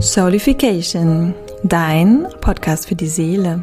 Soulification, 0.00 1.34
dein 1.62 2.26
Podcast 2.40 2.88
für 2.88 2.96
die 2.96 3.06
Seele. 3.06 3.62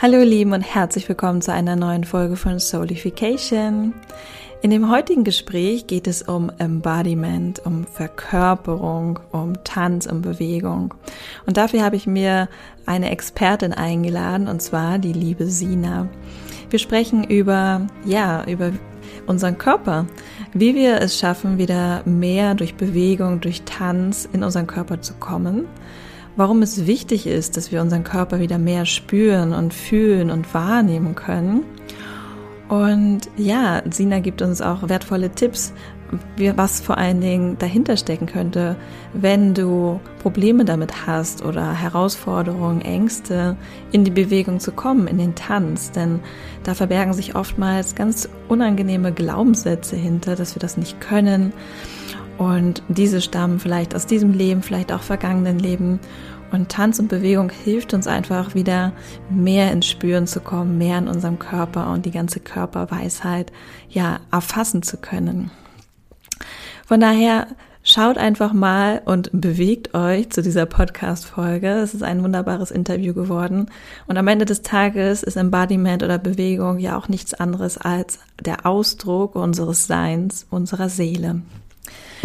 Hallo 0.00 0.18
ihr 0.18 0.24
Lieben 0.24 0.52
und 0.52 0.62
herzlich 0.62 1.06
willkommen 1.08 1.42
zu 1.42 1.52
einer 1.52 1.76
neuen 1.76 2.04
Folge 2.04 2.34
von 2.36 2.58
Soulification. 2.58 3.92
In 4.62 4.70
dem 4.70 4.90
heutigen 4.90 5.24
Gespräch 5.24 5.86
geht 5.86 6.06
es 6.06 6.22
um 6.22 6.50
Embodiment, 6.58 7.64
um 7.64 7.84
Verkörperung, 7.84 9.20
um 9.30 9.62
Tanz, 9.64 10.06
um 10.06 10.22
Bewegung. 10.22 10.94
Und 11.46 11.58
dafür 11.58 11.84
habe 11.84 11.96
ich 11.96 12.06
mir 12.06 12.48
eine 12.86 13.10
Expertin 13.10 13.74
eingeladen, 13.74 14.48
und 14.48 14.62
zwar 14.62 14.98
die 14.98 15.12
liebe 15.12 15.46
Sina. 15.46 16.08
Wir 16.70 16.78
sprechen 16.78 17.22
über, 17.22 17.86
ja, 18.04 18.44
über 18.46 18.72
unseren 19.26 19.58
Körper, 19.58 20.06
wie 20.52 20.74
wir 20.74 21.00
es 21.00 21.18
schaffen, 21.18 21.58
wieder 21.58 22.02
mehr 22.04 22.54
durch 22.54 22.74
Bewegung, 22.74 23.40
durch 23.40 23.62
Tanz 23.62 24.28
in 24.32 24.42
unseren 24.42 24.66
Körper 24.66 25.00
zu 25.00 25.14
kommen, 25.14 25.66
warum 26.36 26.62
es 26.62 26.86
wichtig 26.86 27.26
ist, 27.26 27.56
dass 27.56 27.72
wir 27.72 27.82
unseren 27.82 28.04
Körper 28.04 28.40
wieder 28.40 28.58
mehr 28.58 28.86
spüren 28.86 29.52
und 29.52 29.74
fühlen 29.74 30.30
und 30.30 30.52
wahrnehmen 30.54 31.14
können. 31.14 31.64
Und 32.68 33.22
ja, 33.36 33.82
Sina 33.90 34.20
gibt 34.20 34.42
uns 34.42 34.60
auch 34.60 34.88
wertvolle 34.88 35.30
Tipps, 35.30 35.72
was 36.56 36.80
vor 36.80 36.98
allen 36.98 37.20
Dingen 37.20 37.58
dahinter 37.58 37.96
stecken 37.96 38.26
könnte, 38.26 38.76
wenn 39.12 39.54
du 39.54 40.00
Probleme 40.22 40.64
damit 40.64 41.06
hast 41.06 41.44
oder 41.44 41.72
Herausforderungen, 41.72 42.80
Ängste, 42.80 43.56
in 43.92 44.04
die 44.04 44.10
Bewegung 44.10 44.60
zu 44.60 44.72
kommen, 44.72 45.06
in 45.06 45.18
den 45.18 45.34
Tanz. 45.34 45.90
Denn 45.90 46.20
da 46.64 46.74
verbergen 46.74 47.12
sich 47.12 47.34
oftmals 47.34 47.94
ganz 47.94 48.28
unangenehme 48.48 49.12
Glaubenssätze 49.12 49.96
hinter, 49.96 50.36
dass 50.36 50.54
wir 50.54 50.60
das 50.60 50.76
nicht 50.76 51.00
können. 51.00 51.52
Und 52.38 52.82
diese 52.88 53.20
stammen 53.20 53.58
vielleicht 53.58 53.94
aus 53.94 54.06
diesem 54.06 54.32
Leben, 54.32 54.62
vielleicht 54.62 54.92
auch 54.92 55.02
vergangenen 55.02 55.58
Leben. 55.58 55.98
Und 56.50 56.70
Tanz 56.70 56.98
und 56.98 57.08
Bewegung 57.08 57.50
hilft 57.50 57.92
uns 57.92 58.06
einfach 58.06 58.54
wieder 58.54 58.92
mehr 59.28 59.70
ins 59.72 59.86
Spüren 59.86 60.26
zu 60.26 60.40
kommen, 60.40 60.78
mehr 60.78 60.98
in 60.98 61.08
unserem 61.08 61.38
Körper 61.38 61.90
und 61.90 62.06
die 62.06 62.10
ganze 62.10 62.40
Körperweisheit 62.40 63.52
ja 63.90 64.20
erfassen 64.30 64.82
zu 64.82 64.96
können. 64.96 65.50
Von 66.88 67.00
daher 67.00 67.48
schaut 67.82 68.16
einfach 68.16 68.54
mal 68.54 69.02
und 69.04 69.28
bewegt 69.30 69.92
euch 69.92 70.30
zu 70.30 70.40
dieser 70.40 70.64
Podcast-Folge. 70.64 71.68
Es 71.68 71.92
ist 71.92 72.02
ein 72.02 72.22
wunderbares 72.22 72.70
Interview 72.70 73.12
geworden. 73.12 73.70
Und 74.06 74.16
am 74.16 74.26
Ende 74.26 74.46
des 74.46 74.62
Tages 74.62 75.22
ist 75.22 75.36
Embodiment 75.36 76.02
oder 76.02 76.16
Bewegung 76.16 76.78
ja 76.78 76.96
auch 76.96 77.08
nichts 77.08 77.34
anderes 77.34 77.76
als 77.76 78.20
der 78.42 78.64
Ausdruck 78.64 79.36
unseres 79.36 79.86
Seins, 79.86 80.46
unserer 80.48 80.88
Seele. 80.88 81.42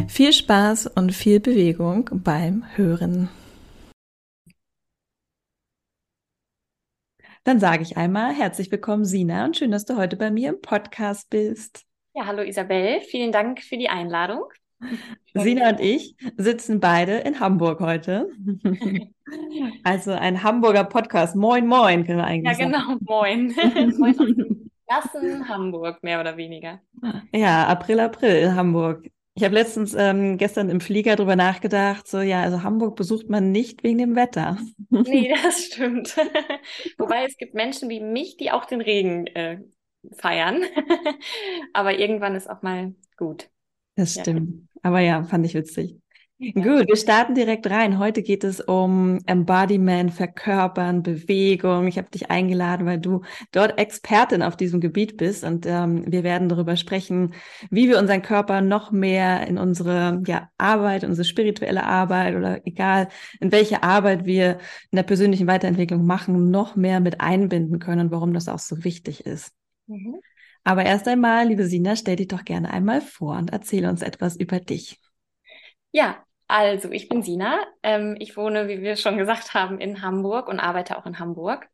Viel 0.08 0.32
Spaß 0.32 0.88
und 0.88 1.12
viel 1.12 1.42
Bewegung 1.42 2.10
beim 2.14 2.64
Hören. 2.76 3.28
Dann 7.44 7.60
sage 7.60 7.84
ich 7.84 7.98
einmal 7.98 8.34
herzlich 8.34 8.72
willkommen, 8.72 9.04
Sina, 9.04 9.44
und 9.44 9.58
schön, 9.58 9.72
dass 9.72 9.84
du 9.84 9.98
heute 9.98 10.16
bei 10.16 10.32
mir 10.32 10.52
im 10.52 10.62
Podcast 10.62 11.30
bist. 11.30 11.86
Ja, 12.16 12.28
hallo 12.28 12.44
Isabel, 12.44 13.02
vielen 13.02 13.32
Dank 13.32 13.64
für 13.64 13.76
die 13.76 13.90
Einladung. 13.90 14.44
Sina 15.34 15.70
und 15.70 15.80
ich 15.80 16.16
sitzen 16.38 16.80
beide 16.80 17.18
in 17.18 17.40
Hamburg 17.40 17.80
heute. 17.80 18.30
Also 19.84 20.12
ein 20.12 20.44
Hamburger 20.44 20.84
Podcast. 20.84 21.36
Moin, 21.36 21.66
moin, 21.66 22.06
können 22.06 22.20
wir 22.20 22.26
eigentlich 22.26 22.56
Ja, 22.56 22.66
genau, 22.66 22.98
moin. 23.02 23.48
moin. 23.98 24.70
Gassen 24.88 25.50
Hamburg, 25.50 26.04
mehr 26.04 26.20
oder 26.20 26.38
weniger. 26.38 26.80
Ja, 27.34 27.66
April, 27.66 28.00
April 28.00 28.36
in 28.44 28.56
Hamburg. 28.56 29.10
Ich 29.34 29.44
habe 29.44 29.56
letztens 29.56 29.96
ähm, 29.98 30.38
gestern 30.38 30.70
im 30.70 30.82
Flieger 30.82 31.16
drüber 31.16 31.36
nachgedacht, 31.36 32.08
so 32.08 32.20
ja, 32.22 32.44
also 32.44 32.62
Hamburg 32.62 32.96
besucht 32.96 33.28
man 33.28 33.52
nicht 33.52 33.84
wegen 33.84 33.98
dem 33.98 34.16
Wetter. 34.16 34.60
Nee, 34.90 35.34
das 35.44 35.64
stimmt. 35.64 36.16
Wobei 37.00 37.26
es 37.26 37.38
gibt 37.38 37.56
Menschen 37.56 37.90
wie 37.90 38.02
mich, 38.02 38.38
die 38.38 38.52
auch 38.52 38.66
den 38.66 38.82
Regen 38.82 39.26
äh, 39.28 39.62
feiern. 40.12 40.64
Aber 41.74 41.98
irgendwann 41.98 42.36
ist 42.36 42.50
auch 42.50 42.62
mal 42.62 42.94
gut. 43.18 43.50
Das 43.96 44.14
stimmt. 44.14 44.50
Ja. 44.50 44.80
Aber 44.84 45.00
ja, 45.00 45.24
fand 45.24 45.46
ich 45.46 45.54
witzig. 45.54 45.98
Gut, 46.52 46.88
wir 46.88 46.98
starten 46.98 47.36
direkt 47.36 47.70
rein. 47.70 48.00
Heute 48.00 48.22
geht 48.22 48.44
es 48.44 48.60
um 48.60 49.20
Embodiment, 49.28 50.12
Verkörpern, 50.12 51.02
Bewegung. 51.02 51.88
Ich 51.88 51.98
habe 51.98 52.10
dich 52.10 52.30
eingeladen, 52.32 52.86
weil 52.86 53.00
du 53.00 53.22
dort 53.52 53.78
Expertin 53.80 54.42
auf 54.42 54.58
diesem 54.58 54.82
Gebiet 54.82 55.16
bist 55.16 55.46
und 55.46 55.66
ähm, 55.66 56.04
wir 56.12 56.24
werden 56.24 56.50
darüber 56.50 56.76
sprechen, 56.76 57.34
wie 57.70 57.88
wir 57.88 57.98
unseren 57.98 58.24
Körper 58.24 58.60
noch 58.60 58.92
mehr 58.92 59.48
in 59.48 59.58
unsere 59.58 60.22
ja, 60.26 60.50
Arbeit, 60.58 61.06
unsere 61.06 61.24
spirituelle 61.24 61.86
Arbeit 61.86 62.36
oder 62.36 62.66
egal 62.68 63.08
in 63.40 63.54
welche 63.54 63.84
Arbeit 63.84 64.26
wir 64.26 64.58
in 64.92 64.98
der 64.98 65.04
persönlichen 65.04 65.48
Weiterentwicklung 65.48 66.06
machen, 66.06 66.52
noch 66.52 66.76
mehr 66.76 67.00
mit 67.00 67.22
einbinden 67.22 67.80
können 67.80 68.08
und 68.08 68.12
warum 68.12 68.34
das 68.34 68.50
auch 68.50 68.60
so 68.60 68.84
wichtig 68.84 69.26
ist. 69.26 69.54
Mhm. 69.88 70.20
Aber 70.64 70.86
erst 70.86 71.08
einmal, 71.08 71.48
liebe 71.48 71.66
Sina, 71.66 71.96
stell 71.96 72.16
dich 72.16 72.30
doch 72.30 72.46
gerne 72.46 72.72
einmal 72.72 73.02
vor 73.02 73.38
und 73.38 73.52
erzähle 73.52 73.90
uns 73.90 74.02
etwas 74.02 74.36
über 74.36 74.60
dich. 74.60 75.00
Ja, 75.92 76.24
also 76.48 76.90
ich 76.92 77.10
bin 77.10 77.22
Sina. 77.22 77.60
Ähm, 77.84 78.16
ich 78.20 78.38
wohne, 78.38 78.68
wie 78.68 78.82
wir 78.82 78.96
schon 78.96 79.18
gesagt 79.18 79.54
haben, 79.54 79.80
in 79.80 80.02
Hamburg 80.02 80.48
und 80.48 80.60
arbeite 80.60 80.98
auch 80.98 81.06
in 81.06 81.20
Hamburg. 81.20 81.70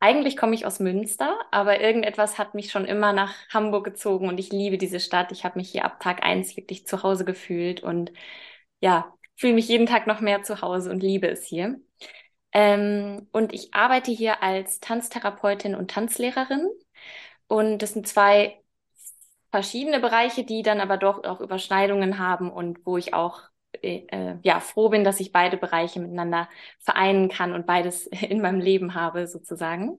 Eigentlich 0.00 0.36
komme 0.36 0.54
ich 0.54 0.64
aus 0.64 0.78
Münster, 0.78 1.36
aber 1.50 1.80
irgendetwas 1.80 2.38
hat 2.38 2.54
mich 2.54 2.70
schon 2.70 2.84
immer 2.84 3.12
nach 3.12 3.34
Hamburg 3.48 3.84
gezogen 3.84 4.28
und 4.28 4.38
ich 4.38 4.52
liebe 4.52 4.78
diese 4.78 5.00
Stadt. 5.00 5.32
Ich 5.32 5.44
habe 5.44 5.58
mich 5.58 5.70
hier 5.70 5.84
ab 5.84 5.98
Tag 6.00 6.22
eins 6.22 6.56
wirklich 6.56 6.86
zu 6.86 7.02
Hause 7.02 7.24
gefühlt 7.24 7.82
und 7.82 8.12
ja, 8.80 9.12
fühle 9.36 9.54
mich 9.54 9.68
jeden 9.68 9.86
Tag 9.86 10.06
noch 10.06 10.20
mehr 10.20 10.42
zu 10.42 10.60
Hause 10.62 10.90
und 10.90 11.02
liebe 11.02 11.28
es 11.28 11.44
hier. 11.44 11.80
Ähm, 12.52 13.28
und 13.32 13.52
ich 13.52 13.74
arbeite 13.74 14.10
hier 14.12 14.42
als 14.42 14.80
Tanztherapeutin 14.80 15.74
und 15.74 15.90
Tanzlehrerin. 15.90 16.68
Und 17.48 17.78
das 17.80 17.94
sind 17.94 18.06
zwei 18.08 18.62
verschiedene 19.50 20.00
Bereiche, 20.00 20.44
die 20.44 20.62
dann 20.62 20.80
aber 20.80 20.96
doch 20.98 21.24
auch 21.24 21.40
Überschneidungen 21.40 22.18
haben 22.18 22.50
und 22.52 22.84
wo 22.86 22.96
ich 22.98 23.14
auch 23.14 23.42
äh, 23.82 24.06
äh, 24.08 24.36
ja 24.42 24.60
froh 24.60 24.88
bin, 24.90 25.04
dass 25.04 25.20
ich 25.20 25.32
beide 25.32 25.56
Bereiche 25.56 26.00
miteinander 26.00 26.48
vereinen 26.80 27.28
kann 27.28 27.52
und 27.54 27.66
beides 27.66 28.06
in 28.08 28.40
meinem 28.40 28.60
Leben 28.60 28.94
habe 28.94 29.26
sozusagen. 29.26 29.98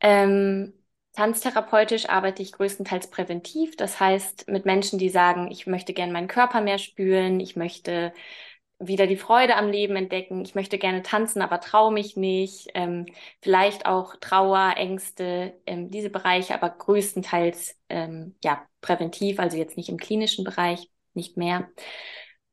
Ähm, 0.00 0.74
Tanztherapeutisch 1.14 2.08
arbeite 2.08 2.40
ich 2.42 2.52
größtenteils 2.52 3.10
präventiv, 3.10 3.76
das 3.76 4.00
heißt 4.00 4.48
mit 4.48 4.64
Menschen, 4.64 4.98
die 4.98 5.10
sagen, 5.10 5.50
ich 5.50 5.66
möchte 5.66 5.92
gerne 5.92 6.10
meinen 6.12 6.26
Körper 6.28 6.62
mehr 6.62 6.78
spüren, 6.78 7.38
ich 7.38 7.54
möchte 7.54 8.14
wieder 8.86 9.06
die 9.06 9.16
Freude 9.16 9.56
am 9.56 9.68
Leben 9.70 9.96
entdecken. 9.96 10.42
Ich 10.44 10.54
möchte 10.54 10.78
gerne 10.78 11.02
tanzen, 11.02 11.42
aber 11.42 11.60
traue 11.60 11.92
mich 11.92 12.16
nicht. 12.16 12.68
Ähm, 12.74 13.06
vielleicht 13.40 13.86
auch 13.86 14.16
Trauer, 14.20 14.74
Ängste, 14.76 15.54
ähm, 15.66 15.90
diese 15.90 16.10
Bereiche, 16.10 16.54
aber 16.54 16.70
größtenteils 16.70 17.76
ähm, 17.88 18.36
ja 18.44 18.62
präventiv, 18.80 19.38
also 19.40 19.56
jetzt 19.56 19.76
nicht 19.76 19.88
im 19.88 19.98
klinischen 19.98 20.44
Bereich, 20.44 20.90
nicht 21.14 21.36
mehr. 21.36 21.68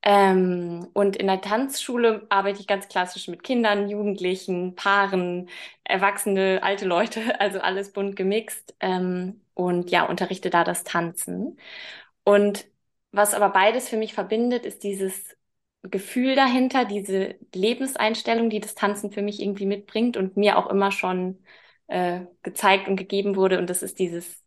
Ähm, 0.02 0.88
und 0.94 1.18
in 1.18 1.28
der 1.28 1.42
Tanzschule 1.42 2.26
arbeite 2.30 2.62
ich 2.62 2.68
ganz 2.68 2.88
klassisch 2.88 3.28
mit 3.28 3.44
Kindern, 3.44 3.90
Jugendlichen, 3.90 4.76
Paaren, 4.76 5.50
Erwachsene, 5.84 6.62
alte 6.64 6.86
Leute, 6.86 7.22
also 7.42 7.60
alles 7.60 7.92
bunt 7.92 8.16
gemixt. 8.16 8.76
Ähm, 8.80 9.42
und 9.54 9.92
ja, 9.92 10.06
unterrichte 10.06 10.50
da 10.50 10.64
das 10.64 10.84
Tanzen. 10.86 11.58
Und 12.24 12.66
was 13.12 13.34
aber 13.34 13.50
beides 13.50 13.90
für 13.90 13.98
mich 13.98 14.14
verbindet, 14.14 14.66
ist 14.66 14.84
dieses 14.84 15.36
Gefühl 15.84 16.36
dahinter, 16.36 16.86
diese 16.86 17.36
Lebenseinstellung, 17.56 18.50
die 18.50 18.60
das 18.60 18.76
Tanzen 18.76 19.12
für 19.12 19.22
mich 19.22 19.42
irgendwie 19.42 19.66
mitbringt 19.66 20.18
und 20.18 20.36
mir 20.38 20.58
auch 20.58 20.68
immer 20.70 20.92
schon 20.92 21.40
äh, 21.88 22.22
gezeigt 22.44 22.88
und 22.88 22.98
gegeben 22.98 23.36
wurde. 23.36 23.58
Und 23.60 23.70
das 23.70 23.82
ist 23.84 24.00
dieses, 24.00 24.44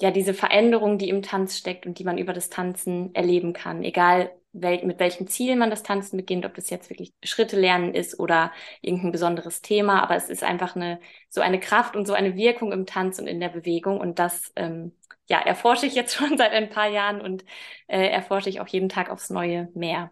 ja, 0.00 0.10
diese 0.10 0.34
Veränderung, 0.34 0.98
die 0.98 1.08
im 1.10 1.22
Tanz 1.22 1.58
steckt 1.58 1.86
und 1.86 1.98
die 1.98 2.04
man 2.04 2.18
über 2.18 2.32
das 2.32 2.48
Tanzen 2.50 3.14
erleben 3.14 3.52
kann. 3.52 3.82
Egal 3.84 4.32
wel 4.52 4.84
mit 4.84 4.98
welchem 4.98 5.28
Ziel 5.28 5.54
man 5.56 5.70
das 5.70 5.82
Tanzen 5.84 6.16
beginnt, 6.16 6.44
ob 6.46 6.54
das 6.54 6.70
jetzt 6.70 6.90
wirklich 6.90 7.14
Schritte 7.22 7.58
lernen 7.60 7.94
ist 7.94 8.18
oder 8.18 8.52
irgendein 8.80 9.12
besonderes 9.12 9.62
Thema. 9.62 10.02
Aber 10.02 10.16
es 10.16 10.28
ist 10.30 10.42
einfach 10.42 10.74
eine, 10.76 11.00
so 11.28 11.40
eine 11.42 11.60
Kraft 11.60 11.96
und 11.96 12.06
so 12.06 12.14
eine 12.14 12.34
Wirkung 12.36 12.72
im 12.72 12.86
Tanz 12.86 13.18
und 13.18 13.26
in 13.28 13.40
der 13.40 13.50
Bewegung. 13.50 14.00
Und 14.00 14.18
das, 14.18 14.52
ähm, 14.56 14.92
ja, 15.28 15.38
erforsche 15.40 15.86
ich 15.86 15.94
jetzt 15.94 16.14
schon 16.16 16.38
seit 16.38 16.52
ein 16.52 16.70
paar 16.70 16.88
Jahren 16.88 17.20
und 17.20 17.44
äh, 17.86 18.08
erforsche 18.08 18.48
ich 18.50 18.60
auch 18.60 18.68
jeden 18.68 18.88
Tag 18.88 19.10
aufs 19.10 19.30
Neue 19.30 19.68
mehr. 19.74 20.10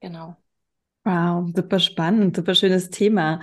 Genau. 0.00 0.36
Wow, 1.04 1.50
super 1.56 1.80
spannend, 1.80 2.36
super 2.36 2.54
schönes 2.54 2.90
Thema. 2.90 3.40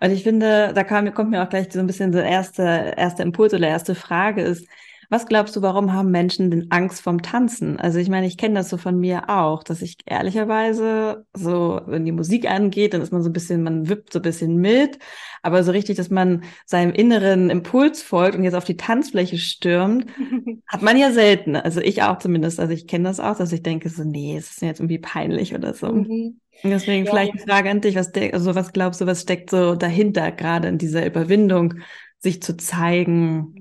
Und 0.00 0.10
ich 0.10 0.24
finde, 0.24 0.72
da 0.74 0.84
kam, 0.84 1.12
kommt 1.14 1.30
mir 1.30 1.42
auch 1.42 1.48
gleich 1.48 1.72
so 1.72 1.78
ein 1.80 1.86
bisschen 1.86 2.12
der 2.12 2.24
erste, 2.24 2.62
erste 2.96 3.22
Impuls 3.22 3.54
oder 3.54 3.68
erste 3.68 3.94
Frage 3.94 4.42
ist, 4.42 4.68
Was 5.10 5.26
glaubst 5.26 5.56
du, 5.56 5.62
warum 5.62 5.94
haben 5.94 6.10
Menschen 6.10 6.50
denn 6.50 6.66
Angst 6.70 7.00
vorm 7.00 7.22
Tanzen? 7.22 7.80
Also 7.80 7.98
ich 7.98 8.10
meine, 8.10 8.26
ich 8.26 8.36
kenne 8.36 8.56
das 8.56 8.68
so 8.68 8.76
von 8.76 8.98
mir 9.00 9.30
auch, 9.30 9.62
dass 9.62 9.80
ich 9.80 9.96
ehrlicherweise 10.04 11.24
so, 11.32 11.80
wenn 11.86 12.04
die 12.04 12.12
Musik 12.12 12.50
angeht, 12.50 12.92
dann 12.92 13.00
ist 13.00 13.10
man 13.10 13.22
so 13.22 13.30
ein 13.30 13.32
bisschen, 13.32 13.62
man 13.62 13.88
wippt 13.88 14.12
so 14.12 14.18
ein 14.18 14.22
bisschen 14.22 14.56
mit, 14.56 14.98
aber 15.42 15.64
so 15.64 15.72
richtig, 15.72 15.96
dass 15.96 16.10
man 16.10 16.44
seinem 16.66 16.92
inneren 16.92 17.48
Impuls 17.48 18.02
folgt 18.02 18.36
und 18.36 18.44
jetzt 18.44 18.54
auf 18.54 18.64
die 18.64 18.76
Tanzfläche 18.76 19.38
stürmt, 19.38 20.06
hat 20.66 20.82
man 20.82 20.98
ja 20.98 21.10
selten. 21.10 21.56
Also 21.56 21.80
ich 21.80 22.02
auch 22.02 22.18
zumindest. 22.18 22.60
Also 22.60 22.74
ich 22.74 22.86
kenne 22.86 23.04
das 23.04 23.18
auch, 23.18 23.36
dass 23.36 23.52
ich 23.52 23.62
denke 23.62 23.88
so, 23.88 24.04
nee, 24.04 24.36
es 24.36 24.50
ist 24.50 24.62
jetzt 24.62 24.80
irgendwie 24.80 24.98
peinlich 24.98 25.54
oder 25.54 25.72
so. 25.72 25.90
Mhm. 25.90 26.40
Und 26.62 26.70
deswegen 26.70 27.06
ja. 27.06 27.10
vielleicht 27.10 27.34
die 27.34 27.48
Frage 27.48 27.70
an 27.70 27.80
dich, 27.80 27.94
was, 27.94 28.12
also 28.14 28.54
was 28.54 28.72
glaubst 28.72 29.00
du, 29.00 29.06
was 29.06 29.22
steckt 29.22 29.50
so 29.50 29.74
dahinter, 29.74 30.32
gerade 30.32 30.68
in 30.68 30.76
dieser 30.76 31.06
Überwindung, 31.06 31.74
sich 32.18 32.42
zu 32.42 32.56
zeigen? 32.56 33.54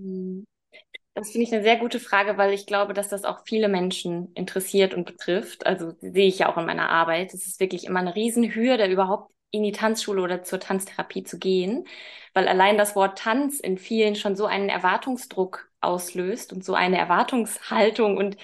Das 1.18 1.32
finde 1.32 1.48
ich 1.48 1.54
eine 1.54 1.64
sehr 1.64 1.78
gute 1.78 2.00
Frage, 2.00 2.38
weil 2.38 2.54
ich 2.54 2.68
glaube, 2.68 2.94
dass 2.94 3.10
das 3.10 3.24
auch 3.24 3.40
viele 3.44 3.70
Menschen 3.70 4.32
interessiert 4.36 4.94
und 4.94 5.06
betrifft. 5.06 5.66
Also 5.66 5.94
sehe 6.00 6.28
ich 6.28 6.38
ja 6.38 6.48
auch 6.48 6.58
in 6.58 6.68
meiner 6.68 6.92
Arbeit. 6.92 7.34
Es 7.34 7.48
ist 7.48 7.60
wirklich 7.60 7.86
immer 7.86 8.02
eine 8.02 8.14
Riesenhürde, 8.14 8.86
überhaupt 8.86 9.32
in 9.50 9.64
die 9.64 9.72
Tanzschule 9.72 10.22
oder 10.22 10.44
zur 10.44 10.60
Tanztherapie 10.60 11.24
zu 11.24 11.40
gehen, 11.40 11.88
weil 12.36 12.48
allein 12.48 12.78
das 12.78 12.96
Wort 12.96 13.18
Tanz 13.18 13.60
in 13.60 13.80
vielen 13.80 14.16
schon 14.16 14.36
so 14.36 14.46
einen 14.46 14.70
Erwartungsdruck 14.70 15.72
auslöst 15.82 16.54
und 16.54 16.64
so 16.64 16.76
eine 16.76 17.00
Erwartungshaltung 17.00 18.16
und 18.16 18.38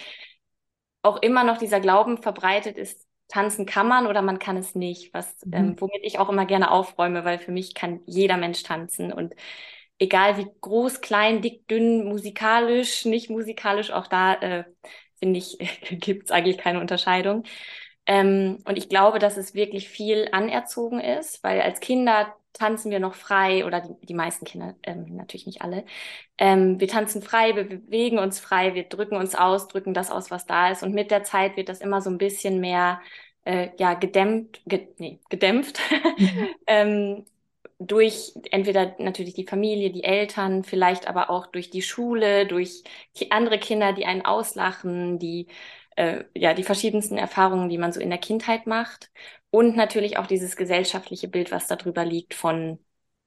auch 1.04 1.22
immer 1.22 1.44
noch 1.44 1.60
dieser 1.60 1.80
Glauben 1.80 2.24
verbreitet 2.24 2.80
ist, 2.80 3.08
tanzen 3.28 3.68
kann 3.68 3.88
man 3.88 4.08
oder 4.08 4.24
man 4.24 4.40
kann 4.40 4.58
es 4.58 4.74
nicht, 4.74 5.14
was 5.14 5.46
mhm. 5.46 5.54
ähm, 5.54 5.76
womit 5.80 6.02
ich 6.02 6.18
auch 6.18 6.30
immer 6.30 6.48
gerne 6.48 6.72
aufräume, 6.72 7.24
weil 7.24 7.38
für 7.38 7.52
mich 7.52 7.76
kann 7.76 8.00
jeder 8.08 8.38
Mensch 8.38 8.64
tanzen 8.64 9.14
und 9.14 9.36
egal 10.00 10.38
wie 10.38 10.48
groß, 10.62 11.02
klein, 11.02 11.42
dick, 11.42 11.68
dünn, 11.68 12.06
musikalisch, 12.06 13.06
nicht 13.06 13.30
musikalisch, 13.30 13.92
auch 13.92 14.08
da 14.08 14.34
äh, 14.36 14.64
finde 15.20 15.40
ich, 15.40 15.58
gibt 16.00 16.26
es 16.26 16.32
eigentlich 16.32 16.58
keine 16.58 16.80
Unterscheidung. 16.80 17.44
Ähm, 18.06 18.60
und 18.66 18.78
ich 18.78 18.90
glaube, 18.90 19.20
dass 19.20 19.38
es 19.38 19.54
wirklich 19.54 19.88
viel 19.90 20.28
anerzogen 20.32 21.00
ist, 21.00 21.44
weil 21.44 21.62
als 21.62 21.80
Kinder 21.80 22.36
tanzen 22.54 22.92
wir 22.92 23.00
noch 23.00 23.16
frei 23.16 23.66
oder 23.66 23.82
die, 23.82 24.06
die 24.06 24.14
meisten 24.14 24.46
Kinder, 24.46 24.76
ähm, 24.84 25.16
natürlich 25.16 25.46
nicht 25.48 25.62
alle. 25.62 25.86
Ähm, 26.38 26.80
wir 26.80 26.88
tanzen 26.88 27.22
frei, 27.22 27.56
wir 27.56 27.64
bewegen 27.64 28.20
uns 28.20 28.40
frei, 28.40 28.76
wir 28.76 28.84
drücken 28.84 29.16
uns 29.18 29.36
aus, 29.36 29.68
drücken 29.68 29.94
das 29.94 30.12
aus, 30.12 30.32
was 30.32 30.46
da 30.46 30.70
ist. 30.72 30.84
Und 30.84 30.94
mit 30.94 31.12
der 31.12 31.24
Zeit 31.24 31.58
wird 31.58 31.70
das 31.70 31.82
immer 31.82 32.02
so 32.02 32.10
ein 32.10 32.18
bisschen 32.18 32.60
mehr 32.60 33.02
äh, 33.46 33.70
ja, 33.78 33.94
gedämpft, 33.96 34.62
ge 34.66 34.88
nee, 34.98 35.20
gedämpft. 35.30 35.80
Mhm. 36.18 36.48
ähm, 36.68 37.26
durch 37.88 38.34
entweder 38.52 38.96
natürlich 39.00 39.34
die 39.34 39.46
Familie, 39.48 39.92
die 39.92 40.04
Eltern, 40.04 40.64
vielleicht 40.64 41.08
aber 41.08 41.30
auch 41.30 41.48
durch 41.48 41.70
die 41.70 41.82
Schule, 41.82 42.48
durch 42.48 42.84
andere 43.30 43.60
Kinder, 43.60 43.94
die 43.94 44.06
einen 44.06 44.24
auslachen, 44.26 45.20
die 45.20 45.48
äh, 45.96 46.24
ja 46.36 46.54
die 46.54 46.64
verschiedensten 46.64 47.18
Erfahrungen, 47.18 47.70
die 47.70 47.78
man 47.78 47.92
so 47.94 48.00
in 48.02 48.10
der 48.10 48.20
Kindheit 48.20 48.68
macht 48.68 49.12
und 49.52 49.76
natürlich 49.76 50.18
auch 50.18 50.28
dieses 50.28 50.56
gesellschaftliche 50.56 51.28
Bild, 51.28 51.52
was 51.52 51.68
darüber 51.68 52.06
liegt 52.06 52.34
von 52.34 52.80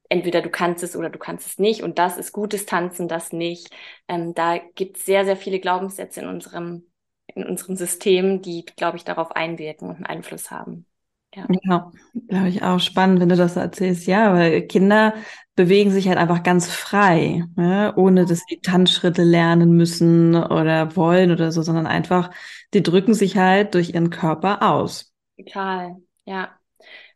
entweder 0.09 0.41
du 0.41 0.49
kannst 0.49 0.83
es 0.83 0.95
oder 0.95 1.09
du 1.09 1.19
kannst 1.19 1.47
es 1.47 1.59
nicht 1.59 1.83
und 1.83 1.99
das 1.99 2.17
ist 2.17 2.31
gutes 2.33 2.65
Tanzen, 2.65 3.07
das 3.07 3.33
nicht. 3.33 3.69
Ähm, 4.07 4.33
da 4.33 4.57
gibt 4.57 4.97
es 4.97 5.05
sehr, 5.05 5.25
sehr 5.25 5.37
viele 5.37 5.59
Glaubenssätze 5.59 6.21
in 6.21 6.27
unserem, 6.27 6.87
in 7.35 7.45
unserem 7.45 7.75
System, 7.75 8.41
die, 8.41 8.65
glaube 8.65 8.97
ich, 8.97 9.03
darauf 9.05 9.31
einwirken 9.31 9.89
und 9.89 9.95
einen 9.97 10.05
Einfluss 10.07 10.49
haben. 10.51 10.86
Ja, 11.35 11.45
ja 11.63 11.91
glaube 12.27 12.49
ich 12.49 12.63
auch 12.63 12.79
spannend, 12.79 13.19
wenn 13.19 13.29
du 13.29 13.35
das 13.35 13.53
so 13.53 13.59
erzählst. 13.59 14.07
Ja, 14.07 14.33
weil 14.33 14.63
Kinder 14.67 15.13
bewegen 15.55 15.91
sich 15.91 16.07
halt 16.07 16.17
einfach 16.17 16.43
ganz 16.43 16.71
frei, 16.71 17.43
ne? 17.55 17.93
ohne 17.95 18.25
dass 18.25 18.43
sie 18.47 18.59
Tanzschritte 18.59 19.23
lernen 19.23 19.71
müssen 19.71 20.35
oder 20.35 20.95
wollen 20.95 21.31
oder 21.31 21.51
so, 21.51 21.61
sondern 21.61 21.87
einfach, 21.87 22.31
die 22.73 22.83
drücken 22.83 23.13
sich 23.13 23.37
halt 23.37 23.73
durch 23.73 23.89
ihren 23.89 24.09
Körper 24.09 24.61
aus. 24.61 25.13
Total, 25.37 25.95
ja. 26.25 26.51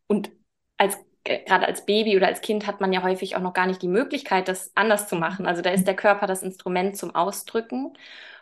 Und 0.07 0.31
als 0.77 0.97
gerade 1.23 1.67
als 1.67 1.85
Baby 1.85 2.17
oder 2.17 2.27
als 2.27 2.41
Kind 2.41 2.65
hat 2.65 2.81
man 2.81 2.93
ja 2.93 3.03
häufig 3.03 3.35
auch 3.35 3.41
noch 3.41 3.53
gar 3.53 3.67
nicht 3.67 3.81
die 3.81 3.87
Möglichkeit, 3.87 4.47
das 4.47 4.71
anders 4.75 5.07
zu 5.07 5.15
machen. 5.15 5.45
Also 5.45 5.61
da 5.61 5.69
ist 5.69 5.85
der 5.85 5.95
Körper 5.95 6.25
das 6.25 6.41
Instrument 6.41 6.97
zum 6.97 7.13
Ausdrücken. 7.13 7.93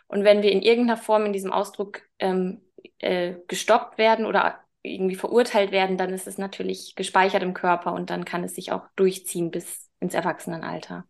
Und 0.08 0.24
wenn 0.24 0.42
wir 0.42 0.50
in 0.50 0.62
irgendeiner 0.62 0.96
Form 0.96 1.26
in 1.26 1.32
diesem 1.32 1.52
Ausdruck 1.52 2.02
ähm, 2.18 2.62
äh, 2.98 3.34
gestoppt 3.48 3.98
werden 3.98 4.24
oder 4.26 4.60
irgendwie 4.82 5.16
verurteilt 5.16 5.72
werden, 5.72 5.98
dann 5.98 6.10
ist 6.10 6.26
es 6.26 6.38
natürlich 6.38 6.94
gespeichert 6.96 7.42
im 7.42 7.54
Körper 7.54 7.92
und 7.92 8.10
dann 8.10 8.24
kann 8.24 8.44
es 8.44 8.54
sich 8.54 8.72
auch 8.72 8.86
durchziehen 8.96 9.50
bis 9.50 9.88
ins 10.00 10.14
Erwachsenenalter. 10.14 11.04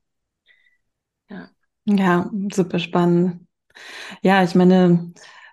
Ja. 1.29 1.51
Ja, 1.87 2.31
super 2.53 2.79
spannend. 2.79 3.47
Ja, 4.23 4.43
ich 4.43 4.55
meine, 4.55 5.13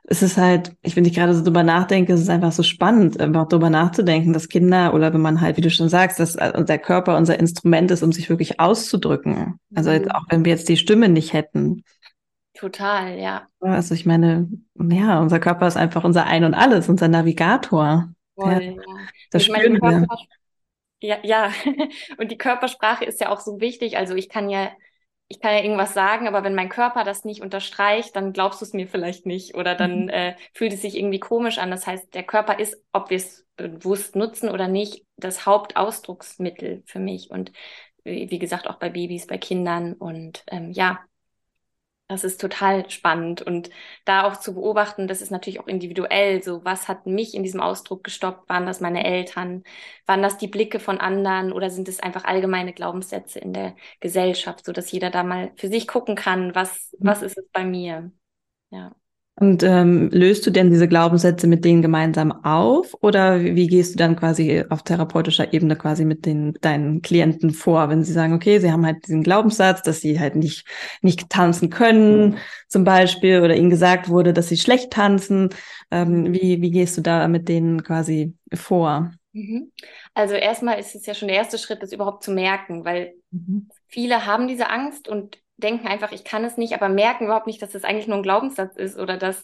es 0.10 0.22
ist 0.22 0.38
halt, 0.38 0.74
ich, 0.82 0.96
wenn 0.96 1.06
ich 1.06 1.14
gerade 1.14 1.34
so 1.34 1.44
drüber 1.44 1.64
nachdenke, 1.64 2.14
es 2.14 2.22
ist 2.22 2.30
einfach 2.30 2.54
so 2.54 2.64
spannend, 2.64 3.20
einfach 3.20 3.48
drüber 3.48 3.70
nachzudenken, 3.70 4.34
dass 4.34 4.48
Kinder 4.48 4.94
oder 4.94 5.14
wenn 5.14 5.22
man 5.22 5.42
halt, 5.42 5.58
wie 5.58 5.62
du 5.62 5.70
schon 5.70 5.90
sagst, 5.90 6.20
dass 6.20 6.36
äh, 6.36 6.54
unser 6.56 6.78
Körper 6.78 7.18
unser 7.18 7.40
Instrument 7.40 7.92
ist, 7.92 8.04
um 8.04 8.14
sich 8.14 8.30
wirklich 8.30 8.60
auszudrücken. 8.60 9.60
Also 9.76 9.92
jetzt, 9.92 10.06
mhm. 10.06 10.12
auch 10.12 10.24
wenn 10.30 10.46
wir 10.46 10.54
jetzt 10.54 10.70
die 10.70 10.78
Stimme 10.78 11.10
nicht 11.10 11.34
hätten. 11.34 11.84
Total, 12.58 13.20
ja. 13.20 13.48
Also 13.60 13.94
ich 13.94 14.06
meine, 14.06 14.50
ja, 14.76 15.20
unser 15.20 15.40
Körper 15.40 15.68
ist 15.68 15.78
einfach 15.78 16.04
unser 16.04 16.26
Ein 16.26 16.44
und 16.44 16.54
Alles, 16.54 16.90
unser 16.90 17.08
Navigator. 17.08 18.10
Voll, 18.36 18.52
ja. 18.52 18.60
ja. 18.60 18.82
Das 19.32 19.44
ich 19.44 19.48
spüren 19.48 19.78
meine, 19.80 20.02
wir. 20.02 20.08
Ja, 21.00 21.18
ja. 21.24 21.52
Und 22.18 22.32
die 22.32 22.38
Körpersprache 22.38 23.06
ist 23.06 23.22
ja 23.22 23.30
auch 23.30 23.40
so 23.40 23.60
wichtig. 23.60 23.98
Also 23.98 24.16
ich 24.16 24.30
kann 24.30 24.50
ja, 24.50 24.72
ich 25.28 25.40
kann 25.40 25.54
ja 25.54 25.62
irgendwas 25.62 25.94
sagen, 25.94 26.28
aber 26.28 26.44
wenn 26.44 26.56
mein 26.56 26.70
Körper 26.70 27.04
das 27.04 27.24
nicht 27.24 27.42
unterstreicht, 27.42 28.16
dann 28.16 28.34
glaubst 28.34 28.62
du 28.62 28.66
es 28.66 28.74
mir 28.74 28.88
vielleicht 28.88 29.26
nicht 29.28 29.56
oder 29.56 29.76
dann 29.76 30.04
mhm. 30.04 30.10
äh, 30.10 30.36
fühlt 30.54 30.74
es 30.74 30.82
sich 30.82 30.98
irgendwie 30.98 31.20
komisch 31.20 31.60
an. 31.60 31.70
Das 31.70 31.86
heißt, 31.86 32.16
der 32.16 32.24
Körper 32.24 32.60
ist, 32.60 32.84
ob 32.94 33.12
wir 33.12 33.18
es 33.18 33.46
bewusst 33.58 34.16
nutzen 34.16 34.50
oder 34.50 34.68
nicht, 34.68 35.06
das 35.18 35.46
Hauptausdrucksmittel 35.46 36.84
für 36.86 37.00
mich. 37.00 37.30
Und 37.30 37.52
wie 38.04 38.40
gesagt, 38.40 38.68
auch 38.68 38.78
bei 38.78 38.90
Babys, 38.90 39.28
bei 39.28 39.38
Kindern. 39.38 39.94
Und 39.94 40.44
ähm, 40.48 40.72
ja, 40.72 41.00
das 42.08 42.24
ist 42.24 42.40
total 42.40 42.90
spannend 42.90 43.42
und 43.42 43.70
da 44.06 44.24
auch 44.24 44.38
zu 44.38 44.54
beobachten, 44.54 45.08
das 45.08 45.22
ist 45.22 45.30
natürlich 45.32 45.60
auch 45.60 45.68
individuell. 45.68 46.42
So, 46.42 46.64
was 46.64 46.88
hat 46.88 47.06
mich 47.06 47.34
in 47.36 47.44
diesem 47.44 47.60
Ausdruck 47.60 48.04
gestoppt? 48.04 48.48
Waren 48.50 48.66
das 48.66 48.80
meine 48.80 49.04
Eltern? 49.04 49.64
Waren 50.06 50.22
das 50.22 50.38
die 50.38 50.48
Blicke 50.48 50.80
von 50.80 51.00
anderen 51.00 51.52
oder 51.52 51.70
sind 51.70 51.90
es 51.90 52.00
einfach 52.00 52.24
allgemeine 52.24 52.74
Glaubenssätze 52.74 53.40
in 53.40 53.52
der 53.54 53.76
Gesellschaft, 54.00 54.66
so 54.66 54.72
dass 54.72 54.92
jeder 54.92 55.10
da 55.10 55.24
mal 55.24 55.52
für 55.58 55.68
sich 55.68 55.88
gucken 55.88 56.16
kann, 56.16 56.56
was, 56.56 56.94
mhm. 57.00 57.08
was 57.08 57.22
ist 57.22 57.38
es 57.38 57.50
bei 57.52 57.66
mir? 57.66 58.12
Ja. 58.70 58.96
Und 59.40 59.62
ähm, 59.62 60.10
löst 60.12 60.48
du 60.48 60.50
denn 60.50 60.72
diese 60.72 60.88
Glaubenssätze 60.88 61.46
mit 61.46 61.64
denen 61.64 61.84
gemeinsam 61.84 62.32
auf 62.44 62.96
oder 63.02 63.40
wie, 63.40 63.68
gehst 63.68 63.94
du 63.94 63.98
dann 64.00 64.16
quasi 64.16 64.64
auf 64.70 64.82
therapeutischer 64.82 65.54
Ebene 65.54 65.76
quasi 65.76 66.06
mit 66.06 66.26
den 66.26 66.56
deinen 66.62 67.04
Klienten 67.04 67.52
vor, 67.52 67.88
wenn 67.90 68.04
sie 68.04 68.14
sagen, 68.14 68.34
okay, 68.34 68.58
sie 68.58 68.72
haben 68.72 68.84
halt 68.84 69.06
diesen 69.06 69.22
Glaubenssatz, 69.22 69.84
dass 69.84 70.02
sie 70.02 70.20
halt 70.20 70.36
nicht 70.36 70.66
nicht 71.04 71.30
tanzen 71.30 71.70
können, 71.70 72.38
zum 72.68 72.84
Beispiel, 72.84 73.42
oder 73.42 73.56
ihnen 73.56 73.70
gesagt 73.70 74.10
wurde, 74.10 74.34
dass 74.34 74.50
sie 74.50 74.58
schlecht 74.58 74.90
tanzen. 74.90 75.50
Ähm, 75.92 76.34
wie 76.34 76.60
wie 76.64 76.72
gehst 76.72 76.98
du 76.98 77.02
da 77.02 77.28
mit 77.28 77.48
denen 77.48 77.84
quasi 77.84 78.34
vor? 78.56 79.12
Mhm. 79.34 79.72
Also 80.16 80.34
erstmal 80.34 80.80
ist 80.80 80.96
es 80.96 81.06
ja 81.06 81.14
schon 81.14 81.28
der 81.28 81.38
erste 81.38 81.60
Schritt, 81.60 81.84
das 81.84 81.92
überhaupt 81.92 82.24
zu 82.24 82.32
merken, 82.32 82.86
weil 82.86 83.14
mhm. 83.30 83.70
viele 83.86 84.26
haben 84.26 84.48
diese 84.48 84.72
Angst 84.72 85.08
und 85.08 85.38
denken 85.58 85.88
einfach, 85.88 86.12
ich 86.12 86.24
kann 86.24 86.44
es 86.46 86.58
nicht, 86.58 86.74
aber 86.74 86.90
merken 86.90 87.26
überhaupt 87.26 87.48
nicht, 87.48 87.62
dass 87.62 87.70
es 87.70 87.82
das 87.82 87.84
eigentlich 87.84 88.08
nur 88.08 88.18
ein 88.18 88.24
Glaubenssatz 88.24 88.76
ist 88.76 88.98
oder 88.98 89.18
dass 89.18 89.44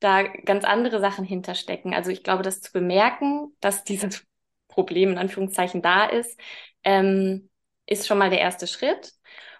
da 0.00 0.22
ganz 0.22 0.64
andere 0.64 1.00
Sachen 1.00 1.24
hinterstecken. 1.24 1.94
Also 1.94 2.10
ich 2.10 2.22
glaube, 2.22 2.42
das 2.42 2.60
zu 2.60 2.72
bemerken, 2.72 3.54
dass 3.60 3.84
dieses 3.84 4.24
Problem 4.68 5.12
in 5.12 5.18
Anführungszeichen 5.18 5.82
da 5.82 6.04
ist, 6.06 6.38
ähm, 6.84 7.48
ist 7.86 8.06
schon 8.06 8.18
mal 8.18 8.30
der 8.30 8.40
erste 8.40 8.66
Schritt. 8.66 9.12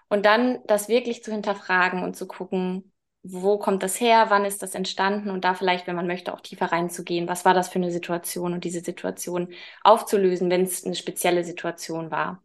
Und 0.07 0.25
dann 0.25 0.59
das 0.67 0.87
wirklich 0.87 1.23
zu 1.23 1.31
hinterfragen 1.31 2.03
und 2.03 2.15
zu 2.15 2.27
gucken, 2.27 2.91
wo 3.23 3.57
kommt 3.57 3.81
das 3.81 3.99
her, 3.99 4.27
wann 4.29 4.45
ist 4.45 4.61
das 4.61 4.75
entstanden 4.75 5.31
und 5.31 5.43
da 5.43 5.55
vielleicht, 5.55 5.87
wenn 5.87 5.95
man 5.95 6.05
möchte, 6.05 6.31
auch 6.31 6.41
tiefer 6.41 6.67
reinzugehen, 6.67 7.27
was 7.27 7.43
war 7.43 7.55
das 7.55 7.69
für 7.69 7.79
eine 7.79 7.91
Situation 7.91 8.53
und 8.53 8.63
diese 8.63 8.81
Situation 8.81 9.51
aufzulösen, 9.83 10.51
wenn 10.51 10.61
es 10.61 10.85
eine 10.85 10.93
spezielle 10.95 11.43
Situation 11.43 12.11
war. 12.11 12.43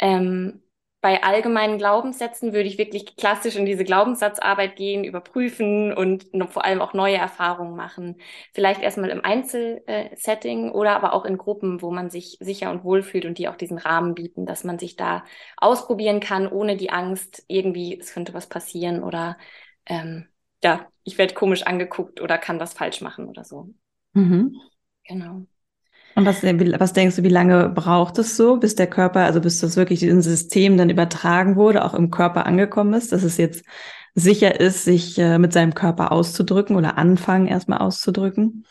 Ähm, 0.00 0.62
bei 1.00 1.22
allgemeinen 1.22 1.78
Glaubenssätzen 1.78 2.52
würde 2.52 2.68
ich 2.68 2.76
wirklich 2.78 3.14
klassisch 3.16 3.54
in 3.56 3.66
diese 3.66 3.84
Glaubenssatzarbeit 3.84 4.74
gehen, 4.74 5.04
überprüfen 5.04 5.92
und 5.92 6.26
vor 6.50 6.64
allem 6.64 6.80
auch 6.80 6.92
neue 6.92 7.16
Erfahrungen 7.16 7.76
machen. 7.76 8.16
Vielleicht 8.52 8.82
erstmal 8.82 9.10
im 9.10 9.24
Einzelsetting 9.24 10.72
oder 10.72 10.96
aber 10.96 11.12
auch 11.12 11.24
in 11.24 11.38
Gruppen, 11.38 11.82
wo 11.82 11.92
man 11.92 12.10
sich 12.10 12.36
sicher 12.40 12.70
und 12.70 12.82
wohl 12.82 13.02
fühlt 13.02 13.26
und 13.26 13.38
die 13.38 13.48
auch 13.48 13.56
diesen 13.56 13.78
Rahmen 13.78 14.14
bieten, 14.14 14.44
dass 14.44 14.64
man 14.64 14.78
sich 14.80 14.96
da 14.96 15.24
ausprobieren 15.56 16.18
kann, 16.20 16.48
ohne 16.48 16.76
die 16.76 16.90
Angst, 16.90 17.44
irgendwie, 17.46 17.98
es 17.98 18.12
könnte 18.12 18.34
was 18.34 18.48
passieren 18.48 19.04
oder 19.04 19.38
ähm, 19.86 20.26
ja, 20.64 20.88
ich 21.04 21.16
werde 21.18 21.34
komisch 21.34 21.62
angeguckt 21.62 22.20
oder 22.20 22.38
kann 22.38 22.58
was 22.58 22.72
falsch 22.74 23.00
machen 23.00 23.28
oder 23.28 23.44
so. 23.44 23.68
Mhm. 24.14 24.52
Genau. 25.04 25.46
Und 26.18 26.26
was, 26.26 26.42
was 26.42 26.92
denkst 26.92 27.14
du, 27.14 27.22
wie 27.22 27.28
lange 27.28 27.68
braucht 27.68 28.18
es 28.18 28.36
so, 28.36 28.56
bis 28.56 28.74
der 28.74 28.88
Körper, 28.88 29.20
also 29.20 29.40
bis 29.40 29.60
das 29.60 29.76
wirklich 29.76 30.02
in 30.02 30.20
System 30.20 30.76
dann 30.76 30.90
übertragen 30.90 31.54
wurde, 31.54 31.84
auch 31.84 31.94
im 31.94 32.10
Körper 32.10 32.44
angekommen 32.44 32.92
ist, 32.94 33.12
dass 33.12 33.22
es 33.22 33.36
jetzt 33.36 33.64
sicher 34.16 34.58
ist, 34.58 34.82
sich 34.82 35.16
äh, 35.18 35.38
mit 35.38 35.52
seinem 35.52 35.74
Körper 35.74 36.10
auszudrücken 36.10 36.74
oder 36.74 36.98
anfangen 36.98 37.46
erstmal 37.46 37.78
auszudrücken? 37.78 38.66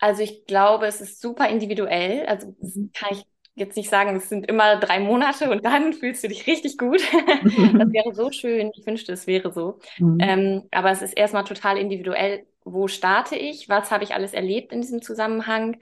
Also 0.00 0.22
ich 0.22 0.44
glaube, 0.46 0.86
es 0.86 1.00
ist 1.00 1.20
super 1.20 1.48
individuell. 1.48 2.26
Also 2.26 2.48
mhm. 2.60 2.90
kann 2.92 3.10
ich 3.12 3.24
jetzt 3.54 3.76
nicht 3.76 3.88
sagen, 3.88 4.16
es 4.16 4.28
sind 4.28 4.48
immer 4.48 4.80
drei 4.80 4.98
Monate 4.98 5.48
und 5.52 5.64
dann 5.64 5.92
fühlst 5.92 6.24
du 6.24 6.28
dich 6.28 6.48
richtig 6.48 6.78
gut. 6.78 7.00
das 7.44 7.92
wäre 7.92 8.12
so 8.12 8.32
schön. 8.32 8.72
Ich 8.76 8.84
wünschte, 8.84 9.12
es 9.12 9.28
wäre 9.28 9.52
so. 9.52 9.78
Mhm. 9.98 10.18
Ähm, 10.20 10.62
aber 10.72 10.90
es 10.90 11.00
ist 11.00 11.16
erstmal 11.16 11.44
total 11.44 11.78
individuell. 11.78 12.44
Wo 12.64 12.88
starte 12.88 13.36
ich? 13.36 13.68
Was 13.68 13.90
habe 13.90 14.02
ich 14.02 14.14
alles 14.14 14.32
erlebt 14.32 14.72
in 14.72 14.80
diesem 14.80 15.00
Zusammenhang? 15.00 15.76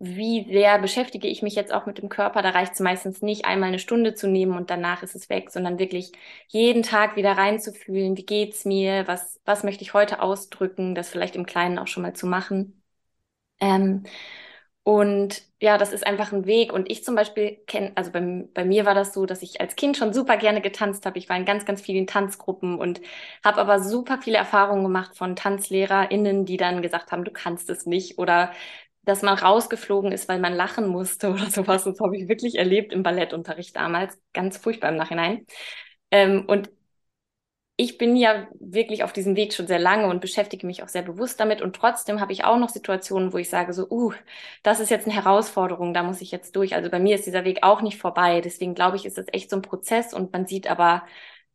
Wie 0.00 0.44
sehr 0.52 0.78
beschäftige 0.80 1.28
ich 1.28 1.40
mich 1.42 1.54
jetzt 1.54 1.72
auch 1.72 1.86
mit 1.86 1.98
dem 1.98 2.08
Körper? 2.10 2.42
Da 2.42 2.50
reicht 2.50 2.74
es 2.74 2.80
meistens 2.80 3.22
nicht, 3.22 3.46
einmal 3.46 3.68
eine 3.68 3.78
Stunde 3.78 4.14
zu 4.14 4.26
nehmen 4.28 4.56
und 4.56 4.68
danach 4.70 5.02
ist 5.02 5.14
es 5.14 5.30
weg, 5.30 5.50
sondern 5.50 5.78
wirklich 5.78 6.12
jeden 6.48 6.82
Tag 6.82 7.16
wieder 7.16 7.32
reinzufühlen. 7.32 8.16
Wie 8.16 8.26
geht's 8.26 8.64
mir? 8.66 9.06
Was, 9.06 9.40
was 9.46 9.62
möchte 9.62 9.82
ich 9.82 9.94
heute 9.94 10.20
ausdrücken? 10.20 10.94
Das 10.94 11.08
vielleicht 11.08 11.36
im 11.36 11.46
Kleinen 11.46 11.78
auch 11.78 11.86
schon 11.86 12.02
mal 12.02 12.12
zu 12.14 12.26
machen. 12.26 12.82
Ähm, 13.60 14.04
und 14.82 15.42
ja, 15.62 15.78
das 15.78 15.92
ist 15.92 16.06
einfach 16.06 16.32
ein 16.32 16.44
Weg. 16.46 16.72
Und 16.72 16.90
ich 16.90 17.04
zum 17.04 17.14
Beispiel 17.14 17.56
kenne, 17.66 17.92
also 17.94 18.10
bei, 18.12 18.20
bei 18.52 18.64
mir 18.66 18.84
war 18.84 18.94
das 18.94 19.14
so, 19.14 19.26
dass 19.26 19.42
ich 19.42 19.60
als 19.60 19.76
Kind 19.76 19.96
schon 19.96 20.12
super 20.12 20.36
gerne 20.36 20.60
getanzt 20.60 21.06
habe. 21.06 21.18
Ich 21.18 21.28
war 21.30 21.36
in 21.38 21.46
ganz, 21.46 21.64
ganz 21.64 21.80
vielen 21.80 22.06
Tanzgruppen 22.06 22.78
und 22.78 23.00
habe 23.44 23.60
aber 23.60 23.80
super 23.80 24.18
viele 24.22 24.36
Erfahrungen 24.38 24.84
gemacht 24.84 25.16
von 25.16 25.36
TanzlehrerInnen, 25.36 26.44
die 26.44 26.58
dann 26.58 26.82
gesagt 26.82 27.12
haben, 27.12 27.24
du 27.24 27.30
kannst 27.32 27.70
es 27.70 27.86
nicht 27.86 28.18
oder 28.18 28.52
dass 29.04 29.22
man 29.22 29.38
rausgeflogen 29.38 30.12
ist, 30.12 30.28
weil 30.28 30.40
man 30.40 30.54
lachen 30.54 30.86
musste 30.88 31.30
oder 31.30 31.50
sowas. 31.50 31.84
Das 31.84 32.00
habe 32.00 32.16
ich 32.16 32.28
wirklich 32.28 32.56
erlebt 32.56 32.92
im 32.92 33.02
Ballettunterricht 33.02 33.76
damals. 33.76 34.18
Ganz 34.32 34.56
furchtbar 34.58 34.90
im 34.90 34.96
Nachhinein. 34.96 35.46
Ähm, 36.10 36.44
und 36.46 36.70
ich 37.76 37.98
bin 37.98 38.14
ja 38.16 38.46
wirklich 38.60 39.02
auf 39.02 39.12
diesem 39.12 39.34
Weg 39.34 39.52
schon 39.52 39.66
sehr 39.66 39.80
lange 39.80 40.06
und 40.06 40.20
beschäftige 40.20 40.64
mich 40.66 40.82
auch 40.84 40.88
sehr 40.88 41.02
bewusst 41.02 41.40
damit. 41.40 41.60
Und 41.60 41.74
trotzdem 41.74 42.20
habe 42.20 42.32
ich 42.32 42.44
auch 42.44 42.56
noch 42.56 42.68
Situationen, 42.68 43.32
wo 43.32 43.38
ich 43.38 43.50
sage 43.50 43.72
so, 43.72 43.88
uh, 43.90 44.12
das 44.62 44.78
ist 44.78 44.90
jetzt 44.90 45.06
eine 45.06 45.14
Herausforderung, 45.16 45.92
da 45.92 46.04
muss 46.04 46.20
ich 46.20 46.30
jetzt 46.30 46.54
durch. 46.54 46.76
Also 46.76 46.88
bei 46.88 47.00
mir 47.00 47.16
ist 47.16 47.26
dieser 47.26 47.44
Weg 47.44 47.58
auch 47.62 47.82
nicht 47.82 47.98
vorbei. 47.98 48.40
Deswegen 48.40 48.74
glaube 48.74 48.96
ich, 48.96 49.06
ist 49.06 49.18
das 49.18 49.26
echt 49.32 49.50
so 49.50 49.56
ein 49.56 49.62
Prozess 49.62 50.14
und 50.14 50.32
man 50.32 50.46
sieht 50.46 50.68
aber 50.70 51.04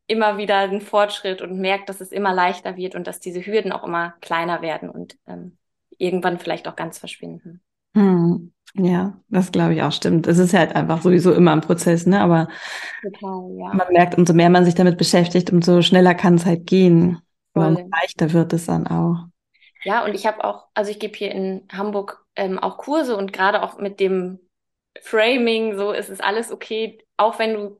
immer 0.07 0.37
wieder 0.37 0.57
einen 0.57 0.81
Fortschritt 0.81 1.41
und 1.41 1.59
merkt, 1.59 1.87
dass 1.87 2.01
es 2.01 2.11
immer 2.11 2.33
leichter 2.33 2.75
wird 2.75 2.95
und 2.95 3.07
dass 3.07 3.19
diese 3.21 3.45
Hürden 3.45 3.71
auch 3.71 3.83
immer 3.85 4.15
kleiner 4.21 4.61
werden 4.61 4.89
und 4.89 5.17
ähm, 5.27 5.58
irgendwann 5.99 6.39
vielleicht 6.39 6.67
auch 6.67 6.75
ganz 6.75 6.97
verschwinden. 6.97 7.61
Hm. 7.95 8.51
Ja, 8.75 9.19
das 9.29 9.51
glaube 9.51 9.73
ich 9.73 9.81
auch 9.81 9.91
stimmt. 9.91 10.27
Es 10.27 10.37
ist 10.37 10.53
halt 10.53 10.75
einfach 10.75 11.01
sowieso 11.01 11.33
immer 11.33 11.53
ein 11.53 11.61
Prozess, 11.61 12.05
ne? 12.05 12.21
Aber 12.21 12.49
Total, 13.01 13.49
ja. 13.57 13.73
man 13.73 13.91
merkt, 13.91 14.15
umso 14.15 14.33
mehr 14.33 14.49
man 14.49 14.65
sich 14.65 14.75
damit 14.75 14.97
beschäftigt, 14.97 15.51
umso 15.51 15.81
schneller 15.81 16.13
kann 16.13 16.35
es 16.35 16.45
halt 16.45 16.67
gehen. 16.67 17.19
Voll. 17.53 17.65
umso 17.65 17.89
leichter 17.89 18.33
wird 18.33 18.53
es 18.53 18.67
dann 18.67 18.85
auch. 18.87 19.25
Ja, 19.83 20.05
und 20.05 20.13
ich 20.13 20.27
habe 20.27 20.43
auch, 20.43 20.67
also 20.73 20.91
ich 20.91 20.99
gebe 20.99 21.17
hier 21.17 21.31
in 21.31 21.67
Hamburg 21.71 22.23
ähm, 22.35 22.59
auch 22.59 22.77
Kurse 22.77 23.15
und 23.17 23.33
gerade 23.33 23.63
auch 23.63 23.79
mit 23.79 23.99
dem 23.99 24.39
Framing, 25.01 25.77
so 25.77 25.91
ist 25.91 26.09
es 26.09 26.19
alles 26.19 26.51
okay, 26.51 26.99
auch 27.17 27.39
wenn 27.39 27.53
du 27.53 27.79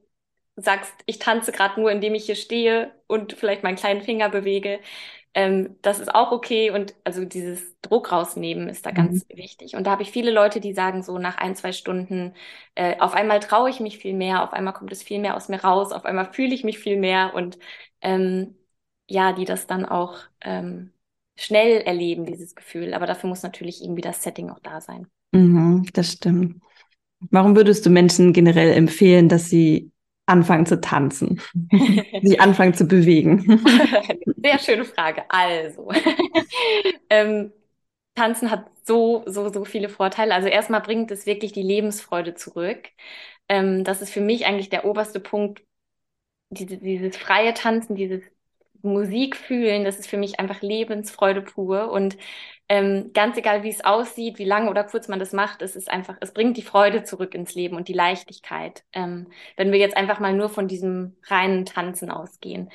sagst, 0.56 0.94
ich 1.06 1.20
tanze 1.20 1.52
gerade 1.52 1.80
nur, 1.80 1.92
indem 1.92 2.16
ich 2.16 2.26
hier 2.26 2.36
stehe 2.36 2.92
und 3.08 3.34
vielleicht 3.34 3.64
meinen 3.64 3.76
kleinen 3.76 4.02
Finger 4.02 4.30
bewege, 4.30 4.80
ähm, 5.34 5.76
das 5.82 6.00
ist 6.00 6.14
auch 6.14 6.32
okay 6.32 6.72
und 6.72 6.96
also 7.04 7.24
dieses 7.24 7.80
Druck 7.82 8.12
rausnehmen 8.12 8.68
ist 8.68 8.86
da 8.86 8.92
ganz 8.92 9.26
mhm. 9.30 9.38
wichtig. 9.38 9.76
Und 9.76 9.86
da 9.86 9.92
habe 9.92 10.02
ich 10.02 10.12
viele 10.12 10.32
Leute, 10.32 10.60
die 10.60 10.74
sagen 10.74 11.04
so 11.04 11.18
nach 11.20 11.38
ein, 11.38 11.56
zwei 11.56 11.72
Stunden, 11.72 12.34
äh, 12.76 13.00
auf 13.00 13.14
einmal 13.14 13.40
traue 13.40 13.70
ich 13.70 13.80
mich 13.80 14.00
viel 14.00 14.14
mehr, 14.14 14.44
auf 14.44 14.54
einmal 14.54 14.74
kommt 14.74 14.92
es 14.92 15.04
viel 15.04 15.20
mehr 15.20 15.36
aus 15.36 15.48
mir 15.48 15.62
raus, 15.64 15.92
auf 15.92 16.06
einmal 16.06 16.34
fühle 16.34 16.54
ich 16.54 16.64
mich 16.64 16.80
viel 16.80 16.98
mehr 16.98 17.34
und 17.36 17.60
ähm, 18.02 18.56
ja, 19.08 19.34
die 19.34 19.46
das 19.46 19.68
dann 19.68 19.86
auch 19.86 20.18
ähm, 20.42 20.94
schnell 21.36 21.82
erleben, 21.82 22.26
dieses 22.26 22.56
Gefühl. 22.56 22.94
Aber 22.94 23.06
dafür 23.06 23.30
muss 23.30 23.44
natürlich 23.44 23.82
irgendwie 23.84 24.02
das 24.02 24.24
Setting 24.24 24.50
auch 24.50 24.60
da 24.60 24.82
sein. 24.82 25.08
Mhm, 25.32 25.88
das 25.94 26.14
stimmt. 26.14 26.62
Warum 27.32 27.56
würdest 27.56 27.86
du 27.86 27.90
Menschen 27.90 28.34
generell 28.34 28.72
empfehlen, 28.72 29.30
dass 29.30 29.50
sie 29.50 29.92
anfangen 30.30 30.66
zu 30.66 30.80
tanzen, 30.82 31.42
sich 32.22 32.40
anfangen 32.42 32.74
zu 32.74 32.86
bewegen? 32.86 33.62
Sehr 34.44 34.60
schöne 34.60 34.86
Frage. 34.86 35.24
Also, 35.30 35.90
ähm, 37.10 37.52
Tanzen 38.16 38.52
hat 38.52 38.66
so, 38.84 39.24
so, 39.28 39.50
so 39.52 39.66
viele 39.66 39.90
Vorteile. 39.90 40.34
Also 40.34 40.48
erstmal 40.48 40.82
bringt 40.82 41.12
es 41.12 41.26
wirklich 41.26 41.54
die 41.54 41.64
Lebensfreude 41.64 42.36
zurück. 42.36 42.90
Ähm, 43.50 43.84
das 43.84 44.02
ist 44.02 44.12
für 44.12 44.22
mich 44.22 44.46
eigentlich 44.46 44.70
der 44.70 44.86
oberste 44.86 45.20
Punkt. 45.20 45.64
Diese, 46.52 46.78
dieses 46.78 47.18
freie 47.18 47.54
Tanzen, 47.54 47.96
dieses 47.96 48.24
Musik 48.82 49.36
fühlen, 49.36 49.84
das 49.84 50.00
ist 50.00 50.08
für 50.08 50.18
mich 50.18 50.40
einfach 50.40 50.62
Lebensfreude 50.62 51.42
pur. 51.42 51.92
Und 51.92 52.18
ähm, 52.70 53.12
ganz 53.14 53.36
egal, 53.38 53.64
wie 53.64 53.70
es 53.70 53.84
aussieht, 53.84 54.38
wie 54.38 54.46
lange 54.46 54.70
oder 54.70 54.84
kurz 54.84 55.08
man 55.08 55.20
das 55.20 55.34
macht, 55.34 55.64
es 55.64 55.76
ist 55.76 55.90
einfach, 55.90 56.16
es 56.22 56.34
bringt 56.34 56.56
die 56.56 56.62
Freude 56.62 57.04
zurück 57.04 57.34
ins 57.34 57.56
Leben 57.56 57.76
und 57.76 57.88
die 57.88 57.94
Leichtigkeit. 57.94 58.84
Ähm, 58.94 59.28
wenn 59.58 59.72
wir 59.72 59.80
jetzt 59.80 59.98
einfach 59.98 60.20
mal 60.20 60.34
nur 60.34 60.50
von 60.50 60.68
diesem 60.68 61.18
reinen 61.28 61.66
Tanzen 61.66 62.12
ausgehen. 62.12 62.70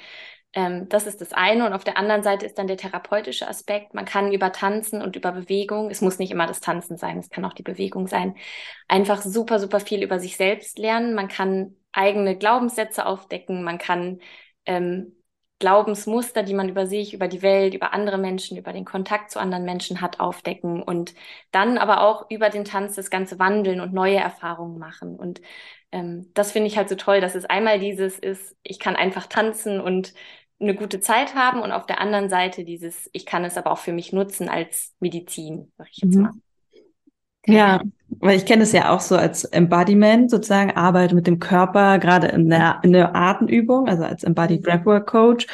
Ähm, 0.52 0.88
das 0.88 1.06
ist 1.06 1.20
das 1.20 1.32
eine. 1.32 1.66
Und 1.66 1.72
auf 1.72 1.84
der 1.84 1.96
anderen 1.98 2.22
Seite 2.24 2.46
ist 2.46 2.58
dann 2.58 2.66
der 2.66 2.76
therapeutische 2.76 3.48
Aspekt. 3.48 3.94
Man 3.94 4.04
kann 4.04 4.32
über 4.32 4.52
Tanzen 4.52 5.02
und 5.02 5.16
über 5.16 5.32
Bewegung, 5.32 5.90
es 5.90 6.00
muss 6.00 6.18
nicht 6.18 6.30
immer 6.32 6.46
das 6.46 6.60
Tanzen 6.60 6.96
sein, 6.96 7.18
es 7.18 7.30
kann 7.30 7.44
auch 7.44 7.54
die 7.54 7.62
Bewegung 7.62 8.06
sein, 8.08 8.36
einfach 8.88 9.22
super, 9.22 9.58
super 9.60 9.80
viel 9.80 10.02
über 10.02 10.18
sich 10.18 10.36
selbst 10.36 10.78
lernen. 10.78 11.14
Man 11.14 11.28
kann 11.28 11.76
eigene 11.92 12.36
Glaubenssätze 12.36 13.06
aufdecken, 13.06 13.62
man 13.62 13.78
kann 13.78 14.20
ähm, 14.66 15.12
Glaubensmuster, 15.64 16.42
die 16.42 16.52
man 16.52 16.68
über 16.68 16.86
sich, 16.86 17.14
über 17.14 17.26
die 17.26 17.40
Welt, 17.40 17.72
über 17.72 17.94
andere 17.94 18.18
Menschen, 18.18 18.58
über 18.58 18.74
den 18.74 18.84
Kontakt 18.84 19.30
zu 19.30 19.40
anderen 19.40 19.64
Menschen 19.64 20.02
hat, 20.02 20.20
aufdecken 20.20 20.82
und 20.82 21.14
dann 21.52 21.78
aber 21.78 22.02
auch 22.02 22.30
über 22.30 22.50
den 22.50 22.66
Tanz 22.66 22.96
das 22.96 23.08
Ganze 23.08 23.38
wandeln 23.38 23.80
und 23.80 23.94
neue 23.94 24.18
Erfahrungen 24.18 24.78
machen. 24.78 25.16
Und 25.16 25.40
ähm, 25.90 26.30
das 26.34 26.52
finde 26.52 26.66
ich 26.66 26.76
halt 26.76 26.90
so 26.90 26.96
toll, 26.96 27.22
dass 27.22 27.34
es 27.34 27.46
einmal 27.46 27.78
dieses 27.78 28.18
ist, 28.18 28.54
ich 28.62 28.78
kann 28.78 28.94
einfach 28.94 29.26
tanzen 29.26 29.80
und 29.80 30.12
eine 30.60 30.74
gute 30.74 31.00
Zeit 31.00 31.34
haben 31.34 31.62
und 31.62 31.72
auf 31.72 31.86
der 31.86 31.98
anderen 31.98 32.28
Seite 32.28 32.66
dieses, 32.66 33.08
ich 33.14 33.24
kann 33.24 33.42
es 33.42 33.56
aber 33.56 33.70
auch 33.70 33.78
für 33.78 33.94
mich 33.94 34.12
nutzen 34.12 34.50
als 34.50 34.92
Medizin, 35.00 35.72
sag 35.78 35.88
ich 35.90 36.02
jetzt 36.02 36.14
mhm. 36.14 36.22
mal. 36.24 36.32
Ja, 37.46 37.80
weil 38.20 38.36
ich 38.36 38.46
kenne 38.46 38.62
es 38.62 38.72
ja 38.72 38.90
auch 38.90 39.00
so 39.00 39.16
als 39.16 39.44
Embodiment, 39.44 40.30
sozusagen, 40.30 40.72
arbeite 40.72 41.14
mit 41.14 41.26
dem 41.26 41.38
Körper, 41.38 41.98
gerade 41.98 42.28
in 42.28 42.48
der, 42.48 42.80
in 42.82 42.92
der 42.92 43.14
Atemübung, 43.14 43.88
also 43.88 44.04
als 44.04 44.24
Embodied 44.24 44.60
mhm. 44.60 44.64
Breathwork 44.64 45.06
Coach. 45.06 45.46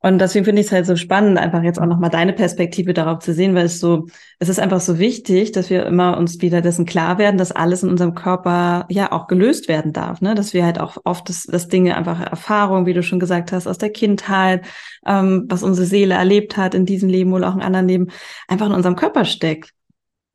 Und 0.00 0.20
deswegen 0.20 0.44
finde 0.44 0.60
ich 0.60 0.68
es 0.68 0.72
halt 0.72 0.86
so 0.86 0.94
spannend, 0.94 1.38
einfach 1.38 1.64
jetzt 1.64 1.80
auch 1.80 1.86
nochmal 1.86 2.10
deine 2.10 2.32
Perspektive 2.32 2.94
darauf 2.94 3.18
zu 3.18 3.32
sehen, 3.32 3.56
weil 3.56 3.66
es 3.66 3.80
so, 3.80 4.06
es 4.38 4.48
ist 4.48 4.60
einfach 4.60 4.80
so 4.80 5.00
wichtig, 5.00 5.50
dass 5.50 5.70
wir 5.70 5.86
immer 5.86 6.16
uns 6.16 6.40
wieder 6.40 6.60
dessen 6.60 6.86
klar 6.86 7.18
werden, 7.18 7.36
dass 7.36 7.50
alles 7.50 7.82
in 7.82 7.88
unserem 7.88 8.14
Körper 8.14 8.86
ja 8.90 9.10
auch 9.10 9.26
gelöst 9.26 9.66
werden 9.66 9.92
darf, 9.92 10.20
ne? 10.20 10.36
Dass 10.36 10.54
wir 10.54 10.64
halt 10.64 10.78
auch 10.78 10.98
oft 11.02 11.28
das, 11.28 11.48
das 11.50 11.66
Dinge 11.66 11.96
einfach 11.96 12.20
Erfahrung, 12.20 12.86
wie 12.86 12.94
du 12.94 13.02
schon 13.02 13.18
gesagt 13.18 13.50
hast, 13.50 13.66
aus 13.66 13.78
der 13.78 13.90
Kindheit, 13.90 14.64
ähm, 15.04 15.46
was 15.48 15.64
unsere 15.64 15.86
Seele 15.86 16.14
erlebt 16.14 16.56
hat 16.56 16.74
in 16.74 16.86
diesem 16.86 17.08
Leben 17.08 17.32
oder 17.32 17.48
auch 17.48 17.56
in 17.56 17.62
anderen 17.62 17.88
Leben, 17.88 18.06
einfach 18.46 18.66
in 18.66 18.74
unserem 18.74 18.94
Körper 18.94 19.24
steckt. 19.24 19.72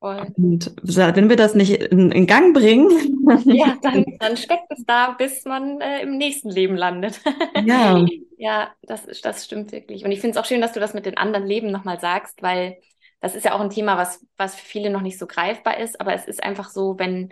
Voll. 0.04 0.34
Und 0.36 0.76
wenn 0.84 1.30
wir 1.30 1.38
das 1.38 1.56
nicht 1.56 1.72
in, 1.72 2.12
in 2.12 2.28
Gang 2.28 2.54
bringen, 2.54 2.90
ja, 3.46 3.78
dann, 3.82 4.04
dann, 4.20 4.36
steckt 4.36 4.70
es 4.70 4.84
da, 4.86 5.12
bis 5.12 5.46
man 5.46 5.80
äh, 5.80 6.02
im 6.02 6.18
nächsten 6.18 6.50
Leben 6.50 6.76
landet. 6.76 7.22
Ja. 7.64 8.06
ja, 8.38 8.74
das, 8.82 9.06
das 9.22 9.46
stimmt 9.46 9.72
wirklich. 9.72 10.04
Und 10.04 10.12
ich 10.12 10.20
finde 10.20 10.38
es 10.38 10.44
auch 10.44 10.46
schön, 10.46 10.60
dass 10.60 10.74
du 10.74 10.82
das 10.82 10.94
mit 10.94 11.06
den 11.06 11.18
anderen 11.18 11.48
Leben 11.48 11.72
nochmal 11.72 12.02
sagst, 12.02 12.42
weil 12.44 12.82
das 13.22 13.34
ist 13.34 13.46
ja 13.46 13.54
auch 13.54 13.62
ein 13.62 13.70
Thema, 13.70 13.96
was, 13.98 14.26
was 14.36 14.56
für 14.56 14.66
viele 14.66 14.90
noch 14.90 15.00
nicht 15.00 15.18
so 15.18 15.26
greifbar 15.26 15.78
ist. 15.78 16.02
Aber 16.02 16.14
es 16.14 16.26
ist 16.26 16.44
einfach 16.44 16.70
so, 16.70 17.00
wenn, 17.00 17.32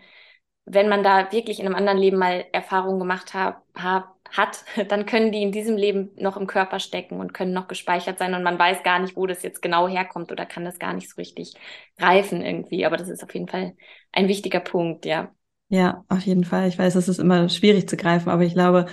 wenn 0.63 0.87
man 0.87 1.03
da 1.03 1.29
wirklich 1.33 1.59
in 1.59 1.65
einem 1.65 1.75
anderen 1.75 1.97
Leben 1.97 2.17
mal 2.17 2.45
Erfahrungen 2.53 2.99
gemacht 2.99 3.33
hat, 3.33 3.57
hat, 3.75 4.05
dann 4.87 5.05
können 5.05 5.31
die 5.31 5.41
in 5.41 5.51
diesem 5.51 5.77
Leben 5.77 6.11
noch 6.17 6.37
im 6.37 6.47
Körper 6.47 6.79
stecken 6.79 7.19
und 7.19 7.33
können 7.33 7.53
noch 7.53 7.67
gespeichert 7.67 8.19
sein 8.19 8.33
und 8.33 8.43
man 8.43 8.59
weiß 8.59 8.83
gar 8.83 8.99
nicht, 8.99 9.15
wo 9.15 9.27
das 9.27 9.43
jetzt 9.43 9.61
genau 9.61 9.87
herkommt 9.87 10.31
oder 10.31 10.45
kann 10.45 10.65
das 10.65 10.79
gar 10.79 10.93
nicht 10.93 11.09
so 11.09 11.15
richtig 11.17 11.53
greifen 11.97 12.41
irgendwie. 12.41 12.85
Aber 12.85 12.97
das 12.97 13.09
ist 13.09 13.23
auf 13.23 13.33
jeden 13.33 13.47
Fall 13.47 13.75
ein 14.11 14.27
wichtiger 14.27 14.59
Punkt, 14.59 15.05
ja. 15.05 15.31
Ja, 15.69 16.03
auf 16.09 16.21
jeden 16.21 16.43
Fall. 16.43 16.67
Ich 16.67 16.77
weiß, 16.77 16.95
es 16.95 17.07
ist 17.07 17.19
immer 17.19 17.47
schwierig 17.47 17.87
zu 17.87 17.95
greifen, 17.95 18.29
aber 18.29 18.43
ich 18.43 18.53
glaube, 18.53 18.87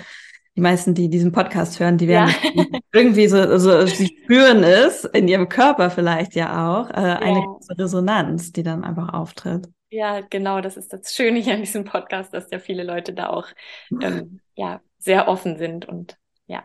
die 0.56 0.60
meisten, 0.60 0.94
die 0.94 1.08
diesen 1.08 1.32
Podcast 1.32 1.78
hören, 1.78 1.98
die 1.98 2.08
werden 2.08 2.34
ja. 2.54 2.64
irgendwie 2.92 3.28
so, 3.28 3.58
so, 3.58 3.86
sie 3.86 4.06
spüren 4.24 4.64
es 4.64 5.04
in 5.04 5.28
ihrem 5.28 5.48
Körper 5.48 5.90
vielleicht 5.90 6.34
ja 6.34 6.68
auch, 6.68 6.90
äh, 6.90 6.94
eine 6.94 7.40
ja. 7.40 7.74
Resonanz, 7.76 8.52
die 8.52 8.62
dann 8.62 8.84
einfach 8.84 9.12
auftritt. 9.12 9.68
Ja, 9.90 10.20
genau, 10.20 10.60
das 10.60 10.76
ist 10.76 10.92
das 10.92 11.14
Schöne 11.14 11.40
hier 11.40 11.54
an 11.54 11.60
diesem 11.60 11.84
Podcast, 11.84 12.34
dass 12.34 12.50
ja 12.50 12.58
viele 12.58 12.82
Leute 12.82 13.14
da 13.14 13.28
auch 13.28 13.46
ähm, 14.02 14.40
ja, 14.54 14.80
sehr 14.98 15.28
offen 15.28 15.56
sind 15.56 15.86
und 15.86 16.16
ja. 16.46 16.64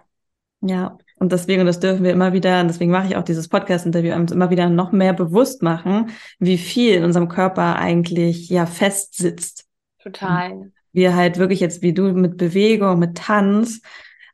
Ja, 0.62 0.98
und 1.18 1.32
deswegen, 1.32 1.62
und 1.62 1.68
das 1.68 1.80
dürfen 1.80 2.04
wir 2.04 2.12
immer 2.12 2.34
wieder, 2.34 2.62
und 2.62 2.68
deswegen 2.68 2.92
mache 2.92 3.08
ich 3.08 3.16
auch 3.16 3.24
dieses 3.24 3.48
Podcast-Interview, 3.48 4.14
uns 4.14 4.32
immer 4.32 4.50
wieder 4.50 4.70
noch 4.70 4.92
mehr 4.92 5.14
bewusst 5.14 5.62
machen, 5.62 6.12
wie 6.40 6.58
viel 6.58 6.96
in 6.96 7.04
unserem 7.04 7.30
Körper 7.30 7.78
eigentlich 7.78 8.50
ja 8.50 8.66
fest 8.66 9.16
sitzt. 9.16 9.68
Total. 10.00 10.72
Wir 10.92 11.16
halt 11.16 11.38
wirklich 11.38 11.60
jetzt, 11.60 11.82
wie 11.82 11.94
du 11.94 12.12
mit 12.14 12.38
Bewegung, 12.38 13.00
mit 13.00 13.18
Tanz, 13.18 13.82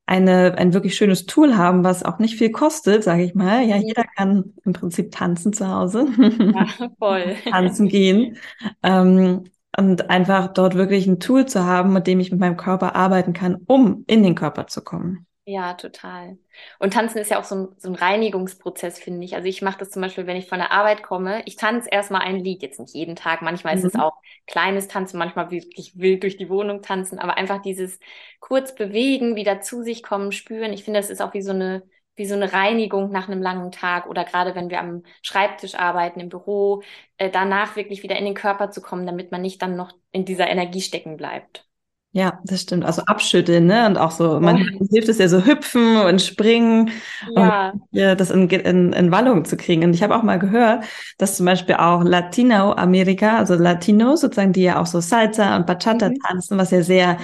eine, 0.10 0.58
ein 0.58 0.74
wirklich 0.74 0.96
schönes 0.96 1.28
Tool 1.28 1.56
haben, 1.56 1.84
was 1.84 2.02
auch 2.02 2.18
nicht 2.18 2.36
viel 2.36 2.52
kostet, 2.52 3.04
sage 3.04 3.24
ich 3.24 3.36
mal. 3.36 3.62
Ja, 3.64 3.78
mhm. 3.78 3.84
jeder 3.84 4.04
kann 4.04 4.56
im 4.66 4.74
Prinzip 4.74 5.12
tanzen 5.12 5.54
zu 5.54 5.68
Hause. 5.70 6.08
Ja, 6.18 6.90
voll. 7.00 7.36
tanzen 7.48 7.88
gehen. 7.88 8.38
Ähm, 8.82 9.44
und 9.78 10.10
einfach 10.10 10.52
dort 10.52 10.74
wirklich 10.74 11.06
ein 11.06 11.20
Tool 11.20 11.46
zu 11.46 11.64
haben, 11.64 11.94
mit 11.94 12.08
dem 12.08 12.20
ich 12.20 12.32
mit 12.32 12.40
meinem 12.40 12.58
Körper 12.58 12.96
arbeiten 12.96 13.34
kann, 13.34 13.58
um 13.68 14.04
in 14.08 14.24
den 14.24 14.34
Körper 14.34 14.66
zu 14.66 14.82
kommen. 14.82 15.28
Ja, 15.50 15.74
total. 15.74 16.38
Und 16.78 16.94
tanzen 16.94 17.18
ist 17.18 17.32
ja 17.32 17.40
auch 17.40 17.44
so 17.44 17.56
ein, 17.56 17.68
so 17.80 17.90
ein 17.90 17.96
Reinigungsprozess, 17.96 19.00
finde 19.00 19.26
ich. 19.26 19.34
Also 19.34 19.48
ich 19.48 19.64
mache 19.64 19.80
das 19.80 19.90
zum 19.90 20.04
Beispiel, 20.04 20.28
wenn 20.28 20.38
ich 20.38 20.48
von 20.48 20.60
der 20.60 20.72
Arbeit 20.72 21.02
komme. 21.02 21.42
Ich 21.46 21.56
tanze 21.56 21.90
erstmal 21.90 22.22
ein 22.22 22.36
Lied, 22.38 22.62
jetzt 22.62 22.80
nicht 22.80 22.94
jeden 22.94 23.16
Tag. 23.16 23.42
Manchmal 23.42 23.74
mhm. 23.74 23.80
ist 23.80 23.86
es 23.86 23.94
mhm. 23.96 24.02
auch 24.02 24.14
kleines 24.46 24.88
Tanzen, 24.88 25.18
manchmal 25.18 25.50
wirklich 25.50 25.98
wild 25.98 26.22
durch 26.22 26.38
die 26.38 26.50
Wohnung 26.50 26.84
tanzen. 26.84 27.18
Aber 27.18 27.36
einfach 27.38 27.64
dieses 27.64 28.00
kurz 28.40 28.76
bewegen, 28.76 29.36
wieder 29.36 29.60
zu 29.60 29.82
sich 29.82 30.04
kommen, 30.04 30.32
spüren. 30.32 30.72
Ich 30.72 30.84
finde, 30.84 31.00
das 31.00 31.10
ist 31.10 31.22
auch 31.22 31.34
wie 31.34 31.42
so 31.42 31.52
eine 31.52 31.82
wie 32.16 32.26
so 32.26 32.36
eine 32.36 32.52
Reinigung 32.52 33.12
nach 33.12 33.30
einem 33.30 33.42
langen 33.42 33.72
Tag 33.72 34.06
oder 34.06 34.26
gerade 34.26 34.54
wenn 34.54 34.70
wir 34.70 34.82
am 34.82 35.04
Schreibtisch 35.22 35.76
arbeiten, 35.76 36.20
im 36.20 36.28
Büro, 36.28 36.84
äh, 37.18 37.30
danach 37.32 37.78
wirklich 37.78 38.04
wieder 38.04 38.18
in 38.18 38.26
den 38.26 38.34
Körper 38.34 38.72
zu 38.72 38.82
kommen, 38.82 39.06
damit 39.06 39.32
man 39.32 39.42
nicht 39.42 39.62
dann 39.62 39.78
noch 39.78 39.94
in 40.12 40.26
dieser 40.26 40.50
Energie 40.50 40.82
stecken 40.82 41.16
bleibt. 41.16 41.69
Ja, 42.12 42.40
das 42.44 42.62
stimmt. 42.62 42.86
Also 42.86 43.04
abschütteln, 43.04 43.68
ne? 43.68 43.86
Und 43.86 43.98
auch 43.98 44.10
so, 44.10 44.40
man 44.40 44.58
hilft 44.92 45.10
es 45.10 45.20
ja 45.20 45.28
so 45.28 45.46
hüpfen 45.46 45.98
und 45.98 46.22
springen, 46.22 46.90
ja. 47.36 47.70
um 47.70 47.84
ja, 47.92 48.16
das 48.16 48.32
in, 48.32 48.50
in, 48.50 48.94
in 48.94 49.12
Wallung 49.12 49.46
zu 49.46 49.58
kriegen. 49.58 49.84
Und 49.84 49.94
ich 49.94 50.02
habe 50.02 50.16
auch 50.16 50.24
mal 50.24 50.40
gehört, 50.40 50.86
dass 51.20 51.38
zum 51.38 51.46
Beispiel 51.46 51.76
auch 51.76 52.04
Latino-Amerika, 52.04 53.38
also 53.38 53.54
Latinos 53.54 54.22
sozusagen, 54.22 54.54
die 54.54 54.64
ja 54.64 54.82
auch 54.82 54.88
so 54.88 55.00
Salsa 55.02 55.56
und 55.56 55.68
Bachata 55.68 56.10
mhm. 56.10 56.20
tanzen, 56.20 56.58
was 56.58 56.72
ja 56.72 56.82
sehr 56.82 57.18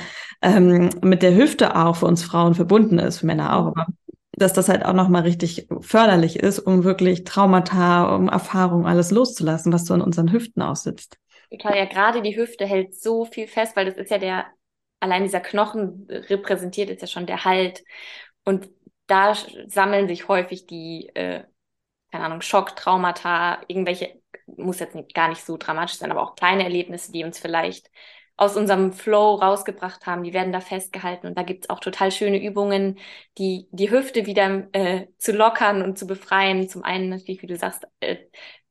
ähm, 0.44 0.92
mit 1.02 1.24
der 1.24 1.36
Hüfte 1.36 1.76
auch 1.76 1.96
für 1.96 2.06
uns 2.06 2.24
Frauen 2.24 2.54
verbunden 2.54 3.00
ist, 3.00 3.20
für 3.20 3.26
Männer 3.26 3.58
auch. 3.58 3.68
Aber 3.68 3.88
dass 4.34 4.54
das 4.54 4.70
halt 4.70 4.86
auch 4.86 4.94
nochmal 4.94 5.24
richtig 5.24 5.68
förderlich 5.80 6.38
ist, 6.38 6.60
um 6.60 6.84
wirklich 6.84 7.24
Traumata, 7.24 8.16
um 8.16 8.28
Erfahrungen, 8.28 8.86
alles 8.86 9.10
loszulassen, 9.10 9.74
was 9.74 9.86
so 9.86 9.96
in 9.96 10.02
unseren 10.02 10.32
Hüften 10.32 10.62
aussitzt. 10.62 11.18
Total, 11.50 11.78
ja, 11.78 11.86
gerade 11.86 12.22
die 12.22 12.36
Hüfte 12.36 12.66
hält 12.66 12.94
so 12.96 13.26
viel 13.26 13.48
fest, 13.48 13.76
weil 13.76 13.86
das 13.86 13.96
ist 13.96 14.12
ja 14.12 14.18
der 14.18 14.46
allein 15.06 15.24
dieser 15.24 15.40
Knochen 15.40 16.08
repräsentiert 16.10 16.90
ist 16.90 17.02
ja 17.02 17.08
schon 17.08 17.26
der 17.28 17.46
Halt. 17.46 17.84
Und 18.44 18.70
da 19.08 19.36
sammeln 19.68 20.08
sich 20.08 20.28
häufig 20.28 20.68
die, 20.68 21.10
äh, 21.16 21.44
keine 22.12 22.26
Ahnung, 22.26 22.42
Schock, 22.42 22.76
Traumata, 22.76 23.62
irgendwelche, 23.68 24.22
muss 24.48 24.80
jetzt 24.80 24.96
nicht, 24.96 25.14
gar 25.14 25.30
nicht 25.30 25.46
so 25.46 25.58
dramatisch 25.58 25.98
sein, 25.98 26.12
aber 26.12 26.24
auch 26.24 26.36
kleine 26.36 26.64
Erlebnisse, 26.64 27.12
die 27.12 27.24
uns 27.24 27.40
vielleicht 27.40 27.90
aus 28.38 28.58
unserem 28.58 28.92
Flow 28.92 29.36
rausgebracht 29.36 30.06
haben, 30.06 30.24
die 30.24 30.34
werden 30.34 30.52
da 30.52 30.60
festgehalten. 30.60 31.28
Und 31.28 31.38
da 31.38 31.44
gibt's 31.44 31.70
auch 31.70 31.80
total 31.80 32.12
schöne 32.12 32.44
Übungen, 32.44 33.00
die 33.38 33.68
die 33.72 33.92
Hüfte 33.92 34.26
wieder 34.26 34.68
äh, 34.74 35.08
zu 35.18 35.32
lockern 35.32 35.82
und 35.82 35.98
zu 35.98 36.06
befreien. 36.08 36.68
Zum 36.68 36.84
einen 36.84 37.10
natürlich, 37.10 37.42
wie 37.42 37.48
du 37.48 37.56
sagst, 37.58 37.88
äh, 38.02 38.18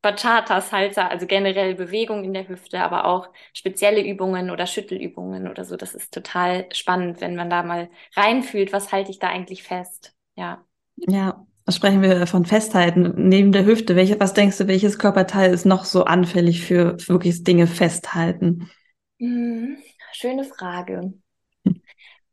Bachata, 0.04 0.60
Salsa, 0.60 1.08
also 1.08 1.26
generell 1.26 1.74
Bewegung 1.74 2.24
in 2.24 2.34
der 2.34 2.46
Hüfte, 2.46 2.82
aber 2.82 3.06
auch 3.06 3.30
spezielle 3.54 4.06
Übungen 4.06 4.50
oder 4.50 4.66
Schüttelübungen 4.66 5.48
oder 5.48 5.64
so. 5.64 5.78
Das 5.78 5.94
ist 5.94 6.12
total 6.12 6.66
spannend, 6.72 7.22
wenn 7.22 7.36
man 7.36 7.48
da 7.48 7.62
mal 7.62 7.88
reinfühlt, 8.14 8.70
was 8.74 8.92
halte 8.92 9.10
ich 9.10 9.18
da 9.18 9.28
eigentlich 9.28 9.62
fest. 9.62 10.14
Ja. 10.36 10.62
Ja, 10.96 11.46
sprechen 11.70 12.02
wir 12.02 12.26
von 12.26 12.44
Festhalten? 12.44 13.14
Neben 13.28 13.50
der 13.52 13.64
Hüfte, 13.64 13.96
welche, 13.96 14.20
was 14.20 14.34
denkst 14.34 14.58
du, 14.58 14.68
welches 14.68 14.98
Körperteil 14.98 15.54
ist 15.54 15.64
noch 15.64 15.86
so 15.86 16.04
anfällig 16.04 16.60
für, 16.60 16.98
für 16.98 17.14
wirklich 17.14 17.42
Dinge 17.42 17.66
festhalten? 17.66 18.70
Hm, 19.18 19.78
schöne 20.12 20.44
Frage. 20.44 21.14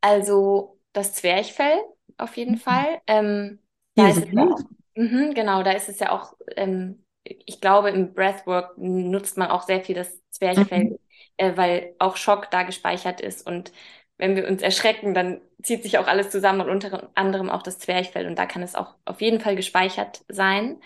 Also 0.01 0.77
das 0.91 1.13
Zwerchfell 1.13 1.79
auf 2.17 2.35
jeden 2.35 2.55
mhm. 2.55 2.57
Fall. 2.57 3.01
Ähm, 3.07 3.59
da 3.95 4.09
ist 4.09 4.17
es 4.17 4.31
ja 4.33 4.43
auch, 4.43 4.59
mh, 4.95 5.33
genau, 5.35 5.63
da 5.63 5.71
ist 5.71 5.87
es 5.87 5.99
ja 5.99 6.11
auch 6.11 6.33
ähm, 6.57 7.05
ich 7.23 7.61
glaube, 7.61 7.89
im 7.89 8.13
Breathwork 8.13 8.77
nutzt 8.77 9.37
man 9.37 9.49
auch 9.49 9.63
sehr 9.63 9.81
viel 9.83 9.95
das 9.95 10.21
Zwerchfell, 10.29 10.85
mhm. 10.85 10.99
äh, 11.37 11.55
weil 11.55 11.95
auch 11.99 12.17
Schock 12.17 12.49
da 12.51 12.63
gespeichert 12.63 13.21
ist. 13.21 13.45
Und 13.45 13.71
wenn 14.17 14.35
wir 14.35 14.47
uns 14.47 14.61
erschrecken, 14.61 15.13
dann 15.13 15.41
zieht 15.63 15.83
sich 15.83 15.97
auch 15.97 16.07
alles 16.07 16.29
zusammen 16.29 16.61
und 16.61 16.69
unter 16.69 17.11
anderem 17.15 17.49
auch 17.49 17.63
das 17.63 17.79
Zwerchfell. 17.79 18.27
Und 18.27 18.37
da 18.37 18.45
kann 18.45 18.63
es 18.63 18.75
auch 18.75 18.95
auf 19.05 19.21
jeden 19.21 19.39
Fall 19.39 19.55
gespeichert 19.55 20.23
sein. 20.27 20.81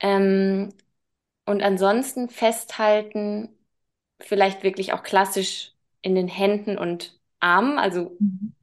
Ähm, 0.00 0.72
und 1.46 1.62
ansonsten 1.62 2.28
festhalten, 2.28 3.50
vielleicht 4.20 4.62
wirklich 4.62 4.92
auch 4.92 5.02
klassisch 5.02 5.72
in 6.02 6.14
den 6.14 6.28
Händen 6.28 6.78
und 6.78 7.18
Armen, 7.40 7.78
also 7.78 8.16
mhm. 8.18 8.54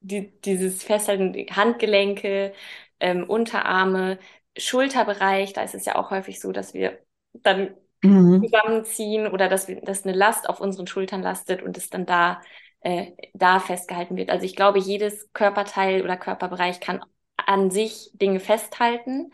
die, 0.00 0.40
dieses 0.42 0.82
Festhalten, 0.82 1.34
Handgelenke, 1.54 2.52
ähm, 3.00 3.28
Unterarme, 3.28 4.18
Schulterbereich, 4.56 5.52
da 5.52 5.62
ist 5.62 5.74
es 5.74 5.84
ja 5.84 5.96
auch 5.96 6.10
häufig 6.10 6.40
so, 6.40 6.52
dass 6.52 6.74
wir 6.74 6.98
dann 7.32 7.74
mhm. 8.02 8.42
zusammenziehen 8.42 9.26
oder 9.26 9.48
dass, 9.48 9.68
wir, 9.68 9.80
dass 9.80 10.04
eine 10.04 10.16
Last 10.16 10.48
auf 10.48 10.60
unseren 10.60 10.86
Schultern 10.86 11.22
lastet 11.22 11.62
und 11.62 11.76
es 11.76 11.90
dann 11.90 12.06
da, 12.06 12.40
äh, 12.80 13.12
da 13.34 13.60
festgehalten 13.60 14.16
wird. 14.16 14.30
Also 14.30 14.44
ich 14.44 14.56
glaube, 14.56 14.78
jedes 14.78 15.32
Körperteil 15.32 16.02
oder 16.02 16.16
Körperbereich 16.16 16.80
kann 16.80 17.00
an 17.36 17.70
sich 17.70 18.10
Dinge 18.14 18.40
festhalten. 18.40 19.32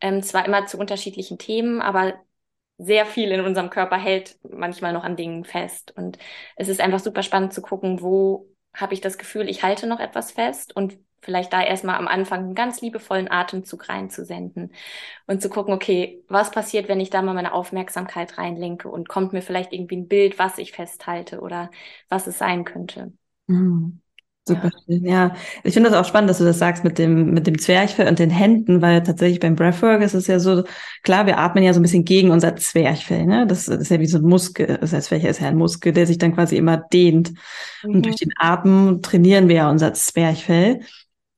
Ähm, 0.00 0.22
zwar 0.22 0.44
immer 0.44 0.66
zu 0.66 0.78
unterschiedlichen 0.78 1.38
Themen, 1.38 1.80
aber 1.80 2.14
sehr 2.78 3.06
viel 3.06 3.30
in 3.30 3.40
unserem 3.40 3.70
Körper 3.70 3.96
hält 3.96 4.38
manchmal 4.42 4.92
noch 4.92 5.04
an 5.04 5.16
Dingen 5.16 5.44
fest. 5.44 5.92
Und 5.96 6.18
es 6.56 6.68
ist 6.68 6.80
einfach 6.80 7.00
super 7.00 7.22
spannend 7.22 7.54
zu 7.54 7.62
gucken, 7.62 8.02
wo 8.02 8.50
habe 8.74 8.92
ich 8.92 9.00
das 9.00 9.16
Gefühl, 9.16 9.48
ich 9.48 9.62
halte 9.62 9.86
noch 9.86 10.00
etwas 10.00 10.32
fest 10.32 10.76
und 10.76 10.98
vielleicht 11.26 11.52
da 11.52 11.62
erstmal 11.62 11.96
am 11.96 12.08
Anfang 12.08 12.40
einen 12.40 12.54
ganz 12.54 12.80
liebevollen 12.80 13.30
Atemzug 13.30 13.88
reinzusenden 13.90 14.72
und 15.26 15.42
zu 15.42 15.50
gucken, 15.50 15.74
okay, 15.74 16.22
was 16.28 16.50
passiert, 16.52 16.88
wenn 16.88 17.00
ich 17.00 17.10
da 17.10 17.20
mal 17.20 17.34
meine 17.34 17.52
Aufmerksamkeit 17.52 18.38
reinlenke 18.38 18.88
und 18.88 19.08
kommt 19.08 19.34
mir 19.34 19.42
vielleicht 19.42 19.72
irgendwie 19.74 19.96
ein 19.96 20.08
Bild, 20.08 20.38
was 20.38 20.56
ich 20.56 20.72
festhalte 20.72 21.40
oder 21.40 21.70
was 22.08 22.26
es 22.26 22.38
sein 22.38 22.64
könnte. 22.64 23.12
Mhm. 23.48 24.00
Super 24.48 24.70
ja. 24.72 24.80
schön. 24.84 25.04
Ja, 25.04 25.34
ich 25.64 25.74
finde 25.74 25.90
das 25.90 25.98
auch 25.98 26.08
spannend, 26.08 26.30
dass 26.30 26.38
du 26.38 26.44
das 26.44 26.58
sagst 26.58 26.84
mit 26.84 26.98
dem, 26.98 27.32
mit 27.32 27.48
dem 27.48 27.58
Zwerchfell 27.58 28.06
und 28.06 28.20
den 28.20 28.30
Händen, 28.30 28.80
weil 28.80 29.02
tatsächlich 29.02 29.40
beim 29.40 29.56
Breathwork 29.56 30.02
ist 30.02 30.14
es 30.14 30.28
ja 30.28 30.38
so, 30.38 30.62
klar, 31.02 31.26
wir 31.26 31.38
atmen 31.38 31.64
ja 31.64 31.72
so 31.72 31.80
ein 31.80 31.82
bisschen 31.82 32.04
gegen 32.04 32.30
unser 32.30 32.54
Zwerchfell, 32.54 33.26
ne? 33.26 33.46
Das, 33.46 33.64
das 33.64 33.80
ist 33.80 33.90
ja 33.90 33.98
wie 33.98 34.06
so 34.06 34.18
ein 34.18 34.24
Muskel, 34.24 34.78
das 34.80 34.92
heißt, 34.92 35.10
welcher 35.10 35.30
ist 35.30 35.40
ja 35.40 35.48
ein 35.48 35.56
Muskel, 35.56 35.92
der 35.92 36.06
sich 36.06 36.18
dann 36.18 36.34
quasi 36.34 36.56
immer 36.56 36.76
dehnt. 36.76 37.32
Mhm. 37.82 37.96
Und 37.96 38.06
durch 38.06 38.16
den 38.16 38.32
Atmen 38.36 39.02
trainieren 39.02 39.48
wir 39.48 39.56
ja 39.56 39.70
unser 39.70 39.94
Zwerchfell. 39.94 40.80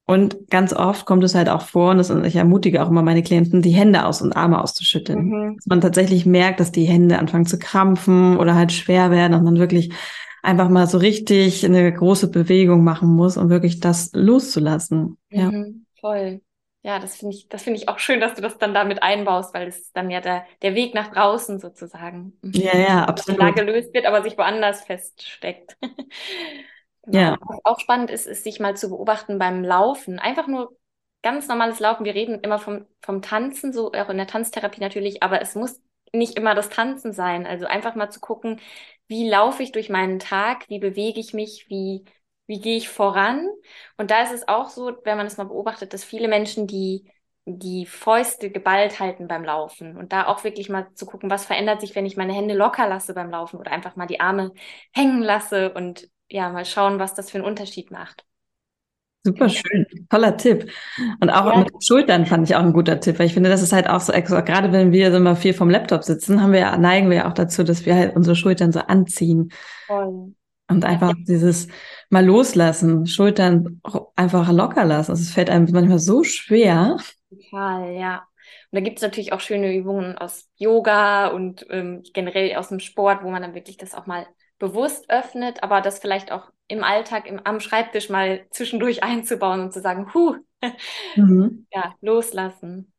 Und 0.09 0.49
ganz 0.49 0.73
oft 0.73 1.05
kommt 1.05 1.23
es 1.23 1.35
halt 1.35 1.51
auch 1.51 1.61
vor, 1.61 1.91
und 1.91 1.99
das, 1.99 2.09
ich 2.09 2.37
ermutige 2.37 2.83
auch 2.83 2.89
immer 2.89 3.03
meine 3.03 3.23
Klienten, 3.23 3.61
die 3.61 3.73
Hände 3.73 4.07
aus 4.07 4.23
und 4.23 4.33
Arme 4.35 4.59
auszuschütteln. 4.59 5.27
Mhm. 5.27 5.57
Dass 5.57 5.67
man 5.67 5.83
tatsächlich 5.83 6.25
merkt, 6.25 6.61
dass 6.61 6.73
die 6.73 6.87
Hände 6.87 7.19
anfangen 7.19 7.45
zu 7.45 7.59
krampfen 7.59 8.39
oder 8.39 8.55
halt 8.55 8.73
schwer 8.73 9.11
werden 9.11 9.35
und 9.35 9.45
man 9.45 9.59
wirklich 9.59 9.93
einfach 10.43 10.71
mal 10.71 10.87
so 10.87 10.97
richtig 10.97 11.63
eine 11.67 11.93
große 11.93 12.31
Bewegung 12.31 12.85
machen 12.85 13.11
muss, 13.11 13.37
um 13.37 13.51
wirklich 13.51 13.81
das 13.81 14.11
loszulassen. 14.15 15.19
Ja. 15.29 15.51
Mhm, 15.51 15.85
voll. 16.01 16.41
Ja, 16.83 16.99
das 17.01 17.17
finde 17.17 17.35
ich, 17.35 17.49
das 17.51 17.65
finde 17.65 17.79
ich 17.79 17.91
auch 17.91 17.99
schön, 17.99 18.21
dass 18.21 18.35
du 18.35 18.41
das 18.41 18.57
dann 18.57 18.73
damit 18.73 19.03
einbaust, 19.03 19.53
weil 19.53 19.69
es 19.69 19.79
ist 19.79 19.97
dann 19.97 20.09
ja 20.09 20.23
der, 20.23 20.47
der 20.63 20.75
Weg 20.75 20.95
nach 20.95 21.13
draußen 21.13 21.59
sozusagen. 21.59 22.33
Ja, 22.43 22.79
ja, 22.79 23.05
absolut. 23.09 23.43
Da 23.43 23.51
gelöst 23.51 23.93
wird, 23.93 24.07
aber 24.07 24.23
sich 24.23 24.39
woanders 24.39 24.85
feststeckt. 24.85 25.77
Ja. 27.11 27.39
Was 27.41 27.59
auch 27.65 27.81
spannend 27.81 28.11
ist, 28.11 28.27
ist 28.27 28.45
sich 28.45 28.61
mal 28.61 28.77
zu 28.77 28.89
beobachten 28.91 29.39
beim 29.39 29.65
Laufen. 29.65 30.19
Einfach 30.19 30.47
nur 30.47 30.77
ganz 31.23 31.49
normales 31.49 31.81
Laufen. 31.81 32.05
Wir 32.05 32.15
reden 32.15 32.41
immer 32.41 32.59
vom, 32.59 32.87
vom 33.03 33.23
Tanzen, 33.23 33.73
so 33.73 33.93
auch 33.93 34.09
in 34.09 34.17
der 34.17 34.27
Tanztherapie 34.27 34.81
natürlich, 34.81 35.23
aber 35.23 35.41
es 35.41 35.55
muss 35.55 35.81
nicht 36.13 36.37
immer 36.37 36.55
das 36.55 36.69
Tanzen 36.69 37.13
sein. 37.13 37.47
Also 37.47 37.67
einfach 37.67 37.95
mal 37.95 38.11
zu 38.11 38.21
gucken, 38.21 38.61
wie 39.09 39.29
laufe 39.29 39.63
ich 39.63 39.73
durch 39.73 39.89
meinen 39.91 40.19
Tag, 40.19 40.69
wie 40.69 40.79
bewege 40.79 41.21
ich 41.21 41.35
mich, 41.35 41.67
wie, 41.69 42.05
wie 42.47 42.61
gehe 42.61 42.77
ich 42.77 42.89
voran. 42.89 43.49
Und 43.97 44.11
da 44.11 44.23
ist 44.23 44.33
es 44.33 44.49
auch 44.49 44.69
so, 44.71 44.93
wenn 45.05 45.17
man 45.17 45.27
es 45.27 45.37
mal 45.37 45.45
beobachtet, 45.45 45.93
dass 45.93 46.05
viele 46.05 46.29
Menschen, 46.29 46.67
die 46.67 47.11
die 47.51 47.87
Fäuste 47.87 48.51
geballt 48.51 49.01
halten 49.01 49.27
beim 49.27 49.43
Laufen 49.43 49.97
und 49.97 50.13
da 50.13 50.27
auch 50.27 50.45
wirklich 50.45 50.69
mal 50.69 50.93
zu 50.95 51.07
gucken, 51.07 51.31
was 51.31 51.47
verändert 51.47 51.81
sich, 51.81 51.95
wenn 51.95 52.05
ich 52.05 52.17
meine 52.17 52.35
Hände 52.35 52.55
locker 52.55 52.87
lasse 52.87 53.15
beim 53.15 53.31
Laufen 53.31 53.59
oder 53.59 53.71
einfach 53.73 53.97
mal 53.97 54.07
die 54.07 54.21
Arme 54.21 54.53
hängen 54.95 55.23
lasse 55.23 55.73
und 55.73 56.09
ja, 56.31 56.51
mal 56.51 56.65
schauen, 56.65 56.99
was 56.99 57.15
das 57.15 57.31
für 57.31 57.39
einen 57.39 57.47
Unterschied 57.47 57.91
macht. 57.91 58.25
Super 59.25 59.49
schön, 59.49 59.87
toller 60.09 60.37
Tipp. 60.37 60.71
Und 61.21 61.31
auch 61.31 61.47
ja. 61.47 61.59
mit 61.59 61.85
Schultern 61.85 62.25
fand 62.25 62.49
ich 62.49 62.57
auch 62.57 62.63
ein 62.63 62.73
guter 62.73 63.01
Tipp, 63.01 63.19
weil 63.19 63.27
ich 63.27 63.35
finde, 63.35 63.51
das 63.51 63.63
ist 63.63 63.73
halt 63.73 63.89
auch 63.89 64.01
so, 64.01 64.13
gerade 64.13 64.73
wenn 64.73 64.93
wir 64.93 65.13
so 65.13 65.19
mal 65.19 65.35
viel 65.35 65.55
vom 65.55 65.69
Laptop 65.69 66.05
sitzen, 66.05 66.41
haben 66.41 66.53
wir, 66.53 66.77
neigen 66.79 67.11
wir 67.11 67.19
ja 67.19 67.29
auch 67.29 67.35
dazu, 67.35 67.65
dass 67.65 67.85
wir 67.85 67.95
halt 67.95 68.17
unsere 68.17 68.37
Schultern 68.37 68.73
so 68.73 68.81
anziehen. 68.81 69.51
Voll. 69.87 70.35
Und 70.71 70.85
einfach 70.85 71.11
ja. 71.11 71.25
dieses 71.27 71.69
mal 72.11 72.25
loslassen, 72.25 73.07
Schultern 73.07 73.81
einfach 74.17 74.51
locker 74.53 74.85
lassen. 74.85 75.11
Also 75.11 75.23
es 75.23 75.33
fällt 75.33 75.51
einem 75.51 75.67
manchmal 75.73 75.99
so 75.99 76.25
schwer. 76.25 76.99
Total, 77.31 77.93
ja. 77.95 78.23
Und 78.71 78.77
da 78.77 78.81
gibt 78.81 78.99
es 78.99 79.03
natürlich 79.03 79.33
auch 79.33 79.41
schöne 79.41 79.75
Übungen 79.75 80.17
aus 80.17 80.49
Yoga 80.57 81.29
und 81.29 81.67
ähm, 81.71 82.03
generell 82.13 82.55
aus 82.57 82.69
dem 82.69 82.81
Sport, 82.81 83.23
wo 83.23 83.31
man 83.31 83.43
dann 83.43 83.55
wirklich 83.55 83.79
das 83.79 83.95
auch 83.95 84.07
mal 84.07 84.27
bewusst 84.59 85.09
öffnet, 85.09 85.63
aber 85.63 85.81
das 85.81 85.99
vielleicht 85.99 86.33
auch 86.33 86.51
im 86.67 86.85
Alltag 86.85 87.27
im, 87.27 87.41
am 87.45 87.61
Schreibtisch 87.61 88.09
mal 88.09 88.47
zwischendurch 88.51 89.03
einzubauen 89.03 89.61
und 89.61 89.73
zu 89.73 89.81
sagen, 89.81 90.13
huh, 90.15 90.37
mhm. 91.17 91.67
ja, 91.73 91.95
loslassen. 92.01 92.93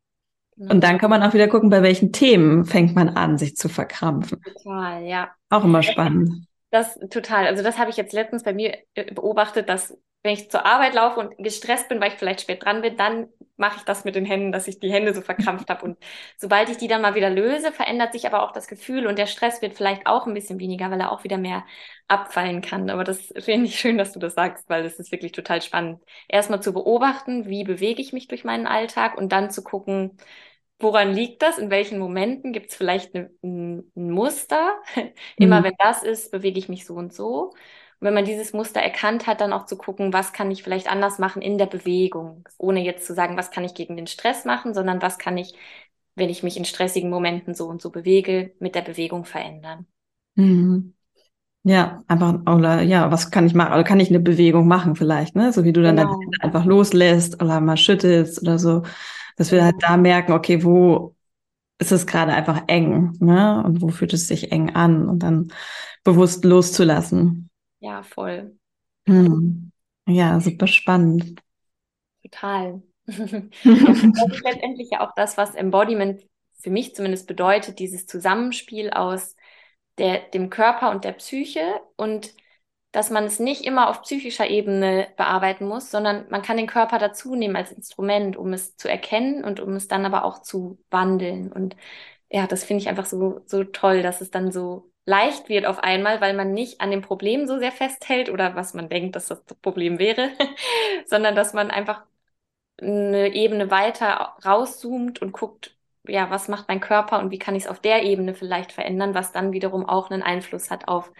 Und 0.57 0.83
dann 0.83 0.97
kann 0.97 1.09
man 1.09 1.23
auch 1.23 1.33
wieder 1.33 1.47
gucken, 1.47 1.69
bei 1.69 1.81
welchen 1.81 2.11
Themen 2.11 2.65
fängt 2.65 2.93
man 2.93 3.07
an, 3.07 3.37
sich 3.37 3.55
zu 3.55 3.69
verkrampfen. 3.69 4.41
Total, 4.41 5.03
ja. 5.05 5.31
Auch 5.49 5.63
immer 5.63 5.81
spannend. 5.83 6.47
Das 6.69 6.99
total. 7.09 7.47
Also 7.47 7.63
das 7.63 7.79
habe 7.79 7.89
ich 7.89 7.97
jetzt 7.97 8.11
letztens 8.11 8.43
bei 8.43 8.53
mir 8.53 8.77
äh, 8.93 9.13
beobachtet, 9.13 9.69
dass 9.69 9.97
wenn 10.23 10.33
ich 10.33 10.51
zur 10.51 10.65
Arbeit 10.65 10.93
laufe 10.93 11.19
und 11.19 11.37
gestresst 11.37 11.87
bin, 11.89 12.01
weil 12.01 12.09
ich 12.09 12.17
vielleicht 12.17 12.41
spät 12.41 12.63
dran 12.63 12.81
bin, 12.81 12.97
dann 12.97 13.29
mache 13.59 13.77
ich 13.77 13.83
das 13.83 14.05
mit 14.05 14.15
den 14.15 14.25
Händen, 14.25 14.51
dass 14.51 14.67
ich 14.67 14.79
die 14.79 14.91
Hände 14.91 15.13
so 15.13 15.21
verkrampft 15.21 15.69
habe. 15.69 15.85
Und 15.85 15.97
sobald 16.37 16.69
ich 16.69 16.77
die 16.77 16.87
dann 16.87 17.01
mal 17.01 17.15
wieder 17.15 17.29
löse, 17.29 17.71
verändert 17.71 18.13
sich 18.13 18.25
aber 18.25 18.43
auch 18.43 18.51
das 18.51 18.67
Gefühl 18.67 19.05
und 19.05 19.17
der 19.17 19.27
Stress 19.27 19.61
wird 19.61 19.75
vielleicht 19.75 20.07
auch 20.07 20.27
ein 20.27 20.33
bisschen 20.33 20.59
weniger, 20.59 20.89
weil 20.91 20.99
er 21.01 21.11
auch 21.11 21.23
wieder 21.23 21.37
mehr 21.37 21.65
abfallen 22.07 22.61
kann. 22.61 22.89
Aber 22.89 23.03
das 23.03 23.33
finde 23.37 23.67
ich 23.67 23.79
schön, 23.79 23.97
dass 23.97 24.13
du 24.13 24.19
das 24.19 24.33
sagst, 24.35 24.69
weil 24.69 24.83
das 24.83 24.99
ist 24.99 25.11
wirklich 25.11 25.33
total 25.33 25.61
spannend. 25.61 26.01
Erstmal 26.27 26.61
zu 26.61 26.73
beobachten, 26.73 27.47
wie 27.47 27.63
bewege 27.63 28.01
ich 28.01 28.13
mich 28.13 28.27
durch 28.27 28.43
meinen 28.43 28.67
Alltag 28.67 29.17
und 29.17 29.31
dann 29.31 29.51
zu 29.51 29.63
gucken, 29.63 30.17
woran 30.79 31.13
liegt 31.13 31.41
das? 31.41 31.57
In 31.57 31.69
welchen 31.69 31.99
Momenten 31.99 32.53
gibt 32.53 32.71
es 32.71 32.75
vielleicht 32.75 33.13
ein, 33.15 33.29
ein, 33.43 34.11
Muster? 34.11 34.81
Immer 35.37 35.59
mhm. 35.59 35.63
wenn 35.65 35.75
das 35.77 36.03
ist, 36.03 36.31
bewege 36.31 36.59
ich 36.59 36.69
mich 36.69 36.85
so 36.85 36.95
und 36.95 37.13
so. 37.13 37.53
Und 37.99 38.07
wenn 38.07 38.13
man 38.13 38.25
dieses 38.25 38.53
Muster 38.53 38.79
erkannt 38.79 39.27
hat, 39.27 39.41
dann 39.41 39.51
auch 39.51 39.65
zu 39.65 39.77
gucken, 39.77 40.13
was 40.13 40.31
kann 40.31 40.51
ich 40.51 40.63
vielleicht 40.63 40.89
anders 40.89 41.19
machen 41.19 41.41
in 41.41 41.57
der 41.57 41.65
Bewegung, 41.65 42.47
ohne 42.57 42.81
jetzt 42.81 43.05
zu 43.05 43.13
sagen, 43.13 43.37
was 43.37 43.51
kann 43.51 43.65
ich 43.65 43.73
gegen 43.73 43.97
den 43.97 44.07
Stress 44.07 44.45
machen, 44.45 44.73
sondern 44.73 45.01
was 45.01 45.17
kann 45.17 45.37
ich, 45.37 45.53
wenn 46.15 46.29
ich 46.29 46.41
mich 46.41 46.55
in 46.55 46.65
stressigen 46.65 47.09
Momenten 47.09 47.53
so 47.53 47.67
und 47.67 47.81
so 47.81 47.89
bewege, 47.89 48.53
mit 48.59 48.75
der 48.75 48.81
Bewegung 48.81 49.25
verändern. 49.25 49.85
Mhm. 50.35 50.93
Ja, 51.63 52.03
einfach, 52.07 52.35
oder 52.49 52.81
ja, 52.81 53.11
was 53.11 53.31
kann 53.31 53.45
ich 53.45 53.53
machen? 53.53 53.73
Oder 53.73 53.83
kann 53.83 53.99
ich 53.99 54.09
eine 54.09 54.21
Bewegung 54.21 54.67
machen 54.67 54.95
vielleicht, 54.95 55.35
ne? 55.35 55.51
So 55.51 55.65
wie 55.65 55.73
du 55.73 55.83
dann 55.83 55.97
genau. 55.97 56.19
einfach 56.39 56.63
loslässt 56.63 57.41
oder 57.41 57.59
mal 57.59 57.75
schüttelst 57.75 58.41
oder 58.41 58.57
so. 58.57 58.83
Dass 59.35 59.51
wir 59.51 59.63
halt 59.63 59.75
da 59.79 59.97
merken, 59.97 60.31
okay, 60.31 60.63
wo 60.63 61.15
ist 61.77 61.91
es 61.91 62.07
gerade 62.07 62.33
einfach 62.33 62.63
eng, 62.67 63.13
ne? 63.19 63.61
Und 63.65 63.81
wo 63.81 63.89
fühlt 63.89 64.13
es 64.13 64.27
sich 64.27 64.51
eng 64.53 64.69
an? 64.73 65.09
Und 65.09 65.19
dann 65.19 65.51
bewusst 66.03 66.45
loszulassen. 66.45 67.48
Ja, 67.79 68.03
voll. 68.03 68.57
Hm. 69.07 69.71
Ja, 70.07 70.39
super 70.39 70.67
spannend. 70.67 71.41
Total. 72.23 72.81
das 73.05 74.03
ist 74.03 74.43
letztendlich 74.43 74.89
ja 74.91 75.07
auch 75.07 75.13
das, 75.15 75.37
was 75.37 75.55
Embodiment 75.55 76.21
für 76.59 76.69
mich 76.69 76.93
zumindest 76.93 77.27
bedeutet, 77.27 77.79
dieses 77.79 78.05
Zusammenspiel 78.05 78.91
aus 78.91 79.35
der, 79.97 80.19
dem 80.29 80.49
Körper 80.49 80.91
und 80.91 81.03
der 81.05 81.13
Psyche 81.13 81.61
und 81.95 82.33
dass 82.91 83.11
man 83.11 83.25
es 83.25 83.39
nicht 83.39 83.65
immer 83.65 83.89
auf 83.89 84.01
psychischer 84.01 84.49
Ebene 84.49 85.07
bearbeiten 85.15 85.67
muss, 85.67 85.91
sondern 85.91 86.27
man 86.29 86.41
kann 86.41 86.57
den 86.57 86.67
Körper 86.67 86.97
dazu 86.97 87.35
nehmen 87.35 87.55
als 87.55 87.71
Instrument, 87.71 88.35
um 88.35 88.51
es 88.53 88.75
zu 88.77 88.89
erkennen 88.89 89.43
und 89.43 89.59
um 89.59 89.75
es 89.75 89.87
dann 89.87 90.05
aber 90.05 90.25
auch 90.25 90.41
zu 90.41 90.79
wandeln. 90.89 91.51
Und 91.51 91.75
ja, 92.29 92.47
das 92.47 92.63
finde 92.63 92.81
ich 92.83 92.89
einfach 92.89 93.05
so, 93.05 93.41
so 93.45 93.63
toll, 93.63 94.01
dass 94.03 94.21
es 94.21 94.31
dann 94.31 94.51
so 94.51 94.88
leicht 95.05 95.49
wird 95.49 95.65
auf 95.65 95.79
einmal, 95.79 96.21
weil 96.21 96.35
man 96.35 96.53
nicht 96.53 96.81
an 96.81 96.91
dem 96.91 97.01
Problem 97.01 97.47
so 97.47 97.59
sehr 97.59 97.71
festhält 97.71 98.29
oder 98.29 98.55
was 98.55 98.73
man 98.73 98.89
denkt, 98.89 99.15
dass 99.15 99.27
das, 99.27 99.43
Problem 99.61 99.99
wäre, 99.99 100.29
sondern 101.05 101.35
dass 101.35 101.53
man 101.53 101.71
einfach 101.71 102.03
eine 102.81 103.33
Ebene 103.33 103.71
weiter 103.71 104.35
rauszoomt 104.45 105.21
und 105.21 105.31
guckt, 105.31 105.75
ja, 106.07 106.29
was 106.29 106.47
macht 106.47 106.67
mein 106.67 106.79
Körper 106.79 107.19
und 107.19 107.31
wie 107.31 107.39
kann 107.39 107.55
ich 107.55 107.63
es 107.63 107.69
auf 107.69 107.79
der 107.79 108.03
Ebene 108.03 108.33
vielleicht 108.33 108.71
verändern, 108.71 109.13
was 109.13 109.31
dann 109.31 109.51
wiederum 109.51 109.87
auch 109.87 110.09
einen 110.09 110.23
Einfluss 110.23 110.71
hat 110.71 110.87
auf 110.87 111.11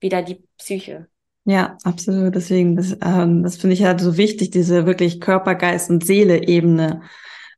wieder 0.00 0.22
die 0.22 0.42
Psyche. 0.58 1.08
Ja, 1.44 1.76
absolut. 1.84 2.34
Deswegen, 2.34 2.76
das, 2.76 2.96
ähm, 3.02 3.42
das 3.42 3.56
finde 3.56 3.74
ich 3.74 3.84
halt 3.84 4.00
so 4.00 4.16
wichtig, 4.16 4.50
diese 4.50 4.86
wirklich 4.86 5.20
Körper, 5.20 5.54
Geist 5.54 5.90
und 5.90 6.04
Seele-Ebene, 6.04 7.02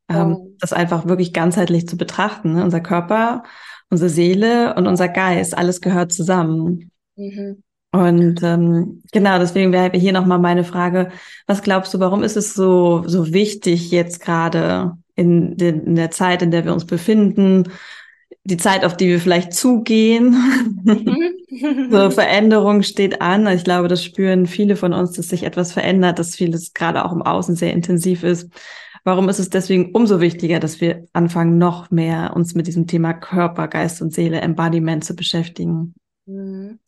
ähm, 0.08 0.36
oh. 0.36 0.50
das 0.58 0.72
einfach 0.72 1.06
wirklich 1.06 1.32
ganzheitlich 1.32 1.86
zu 1.86 1.96
betrachten. 1.96 2.54
Ne? 2.54 2.64
Unser 2.64 2.80
Körper 2.80 3.44
unsere 3.94 4.10
Seele 4.10 4.74
und 4.74 4.88
unser 4.88 5.08
Geist, 5.08 5.56
alles 5.56 5.80
gehört 5.80 6.12
zusammen. 6.12 6.90
Mhm. 7.14 7.62
Und 7.92 8.42
ähm, 8.42 9.02
genau, 9.12 9.38
deswegen 9.38 9.70
wäre 9.70 9.96
hier 9.96 10.12
nochmal 10.12 10.40
meine 10.40 10.64
Frage, 10.64 11.12
was 11.46 11.62
glaubst 11.62 11.94
du, 11.94 12.00
warum 12.00 12.24
ist 12.24 12.36
es 12.36 12.52
so, 12.52 13.04
so 13.06 13.32
wichtig 13.32 13.92
jetzt 13.92 14.20
gerade 14.20 14.96
in, 15.14 15.52
in 15.52 15.94
der 15.94 16.10
Zeit, 16.10 16.42
in 16.42 16.50
der 16.50 16.64
wir 16.64 16.72
uns 16.72 16.86
befinden, 16.86 17.68
die 18.42 18.56
Zeit, 18.56 18.84
auf 18.84 18.96
die 18.96 19.06
wir 19.06 19.20
vielleicht 19.20 19.52
zugehen. 19.52 20.36
Mhm. 20.82 21.88
so 21.92 22.10
Veränderung 22.10 22.82
steht 22.82 23.22
an. 23.22 23.46
Ich 23.46 23.62
glaube, 23.62 23.86
das 23.86 24.02
spüren 24.02 24.46
viele 24.46 24.74
von 24.74 24.92
uns, 24.92 25.12
dass 25.12 25.28
sich 25.28 25.44
etwas 25.44 25.72
verändert, 25.72 26.18
dass 26.18 26.34
vieles 26.34 26.72
gerade 26.72 27.04
auch 27.04 27.12
im 27.12 27.22
Außen 27.22 27.54
sehr 27.54 27.72
intensiv 27.72 28.24
ist. 28.24 28.50
Warum 29.04 29.28
ist 29.28 29.38
es 29.38 29.50
deswegen 29.50 29.92
umso 29.92 30.20
wichtiger, 30.20 30.60
dass 30.60 30.80
wir 30.80 31.06
anfangen, 31.12 31.58
noch 31.58 31.90
mehr 31.90 32.32
uns 32.34 32.54
mit 32.54 32.66
diesem 32.66 32.86
Thema 32.86 33.12
Körper, 33.12 33.68
Geist 33.68 34.00
und 34.00 34.14
Seele, 34.14 34.40
Embodiment 34.40 35.04
zu 35.04 35.14
beschäftigen? 35.14 35.94
Mhm. 36.24 36.80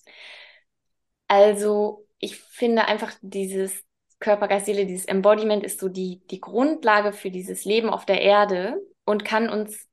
Also, 1.28 2.06
ich 2.18 2.36
finde 2.36 2.86
einfach 2.86 3.12
dieses 3.20 3.84
Körper, 4.18 4.48
Geist, 4.48 4.66
Seele, 4.66 4.86
dieses 4.86 5.04
Embodiment 5.04 5.62
ist 5.62 5.78
so 5.78 5.88
die, 5.90 6.22
die 6.30 6.40
Grundlage 6.40 7.12
für 7.12 7.30
dieses 7.30 7.66
Leben 7.66 7.90
auf 7.90 8.06
der 8.06 8.22
Erde 8.22 8.80
und 9.04 9.26
kann 9.26 9.50
uns 9.50 9.86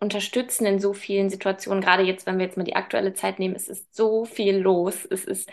unterstützen 0.00 0.64
in 0.66 0.80
so 0.80 0.94
vielen 0.94 1.28
Situationen. 1.28 1.82
Gerade 1.82 2.02
jetzt, 2.02 2.26
wenn 2.26 2.38
wir 2.38 2.46
jetzt 2.46 2.56
mal 2.56 2.64
die 2.64 2.76
aktuelle 2.76 3.12
Zeit 3.12 3.38
nehmen, 3.38 3.54
es 3.54 3.68
ist 3.68 3.94
so 3.94 4.24
viel 4.24 4.56
los. 4.56 5.06
Es 5.10 5.24
ist 5.24 5.50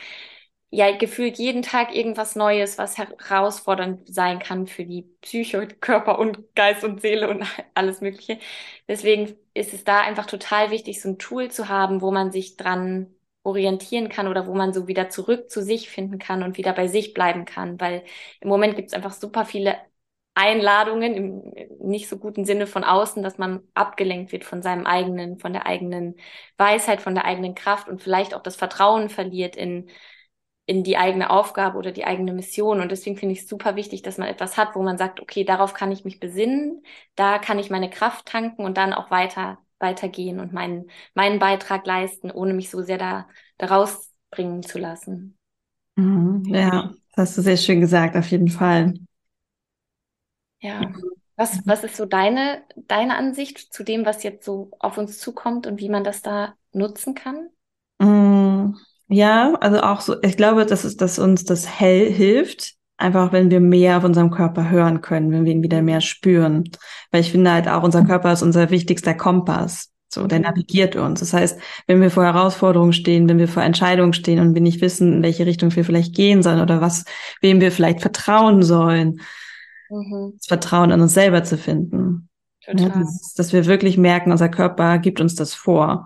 ja 0.75 0.95
gefühlt 0.97 1.37
jeden 1.37 1.61
Tag 1.61 1.95
irgendwas 1.95 2.35
Neues, 2.35 2.77
was 2.77 2.97
herausfordernd 2.97 4.01
sein 4.13 4.39
kann 4.39 4.67
für 4.67 4.85
die 4.85 5.03
Psyche, 5.21 5.67
Körper 5.67 6.17
und 6.19 6.55
Geist 6.55 6.83
und 6.83 7.01
Seele 7.01 7.29
und 7.29 7.45
alles 7.75 8.01
Mögliche. 8.01 8.39
Deswegen 8.87 9.35
ist 9.53 9.73
es 9.73 9.83
da 9.83 10.01
einfach 10.01 10.25
total 10.25 10.71
wichtig, 10.71 11.01
so 11.01 11.09
ein 11.09 11.19
Tool 11.19 11.51
zu 11.51 11.69
haben, 11.69 12.01
wo 12.01 12.11
man 12.11 12.31
sich 12.31 12.57
dran 12.57 13.13
orientieren 13.43 14.09
kann 14.09 14.27
oder 14.27 14.47
wo 14.47 14.55
man 14.55 14.73
so 14.73 14.87
wieder 14.87 15.09
zurück 15.09 15.49
zu 15.49 15.61
sich 15.61 15.89
finden 15.89 16.17
kann 16.17 16.43
und 16.43 16.57
wieder 16.57 16.73
bei 16.73 16.87
sich 16.87 17.13
bleiben 17.13 17.45
kann, 17.45 17.79
weil 17.79 18.03
im 18.39 18.47
Moment 18.49 18.75
gibt 18.75 18.87
es 18.87 18.93
einfach 18.93 19.13
super 19.13 19.45
viele 19.45 19.77
Einladungen 20.35 21.13
im 21.13 21.53
nicht 21.87 22.09
so 22.09 22.17
guten 22.17 22.45
Sinne 22.45 22.65
von 22.65 22.83
außen, 22.83 23.21
dass 23.21 23.37
man 23.37 23.61
abgelenkt 23.75 24.31
wird 24.31 24.45
von 24.45 24.63
seinem 24.63 24.85
eigenen, 24.87 25.37
von 25.39 25.53
der 25.53 25.67
eigenen 25.67 26.15
Weisheit, 26.57 27.01
von 27.01 27.13
der 27.13 27.25
eigenen 27.25 27.53
Kraft 27.55 27.87
und 27.87 28.01
vielleicht 28.01 28.33
auch 28.33 28.41
das 28.41 28.55
Vertrauen 28.55 29.09
verliert 29.09 29.55
in 29.55 29.89
in 30.65 30.83
die 30.83 30.97
eigene 30.97 31.29
Aufgabe 31.29 31.77
oder 31.77 31.91
die 31.91 32.05
eigene 32.05 32.33
Mission. 32.33 32.79
Und 32.81 32.91
deswegen 32.91 33.17
finde 33.17 33.33
ich 33.33 33.41
es 33.41 33.49
super 33.49 33.75
wichtig, 33.75 34.01
dass 34.01 34.17
man 34.17 34.27
etwas 34.29 34.57
hat, 34.57 34.75
wo 34.75 34.81
man 34.83 34.97
sagt, 34.97 35.19
okay, 35.21 35.43
darauf 35.43 35.73
kann 35.73 35.91
ich 35.91 36.05
mich 36.05 36.19
besinnen, 36.19 36.83
da 37.15 37.37
kann 37.39 37.59
ich 37.59 37.69
meine 37.69 37.89
Kraft 37.89 38.25
tanken 38.27 38.63
und 38.65 38.77
dann 38.77 38.93
auch 38.93 39.11
weiter 39.11 39.57
weitergehen 39.79 40.39
und 40.39 40.53
meinen, 40.53 40.89
meinen 41.13 41.39
Beitrag 41.39 41.85
leisten, 41.85 42.31
ohne 42.31 42.53
mich 42.53 42.69
so 42.69 42.81
sehr 42.81 42.97
da, 42.97 43.27
da 43.57 43.67
rausbringen 43.67 44.63
zu 44.63 44.79
lassen. 44.79 45.37
Mhm, 45.95 46.43
ja, 46.47 46.91
das 47.15 47.29
hast 47.29 47.37
du 47.37 47.41
sehr 47.41 47.57
schön 47.57 47.81
gesagt, 47.81 48.15
auf 48.15 48.27
jeden 48.29 48.49
Fall. 48.49 48.93
Ja. 50.61 50.91
Was, 51.35 51.59
was 51.65 51.83
ist 51.83 51.95
so 51.97 52.05
deine, 52.05 52.63
deine 52.75 53.15
Ansicht 53.15 53.73
zu 53.73 53.83
dem, 53.83 54.05
was 54.05 54.23
jetzt 54.23 54.45
so 54.45 54.71
auf 54.79 54.97
uns 54.97 55.19
zukommt 55.19 55.65
und 55.67 55.79
wie 55.79 55.89
man 55.89 56.03
das 56.03 56.21
da 56.21 56.55
nutzen 56.71 57.15
kann? 57.15 57.49
Mhm. 57.99 58.32
Ja, 59.07 59.53
also 59.59 59.81
auch 59.81 60.01
so, 60.01 60.21
ich 60.21 60.37
glaube, 60.37 60.65
dass 60.65 60.83
es, 60.83 60.97
dass 60.97 61.19
uns 61.19 61.43
das 61.43 61.67
hell 61.67 62.11
hilft, 62.11 62.73
einfach 62.97 63.31
wenn 63.31 63.51
wir 63.51 63.59
mehr 63.59 63.97
auf 63.97 64.03
unserem 64.03 64.31
Körper 64.31 64.69
hören 64.69 65.01
können, 65.01 65.31
wenn 65.31 65.45
wir 65.45 65.51
ihn 65.51 65.63
wieder 65.63 65.81
mehr 65.81 66.01
spüren. 66.01 66.63
Weil 67.11 67.21
ich 67.21 67.31
finde 67.31 67.51
halt 67.51 67.67
auch, 67.67 67.83
unser 67.83 68.03
Körper 68.05 68.31
ist 68.31 68.41
unser 68.41 68.69
wichtigster 68.69 69.13
Kompass. 69.13 69.91
So, 70.13 70.27
der 70.27 70.39
mhm. 70.39 70.45
navigiert 70.45 70.95
uns. 70.95 71.19
Das 71.19 71.33
heißt, 71.33 71.59
wenn 71.87 71.99
wir 71.99 72.11
vor 72.11 72.23
Herausforderungen 72.23 72.93
stehen, 72.93 73.27
wenn 73.27 73.39
wir 73.39 73.47
vor 73.47 73.63
Entscheidungen 73.63 74.13
stehen 74.13 74.39
und 74.39 74.53
wir 74.53 74.61
nicht 74.61 74.81
wissen, 74.81 75.13
in 75.13 75.23
welche 75.23 75.45
Richtung 75.45 75.75
wir 75.75 75.83
vielleicht 75.83 76.15
gehen 76.15 76.43
sollen 76.43 76.61
oder 76.61 76.81
was, 76.81 77.03
wem 77.41 77.59
wir 77.59 77.71
vielleicht 77.71 78.01
vertrauen 78.01 78.61
sollen, 78.61 79.21
mhm. 79.89 80.33
das 80.37 80.47
Vertrauen 80.47 80.91
in 80.91 81.01
uns 81.01 81.13
selber 81.13 81.43
zu 81.43 81.57
finden. 81.57 82.29
Ja, 82.65 82.73
das, 82.89 83.33
dass 83.35 83.51
wir 83.51 83.65
wirklich 83.65 83.97
merken, 83.97 84.31
unser 84.31 84.49
Körper 84.49 84.97
gibt 84.99 85.19
uns 85.19 85.35
das 85.35 85.53
vor. 85.53 86.05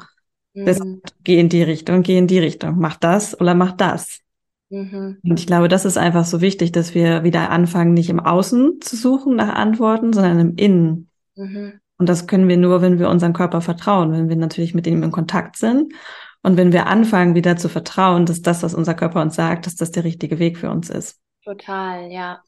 Mhm. 0.65 1.01
geh 1.23 1.39
in 1.39 1.49
die 1.49 1.63
Richtung, 1.63 2.01
geh 2.01 2.17
in 2.17 2.27
die 2.27 2.39
Richtung, 2.39 2.79
mach 2.79 2.97
das 2.97 3.39
oder 3.39 3.53
mach 3.53 3.73
das. 3.73 4.21
Mhm. 4.69 5.19
Und 5.23 5.39
ich 5.39 5.47
glaube, 5.47 5.67
das 5.67 5.85
ist 5.85 5.97
einfach 5.97 6.25
so 6.25 6.41
wichtig, 6.41 6.71
dass 6.71 6.95
wir 6.95 7.23
wieder 7.23 7.51
anfangen, 7.51 7.93
nicht 7.93 8.09
im 8.09 8.19
Außen 8.19 8.81
zu 8.81 8.95
suchen 8.95 9.35
nach 9.35 9.55
Antworten, 9.55 10.13
sondern 10.13 10.39
im 10.39 10.55
Innen. 10.55 11.09
Mhm. 11.35 11.79
Und 11.99 12.09
das 12.09 12.27
können 12.27 12.47
wir 12.47 12.57
nur, 12.57 12.81
wenn 12.81 12.99
wir 12.99 13.09
unserem 13.09 13.33
Körper 13.33 13.61
vertrauen, 13.61 14.11
wenn 14.11 14.29
wir 14.29 14.35
natürlich 14.35 14.73
mit 14.73 14.87
ihm 14.87 15.03
in 15.03 15.11
Kontakt 15.11 15.57
sind 15.57 15.93
und 16.41 16.57
wenn 16.57 16.73
wir 16.73 16.87
anfangen, 16.87 17.35
wieder 17.35 17.57
zu 17.57 17.69
vertrauen, 17.69 18.25
dass 18.25 18.41
das, 18.41 18.63
was 18.63 18.73
unser 18.73 18.93
Körper 18.93 19.21
uns 19.21 19.35
sagt, 19.35 19.65
dass 19.65 19.75
das 19.75 19.91
der 19.91 20.03
richtige 20.03 20.39
Weg 20.39 20.57
für 20.57 20.69
uns 20.69 20.89
ist. 20.89 21.19
Total, 21.43 22.11
ja. 22.11 22.41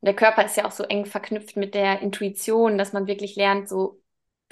Und 0.00 0.06
der 0.06 0.14
Körper 0.14 0.44
ist 0.44 0.56
ja 0.56 0.64
auch 0.64 0.72
so 0.72 0.84
eng 0.84 1.06
verknüpft 1.06 1.56
mit 1.56 1.74
der 1.74 2.02
Intuition, 2.02 2.78
dass 2.78 2.92
man 2.92 3.06
wirklich 3.06 3.36
lernt, 3.36 3.68
so 3.68 4.01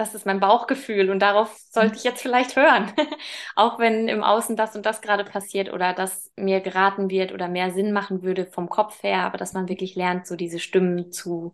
das 0.00 0.14
ist 0.14 0.24
mein 0.24 0.40
Bauchgefühl 0.40 1.10
und 1.10 1.20
darauf 1.20 1.54
sollte 1.70 1.96
ich 1.96 2.04
jetzt 2.04 2.22
vielleicht 2.22 2.56
hören. 2.56 2.90
Auch 3.54 3.78
wenn 3.78 4.08
im 4.08 4.24
Außen 4.24 4.56
das 4.56 4.74
und 4.74 4.86
das 4.86 5.02
gerade 5.02 5.24
passiert 5.24 5.70
oder 5.70 5.92
das 5.92 6.30
mir 6.36 6.60
geraten 6.60 7.10
wird 7.10 7.32
oder 7.32 7.48
mehr 7.48 7.70
Sinn 7.70 7.92
machen 7.92 8.22
würde 8.22 8.46
vom 8.46 8.70
Kopf 8.70 9.02
her, 9.02 9.24
aber 9.24 9.36
dass 9.36 9.52
man 9.52 9.68
wirklich 9.68 9.96
lernt, 9.96 10.26
so 10.26 10.36
diese 10.36 10.58
Stimmen 10.58 11.12
zu 11.12 11.52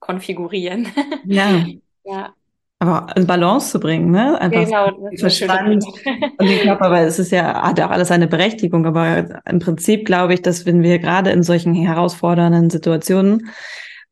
konfigurieren. 0.00 0.88
Ja. 1.24 1.64
ja. 2.04 2.34
Aber 2.80 3.06
in 3.16 3.26
Balance 3.26 3.70
zu 3.70 3.80
bringen, 3.80 4.10
ne? 4.10 4.38
Einfach 4.40 4.64
genau, 4.64 5.10
Verstand 5.16 5.84
und 6.38 6.46
den 6.48 6.60
Körper, 6.60 6.90
weil 6.90 7.06
es 7.06 7.18
ist 7.18 7.30
ja, 7.30 7.62
hat 7.62 7.78
ja 7.78 7.86
auch 7.86 7.92
alles 7.92 8.10
eine 8.10 8.26
Berechtigung, 8.26 8.84
aber 8.84 9.40
im 9.48 9.60
Prinzip 9.60 10.04
glaube 10.04 10.34
ich, 10.34 10.42
dass 10.42 10.66
wenn 10.66 10.82
wir 10.82 10.98
gerade 10.98 11.30
in 11.30 11.44
solchen 11.44 11.74
herausfordernden 11.74 12.68
Situationen 12.68 13.48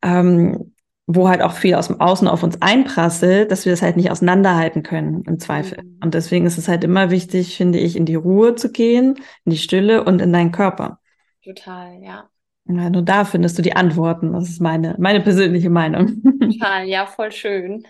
ähm, 0.03 0.73
wo 1.15 1.29
halt 1.29 1.43
auch 1.43 1.53
viel 1.53 1.75
aus 1.75 1.89
dem 1.89 2.01
Außen 2.01 2.29
auf 2.29 2.43
uns 2.43 2.61
einprasselt, 2.61 3.51
dass 3.51 3.65
wir 3.65 3.73
das 3.73 3.83
halt 3.83 3.97
nicht 3.97 4.11
auseinanderhalten 4.11 4.83
können 4.83 5.23
im 5.27 5.39
Zweifel. 5.39 5.83
Mhm. 5.83 6.01
Und 6.03 6.15
deswegen 6.15 6.47
ist 6.47 6.59
es 6.59 6.69
halt 6.69 6.85
immer 6.85 7.11
wichtig, 7.11 7.57
finde 7.57 7.79
ich, 7.79 7.97
in 7.97 8.07
die 8.07 8.15
Ruhe 8.15 8.55
zu 8.55 8.71
gehen, 8.71 9.17
in 9.45 9.53
die 9.53 9.59
Stille 9.59 10.05
und 10.05 10.21
in 10.21 10.33
deinen 10.33 10.53
Körper. 10.53 11.01
Total, 11.45 12.03
ja. 12.03 12.29
Ja, 12.67 12.91
nur 12.91 13.03
da 13.03 13.25
findest 13.25 13.59
du 13.59 13.63
die 13.63 13.75
Antworten. 13.75 14.33
Das 14.33 14.49
ist 14.49 14.61
meine, 14.61 14.95
meine 14.99 15.21
persönliche 15.21 15.71
Meinung. 15.71 16.23
Total, 16.41 16.87
ja, 16.87 17.07
voll 17.07 17.33
schön. 17.33 17.87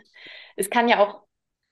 Es 0.57 0.71
kann 0.71 0.89
ja 0.89 0.99
auch 1.01 1.21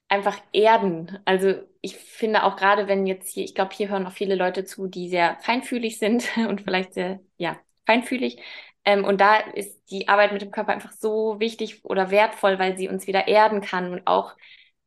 einfach 0.08 0.38
erden. 0.52 1.18
Also 1.24 1.54
ich 1.80 1.96
finde 1.96 2.44
auch 2.44 2.56
gerade, 2.56 2.88
wenn 2.88 3.06
jetzt 3.06 3.32
hier, 3.32 3.44
ich 3.44 3.54
glaube, 3.54 3.74
hier 3.74 3.88
hören 3.88 4.06
auch 4.06 4.12
viele 4.12 4.34
Leute 4.34 4.64
zu, 4.64 4.86
die 4.86 5.08
sehr 5.08 5.38
feinfühlig 5.40 5.98
sind 5.98 6.28
und 6.48 6.60
vielleicht 6.60 6.94
sehr, 6.94 7.20
ja, 7.38 7.58
feinfühlig. 7.86 8.42
Ähm, 8.84 9.04
und 9.04 9.20
da 9.20 9.36
ist 9.36 9.90
die 9.90 10.08
Arbeit 10.08 10.32
mit 10.32 10.42
dem 10.42 10.50
Körper 10.50 10.72
einfach 10.72 10.92
so 10.92 11.38
wichtig 11.40 11.84
oder 11.84 12.10
wertvoll, 12.10 12.58
weil 12.58 12.76
sie 12.76 12.88
uns 12.88 13.06
wieder 13.06 13.28
erden 13.28 13.60
kann 13.60 13.92
und 13.92 14.06
auch 14.06 14.34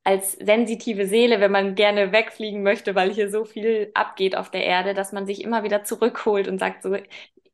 als 0.03 0.34
sensitive 0.34 1.08
Seele, 1.08 1.39
wenn 1.39 1.51
man 1.51 1.75
gerne 1.75 2.12
wegfliegen 2.12 2.63
möchte, 2.63 2.95
weil 2.95 3.12
hier 3.13 3.29
so 3.29 3.45
viel 3.45 3.91
abgeht 3.93 4.36
auf 4.36 4.51
der 4.51 4.65
Erde, 4.65 4.93
dass 4.93 5.13
man 5.13 5.25
sich 5.25 5.43
immer 5.43 5.63
wieder 5.63 5.84
zurückholt 5.84 6.47
und 6.47 6.60
sagt 6.60 6.84
so, 6.84 6.97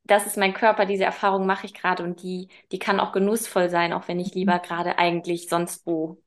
das 0.06 0.26
ist 0.26 0.38
mein 0.38 0.54
Körper, 0.54 0.86
diese 0.86 1.04
Erfahrung 1.04 1.46
mache 1.46 1.68
ich 1.68 1.74
gerade 1.76 2.04
und 2.04 2.24
die, 2.24 2.48
die 2.72 2.80
kann 2.80 3.00
auch 3.00 3.12
genussvoll 3.12 3.70
sein, 3.70 3.94
auch 3.94 4.08
wenn 4.08 4.20
ich 4.20 4.34
lieber 4.34 4.56
mhm. 4.56 4.62
gerade 4.64 4.98
eigentlich 4.98 5.50
sonst 5.50 5.86
wo 5.86 6.18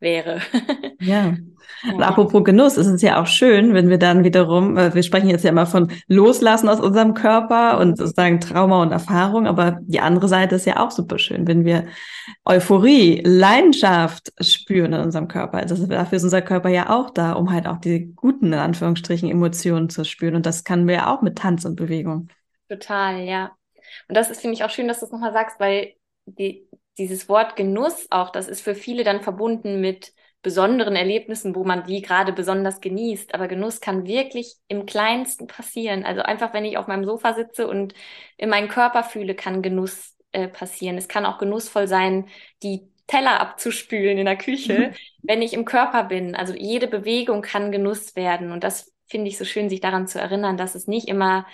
wäre. 0.00 0.40
Ja. 1.00 1.34
Und 1.92 2.02
apropos 2.02 2.44
Genuss, 2.44 2.76
ist 2.76 2.86
es 2.86 3.02
ja 3.02 3.20
auch 3.20 3.26
schön, 3.26 3.74
wenn 3.74 3.90
wir 3.90 3.98
dann 3.98 4.24
wiederum, 4.24 4.76
äh, 4.76 4.94
wir 4.94 5.02
sprechen 5.02 5.28
jetzt 5.28 5.44
ja 5.44 5.50
immer 5.50 5.66
von 5.66 5.90
Loslassen 6.08 6.68
aus 6.68 6.80
unserem 6.80 7.14
Körper 7.14 7.78
und 7.78 7.98
sozusagen 7.98 8.40
Trauma 8.40 8.80
und 8.80 8.92
Erfahrung, 8.92 9.46
aber 9.46 9.78
die 9.82 10.00
andere 10.00 10.28
Seite 10.28 10.54
ist 10.54 10.66
ja 10.66 10.82
auch 10.82 10.90
super 10.90 11.18
schön, 11.18 11.46
wenn 11.46 11.64
wir 11.64 11.86
Euphorie, 12.44 13.22
Leidenschaft 13.24 14.32
spüren 14.40 14.92
in 14.94 15.00
unserem 15.00 15.28
Körper. 15.28 15.58
Also 15.58 15.86
dafür 15.86 16.16
ist 16.16 16.24
unser 16.24 16.42
Körper 16.42 16.70
ja 16.70 16.90
auch 16.90 17.10
da, 17.10 17.32
um 17.32 17.50
halt 17.50 17.66
auch 17.66 17.78
die 17.78 18.12
guten, 18.14 18.46
in 18.46 18.54
Anführungsstrichen, 18.54 19.30
Emotionen 19.30 19.90
zu 19.90 20.04
spüren. 20.04 20.36
Und 20.36 20.46
das 20.46 20.64
können 20.64 20.86
wir 20.86 20.94
ja 20.94 21.14
auch 21.14 21.22
mit 21.22 21.36
Tanz 21.36 21.64
und 21.64 21.76
Bewegung. 21.76 22.28
Total, 22.68 23.20
ja. 23.20 23.52
Und 24.08 24.16
das 24.16 24.30
ist, 24.30 24.40
finde 24.40 24.54
ich, 24.54 24.64
auch 24.64 24.70
schön, 24.70 24.88
dass 24.88 25.00
du 25.00 25.06
es 25.06 25.12
nochmal 25.12 25.32
sagst, 25.32 25.60
weil 25.60 25.94
die, 26.26 26.66
dieses 26.98 27.28
Wort 27.28 27.56
Genuss 27.56 28.06
auch, 28.10 28.30
das 28.30 28.48
ist 28.48 28.60
für 28.62 28.74
viele 28.74 29.04
dann 29.04 29.22
verbunden 29.22 29.80
mit 29.80 30.12
besonderen 30.42 30.94
Erlebnissen, 30.94 31.54
wo 31.56 31.64
man 31.64 31.84
die 31.84 32.02
gerade 32.02 32.32
besonders 32.32 32.80
genießt. 32.80 33.34
Aber 33.34 33.48
Genuss 33.48 33.80
kann 33.80 34.06
wirklich 34.06 34.54
im 34.68 34.84
Kleinsten 34.86 35.46
passieren. 35.46 36.04
Also 36.04 36.20
einfach, 36.22 36.52
wenn 36.52 36.66
ich 36.66 36.76
auf 36.76 36.86
meinem 36.86 37.04
Sofa 37.04 37.32
sitze 37.34 37.66
und 37.66 37.94
in 38.36 38.50
meinen 38.50 38.68
Körper 38.68 39.02
fühle, 39.04 39.34
kann 39.34 39.62
Genuss 39.62 40.16
äh, 40.32 40.48
passieren. 40.48 40.98
Es 40.98 41.08
kann 41.08 41.24
auch 41.26 41.38
genussvoll 41.38 41.88
sein, 41.88 42.28
die 42.62 42.82
Teller 43.06 43.40
abzuspülen 43.40 44.18
in 44.18 44.26
der 44.26 44.36
Küche, 44.36 44.92
wenn 45.22 45.42
ich 45.42 45.54
im 45.54 45.64
Körper 45.64 46.04
bin. 46.04 46.34
Also 46.34 46.54
jede 46.54 46.88
Bewegung 46.88 47.40
kann 47.42 47.72
Genuss 47.72 48.14
werden. 48.14 48.52
Und 48.52 48.64
das 48.64 48.92
finde 49.06 49.28
ich 49.28 49.38
so 49.38 49.44
schön, 49.44 49.70
sich 49.70 49.80
daran 49.80 50.06
zu 50.06 50.20
erinnern, 50.20 50.56
dass 50.56 50.74
es 50.74 50.86
nicht 50.86 51.08
immer 51.08 51.46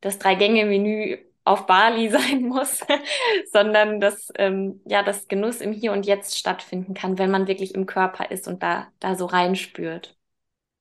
das 0.00 0.18
Drei-Gänge-Menü 0.18 1.18
auf 1.48 1.66
Bali 1.66 2.08
sein 2.10 2.42
muss, 2.42 2.84
sondern 3.52 4.00
dass 4.00 4.30
ähm, 4.36 4.80
ja 4.86 5.02
das 5.02 5.28
Genuss 5.28 5.60
im 5.60 5.72
Hier 5.72 5.92
und 5.92 6.06
Jetzt 6.06 6.36
stattfinden 6.36 6.94
kann, 6.94 7.18
wenn 7.18 7.30
man 7.30 7.46
wirklich 7.46 7.74
im 7.74 7.86
Körper 7.86 8.30
ist 8.30 8.48
und 8.48 8.62
da 8.62 8.88
da 9.00 9.14
so 9.14 9.26
reinspürt. 9.26 10.16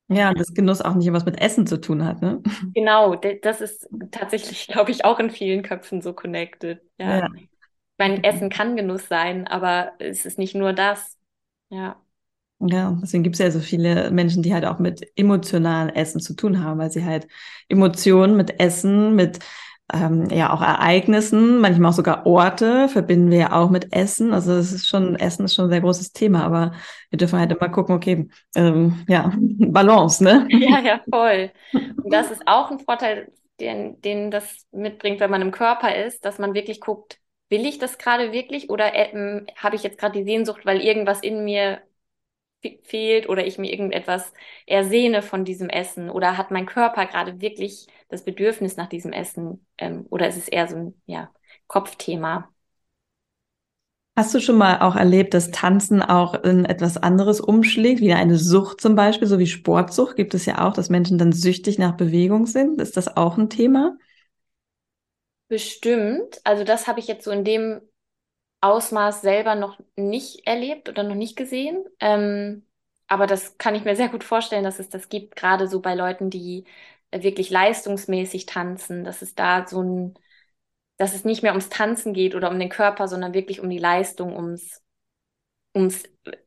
Ja, 0.09 0.33
das 0.33 0.53
Genuss 0.53 0.81
auch 0.81 0.95
nicht 0.95 1.11
was 1.11 1.25
mit 1.25 1.41
Essen 1.41 1.67
zu 1.67 1.81
tun 1.81 2.05
hat, 2.05 2.21
ne? 2.21 2.41
Genau, 2.73 3.15
das 3.15 3.59
ist 3.59 3.89
tatsächlich, 4.11 4.67
glaube 4.67 4.91
ich, 4.91 5.03
auch 5.03 5.19
in 5.19 5.29
vielen 5.29 5.63
Köpfen 5.63 6.01
so 6.01 6.13
connected. 6.13 6.81
Ja. 6.97 7.17
ja. 7.17 7.27
Mein 7.97 8.23
Essen 8.23 8.49
kann 8.49 8.77
Genuss 8.77 9.07
sein, 9.07 9.47
aber 9.47 9.91
es 9.99 10.25
ist 10.25 10.37
nicht 10.37 10.55
nur 10.55 10.71
das. 10.71 11.17
Ja. 11.69 12.01
Ja, 12.59 12.97
deswegen 13.01 13.23
gibt 13.23 13.35
es 13.35 13.39
ja 13.39 13.51
so 13.51 13.59
viele 13.59 14.09
Menschen, 14.09 14.41
die 14.41 14.53
halt 14.53 14.65
auch 14.65 14.79
mit 14.79 15.05
emotionalen 15.15 15.89
Essen 15.89 16.19
zu 16.19 16.35
tun 16.35 16.63
haben, 16.63 16.79
weil 16.79 16.91
sie 16.91 17.05
halt 17.05 17.27
Emotionen 17.67 18.35
mit 18.35 18.59
Essen, 18.59 19.15
mit 19.15 19.39
ähm, 19.93 20.29
ja 20.29 20.51
auch 20.51 20.61
Ereignissen, 20.61 21.59
manchmal 21.59 21.91
auch 21.91 21.95
sogar 21.95 22.25
Orte 22.25 22.89
verbinden 22.89 23.31
wir 23.31 23.37
ja 23.37 23.51
auch 23.53 23.69
mit 23.69 23.93
Essen. 23.93 24.33
Also 24.33 24.53
es 24.53 24.73
ist 24.73 24.87
schon, 24.87 25.15
Essen 25.15 25.45
ist 25.45 25.55
schon 25.55 25.65
ein 25.65 25.71
sehr 25.71 25.81
großes 25.81 26.11
Thema, 26.11 26.43
aber 26.43 26.73
wir 27.09 27.17
dürfen 27.17 27.39
halt 27.39 27.51
immer 27.51 27.69
gucken, 27.69 27.95
okay, 27.95 28.27
ähm, 28.55 29.05
ja, 29.07 29.31
Balance, 29.37 30.23
ne? 30.23 30.47
Ja, 30.51 30.79
ja, 30.79 31.01
voll. 31.09 31.51
Und 31.73 32.11
das 32.11 32.31
ist 32.31 32.43
auch 32.47 32.69
ein 32.71 32.79
Vorteil, 32.79 33.31
den, 33.59 34.01
den 34.01 34.29
das 34.29 34.65
mitbringt, 34.71 35.19
wenn 35.19 35.31
man 35.31 35.41
im 35.41 35.51
Körper 35.51 35.95
ist, 35.95 36.25
dass 36.25 36.37
man 36.37 36.53
wirklich 36.53 36.81
guckt, 36.81 37.19
will 37.49 37.65
ich 37.65 37.77
das 37.79 37.97
gerade 37.97 38.33
wirklich 38.33 38.69
oder 38.69 38.93
äh, 38.93 39.45
habe 39.55 39.75
ich 39.75 39.83
jetzt 39.83 39.97
gerade 39.97 40.19
die 40.19 40.25
Sehnsucht, 40.25 40.65
weil 40.65 40.81
irgendwas 40.81 41.21
in 41.21 41.43
mir 41.45 41.81
fehlt 42.83 43.29
oder 43.29 43.45
ich 43.45 43.57
mir 43.57 43.71
irgendetwas 43.71 44.33
ersehne 44.65 45.21
von 45.21 45.45
diesem 45.45 45.69
Essen 45.69 46.09
oder 46.09 46.37
hat 46.37 46.51
mein 46.51 46.65
Körper 46.65 47.05
gerade 47.05 47.39
wirklich 47.41 47.87
das 48.09 48.23
Bedürfnis 48.25 48.77
nach 48.77 48.87
diesem 48.89 49.13
Essen 49.13 49.65
ähm, 49.77 50.05
oder 50.09 50.27
ist 50.27 50.37
es 50.37 50.47
eher 50.47 50.67
so 50.67 50.75
ein 50.77 51.01
ja, 51.05 51.31
Kopfthema? 51.67 52.49
Hast 54.17 54.33
du 54.33 54.39
schon 54.41 54.57
mal 54.57 54.79
auch 54.81 54.95
erlebt, 54.97 55.33
dass 55.33 55.51
Tanzen 55.51 56.01
auch 56.01 56.33
in 56.43 56.65
etwas 56.65 56.97
anderes 56.97 57.39
umschlägt, 57.39 58.01
wie 58.01 58.11
eine 58.13 58.37
Sucht 58.37 58.81
zum 58.81 58.95
Beispiel, 58.95 59.27
so 59.27 59.37
wie 59.39 59.47
Sportsucht? 59.47 60.15
Gibt 60.17 60.33
es 60.33 60.45
ja 60.45 60.67
auch, 60.67 60.73
dass 60.73 60.89
Menschen 60.89 61.17
dann 61.19 61.31
süchtig 61.31 61.77
nach 61.79 61.95
Bewegung 61.95 62.47
sind. 62.47 62.81
Ist 62.81 62.97
das 62.97 63.15
auch 63.15 63.37
ein 63.37 63.49
Thema? 63.49 63.95
Bestimmt. 65.49 66.41
Also 66.43 66.63
das 66.63 66.87
habe 66.87 66.99
ich 66.99 67.07
jetzt 67.07 67.23
so 67.23 67.31
in 67.31 67.43
dem 67.45 67.81
Ausmaß 68.67 69.21
selber 69.21 69.55
noch 69.55 69.79
nicht 69.95 70.45
erlebt 70.47 70.89
oder 70.89 71.03
noch 71.03 71.15
nicht 71.15 71.35
gesehen. 71.37 71.85
Ähm, 71.99 72.65
aber 73.07 73.27
das 73.27 73.57
kann 73.57 73.75
ich 73.75 73.83
mir 73.85 73.95
sehr 73.95 74.09
gut 74.09 74.23
vorstellen, 74.23 74.63
dass 74.63 74.79
es 74.79 74.89
das 74.89 75.09
gibt, 75.09 75.35
gerade 75.35 75.67
so 75.67 75.81
bei 75.81 75.95
Leuten, 75.95 76.29
die 76.29 76.65
äh, 77.11 77.23
wirklich 77.23 77.49
leistungsmäßig 77.49 78.45
tanzen, 78.45 79.03
dass 79.03 79.21
es 79.21 79.35
da 79.35 79.65
so 79.67 79.81
ein, 79.81 80.15
dass 80.97 81.15
es 81.15 81.25
nicht 81.25 81.43
mehr 81.43 81.51
ums 81.53 81.69
Tanzen 81.69 82.13
geht 82.13 82.35
oder 82.35 82.49
um 82.51 82.59
den 82.59 82.69
Körper, 82.69 83.07
sondern 83.07 83.33
wirklich 83.33 83.61
um 83.61 83.69
die 83.69 83.79
Leistung, 83.79 84.35
ums, 84.35 84.81
ums, 85.75 86.03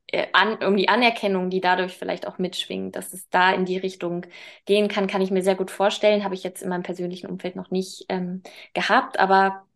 äh, 0.08 0.26
an, 0.32 0.62
um 0.64 0.76
die 0.76 0.88
Anerkennung, 0.88 1.50
die 1.50 1.60
dadurch 1.60 1.96
vielleicht 1.96 2.26
auch 2.26 2.38
mitschwingt, 2.38 2.96
dass 2.96 3.12
es 3.12 3.28
da 3.30 3.52
in 3.52 3.64
die 3.64 3.78
Richtung 3.78 4.26
gehen 4.66 4.88
kann, 4.88 5.06
kann 5.06 5.22
ich 5.22 5.30
mir 5.30 5.42
sehr 5.42 5.54
gut 5.56 5.70
vorstellen. 5.70 6.24
Habe 6.24 6.34
ich 6.34 6.42
jetzt 6.42 6.62
in 6.62 6.68
meinem 6.68 6.82
persönlichen 6.82 7.28
Umfeld 7.28 7.56
noch 7.56 7.70
nicht 7.70 8.06
ähm, 8.08 8.42
gehabt, 8.74 9.18
aber 9.18 9.66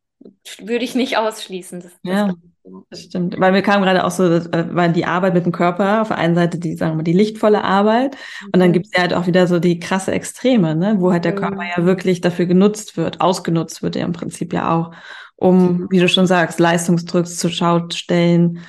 würde 0.58 0.84
ich 0.84 0.94
nicht 0.94 1.16
ausschließen. 1.16 1.80
Das, 1.80 1.92
ja, 2.02 2.34
das 2.90 3.02
stimmt. 3.02 3.38
Weil 3.38 3.52
mir 3.52 3.62
kam 3.62 3.82
gerade 3.82 4.04
auch 4.04 4.10
so, 4.10 4.24
äh, 4.24 4.66
weil 4.74 4.92
die 4.92 5.04
Arbeit 5.04 5.34
mit 5.34 5.44
dem 5.44 5.52
Körper, 5.52 6.02
auf 6.02 6.08
der 6.08 6.18
einen 6.18 6.34
Seite 6.34 6.58
die, 6.58 6.76
sagen 6.76 6.96
wir, 6.96 7.04
die 7.04 7.12
lichtvolle 7.12 7.62
Arbeit 7.62 8.16
und 8.52 8.58
dann 8.58 8.70
mhm. 8.70 8.72
gibt 8.72 8.86
es 8.86 8.92
ja 8.92 9.00
halt 9.00 9.14
auch 9.14 9.26
wieder 9.26 9.46
so 9.46 9.58
die 9.58 9.78
krasse 9.78 10.12
Extreme, 10.12 10.74
ne? 10.74 10.96
wo 10.98 11.12
halt 11.12 11.24
der 11.24 11.34
Körper 11.34 11.62
mhm. 11.62 11.70
ja 11.76 11.84
wirklich 11.84 12.20
dafür 12.20 12.46
genutzt 12.46 12.96
wird, 12.96 13.20
ausgenutzt 13.20 13.82
wird 13.82 13.96
ja 13.96 14.04
im 14.04 14.12
Prinzip 14.12 14.52
ja 14.52 14.74
auch, 14.74 14.92
um, 15.36 15.88
wie 15.90 16.00
du 16.00 16.08
schon 16.08 16.26
sagst, 16.26 16.58
Leistungsdruck 16.58 17.26
zur 17.26 17.50
Schau 17.50 17.88
stellen. 17.90 18.60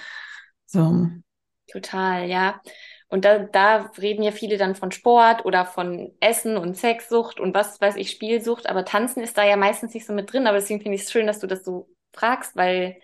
So. 0.65 1.07
Total, 1.71 2.27
ja. 2.27 2.59
Und 3.15 3.23
da, 3.23 3.39
da 3.39 3.89
reden 3.97 4.23
ja 4.23 4.31
viele 4.31 4.57
dann 4.57 4.75
von 4.75 4.91
Sport 4.91 5.45
oder 5.45 5.63
von 5.65 6.11
Essen 6.19 6.57
und 6.57 6.75
Sexsucht 6.75 7.39
und 7.39 7.55
was 7.55 7.79
weiß 7.79 7.95
ich, 7.95 8.11
Spielsucht. 8.11 8.67
Aber 8.69 8.83
Tanzen 8.83 9.23
ist 9.23 9.37
da 9.37 9.45
ja 9.45 9.55
meistens 9.55 9.93
nicht 9.93 10.05
so 10.05 10.11
mit 10.11 10.33
drin. 10.33 10.47
Aber 10.47 10.57
deswegen 10.57 10.81
finde 10.81 10.97
ich 10.97 11.03
es 11.03 11.13
schön, 11.13 11.25
dass 11.25 11.39
du 11.39 11.47
das 11.47 11.63
so 11.63 11.87
fragst, 12.13 12.57
weil 12.57 12.97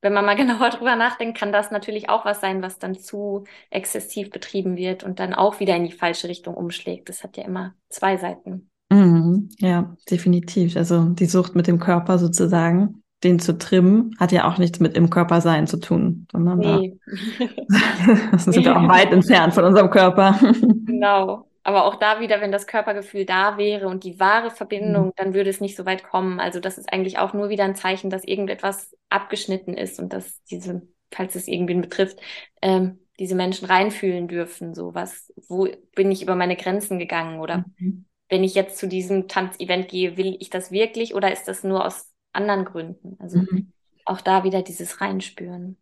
wenn 0.00 0.14
man 0.14 0.24
mal 0.24 0.36
genauer 0.36 0.70
drüber 0.70 0.96
nachdenkt, 0.96 1.36
kann 1.36 1.52
das 1.52 1.70
natürlich 1.70 2.08
auch 2.08 2.24
was 2.24 2.40
sein, 2.40 2.62
was 2.62 2.78
dann 2.78 2.98
zu 2.98 3.44
exzessiv 3.68 4.30
betrieben 4.30 4.78
wird 4.78 5.04
und 5.04 5.20
dann 5.20 5.34
auch 5.34 5.60
wieder 5.60 5.76
in 5.76 5.84
die 5.84 5.92
falsche 5.92 6.28
Richtung 6.28 6.54
umschlägt. 6.54 7.10
Das 7.10 7.22
hat 7.22 7.36
ja 7.36 7.44
immer 7.44 7.74
zwei 7.90 8.16
Seiten. 8.16 8.70
Mhm, 8.88 9.50
ja, 9.58 9.94
definitiv. 10.10 10.78
Also 10.78 11.10
die 11.10 11.26
Sucht 11.26 11.54
mit 11.54 11.66
dem 11.66 11.78
Körper 11.78 12.18
sozusagen 12.18 13.02
den 13.24 13.40
zu 13.40 13.58
trimmen, 13.58 14.14
hat 14.18 14.32
ja 14.32 14.46
auch 14.48 14.58
nichts 14.58 14.78
mit 14.78 14.96
im 14.96 15.10
Körper 15.10 15.40
sein 15.40 15.66
zu 15.66 15.78
tun, 15.78 16.26
sondern 16.30 16.58
nee. 16.58 16.98
da 18.30 18.38
sind 18.38 18.64
wir 18.64 18.76
auch 18.76 18.88
weit 18.88 19.12
entfernt 19.12 19.54
von 19.54 19.64
unserem 19.64 19.90
Körper. 19.90 20.38
Genau. 20.88 21.46
Aber 21.62 21.84
auch 21.84 21.96
da 21.96 22.18
wieder, 22.20 22.40
wenn 22.40 22.50
das 22.50 22.66
Körpergefühl 22.66 23.26
da 23.26 23.58
wäre 23.58 23.88
und 23.88 24.02
die 24.02 24.18
wahre 24.18 24.50
Verbindung, 24.50 25.08
mhm. 25.08 25.12
dann 25.16 25.34
würde 25.34 25.50
es 25.50 25.60
nicht 25.60 25.76
so 25.76 25.84
weit 25.84 26.02
kommen. 26.02 26.40
Also 26.40 26.60
das 26.60 26.78
ist 26.78 26.90
eigentlich 26.90 27.18
auch 27.18 27.34
nur 27.34 27.50
wieder 27.50 27.64
ein 27.64 27.76
Zeichen, 27.76 28.08
dass 28.08 28.24
irgendetwas 28.24 28.96
abgeschnitten 29.10 29.74
ist 29.74 30.00
und 30.00 30.14
dass 30.14 30.42
diese, 30.44 30.88
falls 31.12 31.34
es 31.34 31.46
irgendwen 31.46 31.82
betrifft, 31.82 32.20
ähm, 32.62 33.00
diese 33.18 33.34
Menschen 33.34 33.66
reinfühlen 33.66 34.28
dürfen. 34.28 34.74
So 34.74 34.94
was, 34.94 35.30
wo 35.46 35.68
bin 35.94 36.10
ich 36.10 36.22
über 36.22 36.36
meine 36.36 36.56
Grenzen 36.56 36.98
gegangen 36.98 37.38
oder 37.38 37.66
mhm. 37.76 38.06
wenn 38.30 38.44
ich 38.44 38.54
jetzt 38.54 38.78
zu 38.78 38.88
diesem 38.88 39.28
Tanzevent 39.28 39.88
gehe, 39.88 40.16
will 40.16 40.36
ich 40.40 40.48
das 40.48 40.72
wirklich 40.72 41.14
oder 41.14 41.30
ist 41.32 41.48
das 41.48 41.64
nur 41.64 41.84
aus 41.84 42.10
anderen 42.32 42.64
Gründen? 42.64 43.16
Also 43.18 43.38
mhm. 43.38 43.72
auch 44.04 44.20
da 44.20 44.44
wieder 44.44 44.62
dieses 44.62 45.00
Reinspüren. 45.00 45.76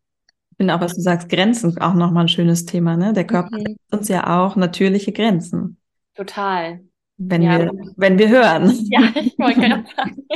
Ich 0.52 0.56
finde 0.58 0.74
auch, 0.74 0.80
was 0.80 0.94
du 0.94 1.00
sagst, 1.00 1.28
Grenzen 1.28 1.76
auch 1.78 1.94
nochmal 1.94 2.24
ein 2.24 2.28
schönes 2.28 2.64
Thema, 2.64 2.96
ne? 2.96 3.12
Der 3.12 3.26
Körper 3.26 3.58
mhm. 3.58 3.76
uns 3.90 4.08
ja 4.08 4.42
auch 4.42 4.56
natürliche 4.56 5.12
Grenzen. 5.12 5.78
Total. 6.14 6.80
Wenn, 7.18 7.42
ja. 7.42 7.58
wir, 7.58 7.72
wenn 7.96 8.18
wir 8.18 8.28
hören. 8.28 8.72
Ja, 8.90 9.10
ich 9.14 9.38
wollte 9.38 9.60
gerade 9.60 9.84
sagen. 9.96 10.26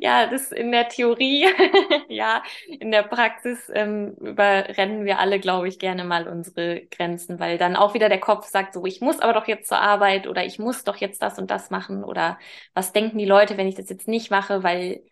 Ja, 0.00 0.26
das 0.26 0.50
in 0.50 0.72
der 0.72 0.88
Theorie, 0.88 1.46
ja, 2.08 2.42
in 2.66 2.90
der 2.90 3.02
Praxis 3.02 3.70
ähm, 3.72 4.14
überrennen 4.20 5.04
wir 5.04 5.18
alle, 5.18 5.38
glaube 5.38 5.68
ich, 5.68 5.78
gerne 5.78 6.04
mal 6.04 6.26
unsere 6.26 6.82
Grenzen, 6.90 7.38
weil 7.38 7.58
dann 7.58 7.76
auch 7.76 7.94
wieder 7.94 8.08
der 8.08 8.20
Kopf 8.20 8.48
sagt, 8.48 8.74
so, 8.74 8.84
ich 8.86 9.00
muss 9.00 9.20
aber 9.20 9.32
doch 9.32 9.46
jetzt 9.46 9.68
zur 9.68 9.78
Arbeit 9.78 10.26
oder 10.26 10.44
ich 10.44 10.58
muss 10.58 10.84
doch 10.84 10.96
jetzt 10.96 11.22
das 11.22 11.38
und 11.38 11.50
das 11.50 11.70
machen 11.70 12.02
oder 12.02 12.38
was 12.74 12.92
denken 12.92 13.18
die 13.18 13.24
Leute, 13.24 13.56
wenn 13.56 13.68
ich 13.68 13.76
das 13.76 13.88
jetzt 13.88 14.08
nicht 14.08 14.30
mache, 14.30 14.62
weil, 14.62 15.02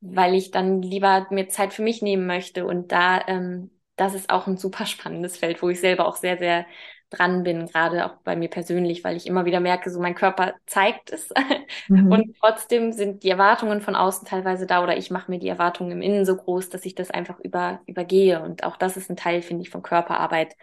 weil 0.00 0.34
ich 0.34 0.50
dann 0.50 0.82
lieber 0.82 1.26
mir 1.30 1.48
Zeit 1.48 1.72
für 1.72 1.82
mich 1.82 2.02
nehmen 2.02 2.26
möchte. 2.26 2.66
Und 2.66 2.92
da, 2.92 3.26
ähm, 3.26 3.70
das 3.96 4.14
ist 4.14 4.30
auch 4.30 4.46
ein 4.46 4.56
super 4.56 4.86
spannendes 4.86 5.36
Feld, 5.36 5.62
wo 5.62 5.68
ich 5.68 5.80
selber 5.80 6.06
auch 6.06 6.16
sehr, 6.16 6.38
sehr 6.38 6.66
dran 7.10 7.42
bin, 7.42 7.66
gerade 7.66 8.04
auch 8.06 8.16
bei 8.22 8.36
mir 8.36 8.48
persönlich, 8.50 9.02
weil 9.02 9.16
ich 9.16 9.26
immer 9.26 9.44
wieder 9.46 9.60
merke, 9.60 9.90
so 9.90 10.00
mein 10.00 10.14
Körper 10.14 10.54
zeigt 10.66 11.10
es 11.10 11.30
mhm. 11.88 12.12
und 12.12 12.36
trotzdem 12.38 12.92
sind 12.92 13.22
die 13.22 13.30
Erwartungen 13.30 13.80
von 13.80 13.96
außen 13.96 14.28
teilweise 14.28 14.66
da 14.66 14.82
oder 14.82 14.96
ich 14.96 15.10
mache 15.10 15.30
mir 15.30 15.38
die 15.38 15.48
Erwartungen 15.48 15.92
im 15.92 16.02
Innen 16.02 16.26
so 16.26 16.36
groß, 16.36 16.68
dass 16.68 16.84
ich 16.84 16.94
das 16.94 17.10
einfach 17.10 17.38
über, 17.40 17.80
übergehe 17.86 18.42
und 18.42 18.62
auch 18.62 18.76
das 18.76 18.96
ist 18.96 19.10
ein 19.10 19.16
Teil, 19.16 19.40
finde 19.40 19.62
ich, 19.62 19.70
von 19.70 19.82
Körperarbeit, 19.82 20.54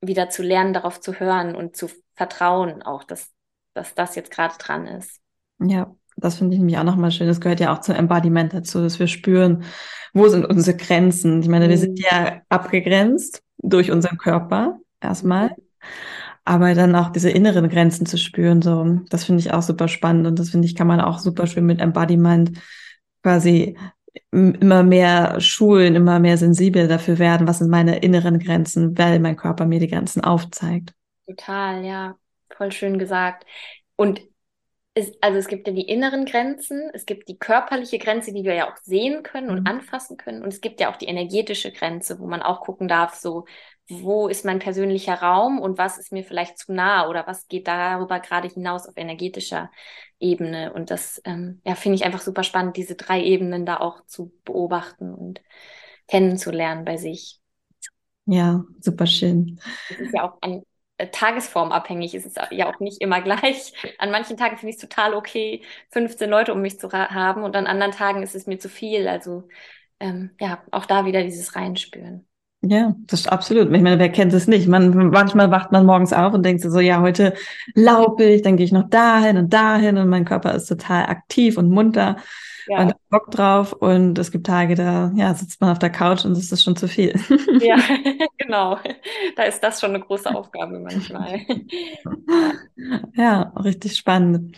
wieder 0.00 0.28
zu 0.28 0.42
lernen, 0.42 0.74
darauf 0.74 1.00
zu 1.00 1.18
hören 1.18 1.56
und 1.56 1.76
zu 1.76 1.88
vertrauen 2.14 2.82
auch, 2.82 3.04
dass, 3.04 3.32
dass 3.72 3.94
das 3.94 4.14
jetzt 4.14 4.30
gerade 4.30 4.54
dran 4.58 4.86
ist. 4.86 5.20
Ja, 5.58 5.94
das 6.24 6.36
finde 6.36 6.54
ich 6.54 6.58
nämlich 6.58 6.78
auch 6.78 6.84
nochmal 6.84 7.10
schön. 7.10 7.28
Das 7.28 7.40
gehört 7.40 7.60
ja 7.60 7.72
auch 7.72 7.80
zum 7.80 7.94
Embodiment 7.94 8.52
dazu, 8.52 8.80
dass 8.80 8.98
wir 8.98 9.06
spüren, 9.06 9.64
wo 10.12 10.28
sind 10.28 10.44
unsere 10.44 10.76
Grenzen. 10.76 11.42
Ich 11.42 11.48
meine, 11.48 11.68
wir 11.68 11.78
sind 11.78 11.98
mhm. 11.98 12.04
ja 12.10 12.40
abgegrenzt 12.48 13.42
durch 13.58 13.90
unseren 13.90 14.18
Körper 14.18 14.78
erstmal 15.00 15.54
aber 16.44 16.74
dann 16.74 16.94
auch 16.94 17.10
diese 17.10 17.30
inneren 17.30 17.68
Grenzen 17.68 18.06
zu 18.06 18.18
spüren, 18.18 18.60
so, 18.60 19.00
das 19.08 19.24
finde 19.24 19.40
ich 19.40 19.52
auch 19.52 19.62
super 19.62 19.88
spannend 19.88 20.26
und 20.26 20.38
das 20.38 20.50
finde 20.50 20.66
ich, 20.66 20.74
kann 20.74 20.86
man 20.86 21.00
auch 21.00 21.18
super 21.18 21.46
schön 21.46 21.64
mit 21.64 21.80
Embodiment 21.80 22.58
quasi 23.22 23.76
immer 24.30 24.82
mehr 24.82 25.40
schulen, 25.40 25.94
immer 25.94 26.20
mehr 26.20 26.36
sensibel 26.36 26.86
dafür 26.86 27.18
werden, 27.18 27.48
was 27.48 27.58
sind 27.58 27.70
meine 27.70 27.98
inneren 27.98 28.38
Grenzen, 28.38 28.96
weil 28.96 29.18
mein 29.20 29.36
Körper 29.36 29.64
mir 29.64 29.80
die 29.80 29.88
Grenzen 29.88 30.22
aufzeigt. 30.22 30.92
Total, 31.26 31.84
ja, 31.84 32.16
voll 32.54 32.70
schön 32.70 32.98
gesagt. 32.98 33.46
Und 33.96 34.20
es, 34.94 35.12
also 35.20 35.38
es 35.38 35.48
gibt 35.48 35.66
ja 35.66 35.72
die 35.72 35.88
inneren 35.88 36.24
Grenzen, 36.24 36.88
es 36.92 37.04
gibt 37.04 37.28
die 37.28 37.36
körperliche 37.36 37.98
Grenze, 37.98 38.32
die 38.32 38.44
wir 38.44 38.54
ja 38.54 38.72
auch 38.72 38.76
sehen 38.76 39.24
können 39.24 39.50
und 39.50 39.60
mhm. 39.60 39.66
anfassen 39.66 40.16
können, 40.16 40.42
und 40.42 40.52
es 40.52 40.60
gibt 40.60 40.80
ja 40.80 40.90
auch 40.90 40.96
die 40.96 41.06
energetische 41.06 41.72
Grenze, 41.72 42.20
wo 42.20 42.26
man 42.26 42.42
auch 42.42 42.60
gucken 42.60 42.86
darf, 42.88 43.14
so 43.14 43.44
wo 43.88 44.28
ist 44.28 44.44
mein 44.44 44.60
persönlicher 44.60 45.14
Raum 45.14 45.60
und 45.60 45.76
was 45.76 45.98
ist 45.98 46.10
mir 46.10 46.24
vielleicht 46.24 46.58
zu 46.58 46.72
nah 46.72 47.06
oder 47.08 47.26
was 47.26 47.48
geht 47.48 47.68
darüber 47.68 48.18
gerade 48.18 48.48
hinaus 48.48 48.86
auf 48.86 48.96
energetischer 48.96 49.70
Ebene. 50.18 50.72
Und 50.72 50.90
das 50.90 51.20
ähm, 51.24 51.60
ja, 51.66 51.74
finde 51.74 51.96
ich 51.96 52.04
einfach 52.04 52.22
super 52.22 52.44
spannend, 52.44 52.78
diese 52.78 52.94
drei 52.94 53.22
Ebenen 53.22 53.66
da 53.66 53.76
auch 53.76 54.06
zu 54.06 54.32
beobachten 54.44 55.12
und 55.12 55.42
kennenzulernen 56.08 56.86
bei 56.86 56.96
sich. 56.96 57.40
Ja, 58.24 58.64
super 58.80 59.06
schön. 59.06 59.60
Das 59.90 59.98
ist 59.98 60.14
ja 60.14 60.30
auch 60.30 60.38
an 60.40 60.62
äh, 60.98 61.08
Tagesform 61.08 61.72
abhängig. 61.72 62.14
Es 62.14 62.26
ist 62.26 62.38
ja 62.50 62.72
auch 62.72 62.80
nicht 62.80 63.00
immer 63.00 63.20
gleich. 63.20 63.72
An 63.98 64.10
manchen 64.10 64.36
Tagen 64.36 64.56
finde 64.56 64.70
ich 64.70 64.76
es 64.76 64.82
total 64.82 65.14
okay, 65.14 65.62
15 65.90 66.30
Leute 66.30 66.52
um 66.52 66.60
mich 66.62 66.78
zu 66.78 66.92
haben 66.92 67.42
und 67.42 67.56
an 67.56 67.66
anderen 67.66 67.92
Tagen 67.92 68.22
ist 68.22 68.34
es 68.34 68.46
mir 68.46 68.58
zu 68.58 68.68
viel. 68.68 69.08
Also 69.08 69.48
ähm, 70.00 70.30
ja, 70.40 70.62
auch 70.70 70.86
da 70.86 71.04
wieder 71.04 71.22
dieses 71.22 71.56
Reinspüren. 71.56 72.26
Ja, 72.66 72.94
das 73.06 73.20
ist 73.20 73.28
absolut. 73.28 73.66
Ich 73.66 73.82
meine, 73.82 73.98
wer 73.98 74.08
kennt 74.08 74.32
es 74.32 74.46
nicht? 74.46 74.68
Man, 74.68 75.10
manchmal 75.10 75.50
wacht 75.50 75.70
man 75.70 75.84
morgens 75.84 76.14
auf 76.14 76.32
und 76.32 76.44
denkt 76.44 76.62
so, 76.62 76.80
ja, 76.80 77.00
heute 77.02 77.34
laufe 77.74 78.24
ich, 78.24 78.42
dann 78.42 78.56
gehe 78.56 78.64
ich 78.64 78.72
noch 78.72 78.88
dahin 78.88 79.36
und 79.36 79.52
dahin 79.52 79.98
und 79.98 80.08
mein 80.08 80.24
Körper 80.24 80.54
ist 80.54 80.66
total 80.66 81.06
aktiv 81.06 81.58
und 81.58 81.68
munter 81.68 82.16
ja. 82.68 82.80
und 82.80 82.88
hat 82.90 83.08
Bock 83.10 83.30
drauf. 83.30 83.72
Und 83.72 84.18
es 84.18 84.30
gibt 84.30 84.46
Tage, 84.46 84.74
da 84.74 85.12
ja, 85.14 85.34
sitzt 85.34 85.60
man 85.60 85.70
auf 85.70 85.78
der 85.78 85.90
Couch 85.90 86.24
und 86.24 86.32
es 86.32 86.50
ist 86.50 86.62
schon 86.62 86.76
zu 86.76 86.88
viel. 86.88 87.14
Ja, 87.60 87.76
genau. 88.38 88.78
Da 89.36 89.44
ist 89.44 89.60
das 89.60 89.80
schon 89.80 89.90
eine 89.90 90.00
große 90.00 90.34
Aufgabe 90.34 90.78
manchmal. 90.78 91.40
Ja, 93.14 93.52
richtig 93.56 93.96
spannend. 93.96 94.56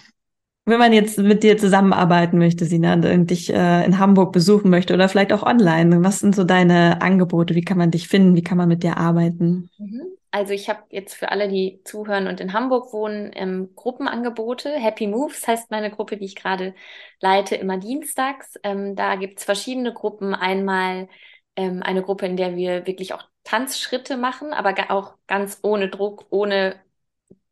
Wenn 0.65 0.79
man 0.79 0.93
jetzt 0.93 1.19
mit 1.19 1.43
dir 1.43 1.59
zusammenarbeiten 1.59 2.39
möchte, 2.39 2.65
Sina, 2.65 2.95
und 2.95 3.31
dich 3.31 3.53
äh, 3.53 3.85
in 3.85 3.99
Hamburg 3.99 4.33
besuchen 4.33 4.71
möchte 4.71 4.95
oder 4.95 5.09
vielleicht 5.09 5.33
auch 5.33 5.45
online, 5.45 6.03
was 6.03 6.19
sind 6.21 6.35
so 6.35 6.43
deine 6.43 7.03
Angebote? 7.03 7.55
Wie 7.55 7.63
kann 7.63 7.79
man 7.79 7.93
dich 7.93 8.09
finden? 8.09 8.35
Wie 8.35 8.43
kann 8.43 8.59
man 8.59 8.69
mit 8.69 8.83
dir 8.83 8.97
arbeiten? 8.97 9.71
Mhm. 9.79 10.17
Also 10.31 10.53
ich 10.53 10.69
habe 10.69 10.83
jetzt 10.91 11.15
für 11.15 11.31
alle, 11.31 11.49
die 11.49 11.81
zuhören 11.85 12.27
und 12.27 12.41
in 12.41 12.53
Hamburg 12.53 12.93
wohnen, 12.93 13.31
ähm, 13.35 13.71
Gruppenangebote. 13.75 14.71
Happy 14.73 15.07
Moves 15.07 15.47
heißt 15.47 15.71
meine 15.71 15.91
Gruppe, 15.91 16.17
die 16.17 16.27
ich 16.27 16.37
gerade 16.37 16.75
leite, 17.21 17.57
immer 17.57 17.79
dienstags. 17.79 18.55
Ähm, 18.63 18.97
da 18.97 19.17
gibt's 19.17 19.45
verschiedene 19.45 19.93
Gruppen. 19.93 20.35
Einmal 20.35 21.09
ähm, 21.57 21.83
eine 21.83 22.03
Gruppe, 22.03 22.27
in 22.27 22.37
der 22.37 22.57
wir 22.57 22.87
wirklich 22.87 23.15
auch 23.15 23.25
Tanzschritte 23.45 24.17
machen, 24.17 24.53
aber 24.53 24.75
auch 24.91 25.15
ganz 25.27 25.61
ohne 25.63 25.89
Druck, 25.89 26.27
ohne 26.31 26.81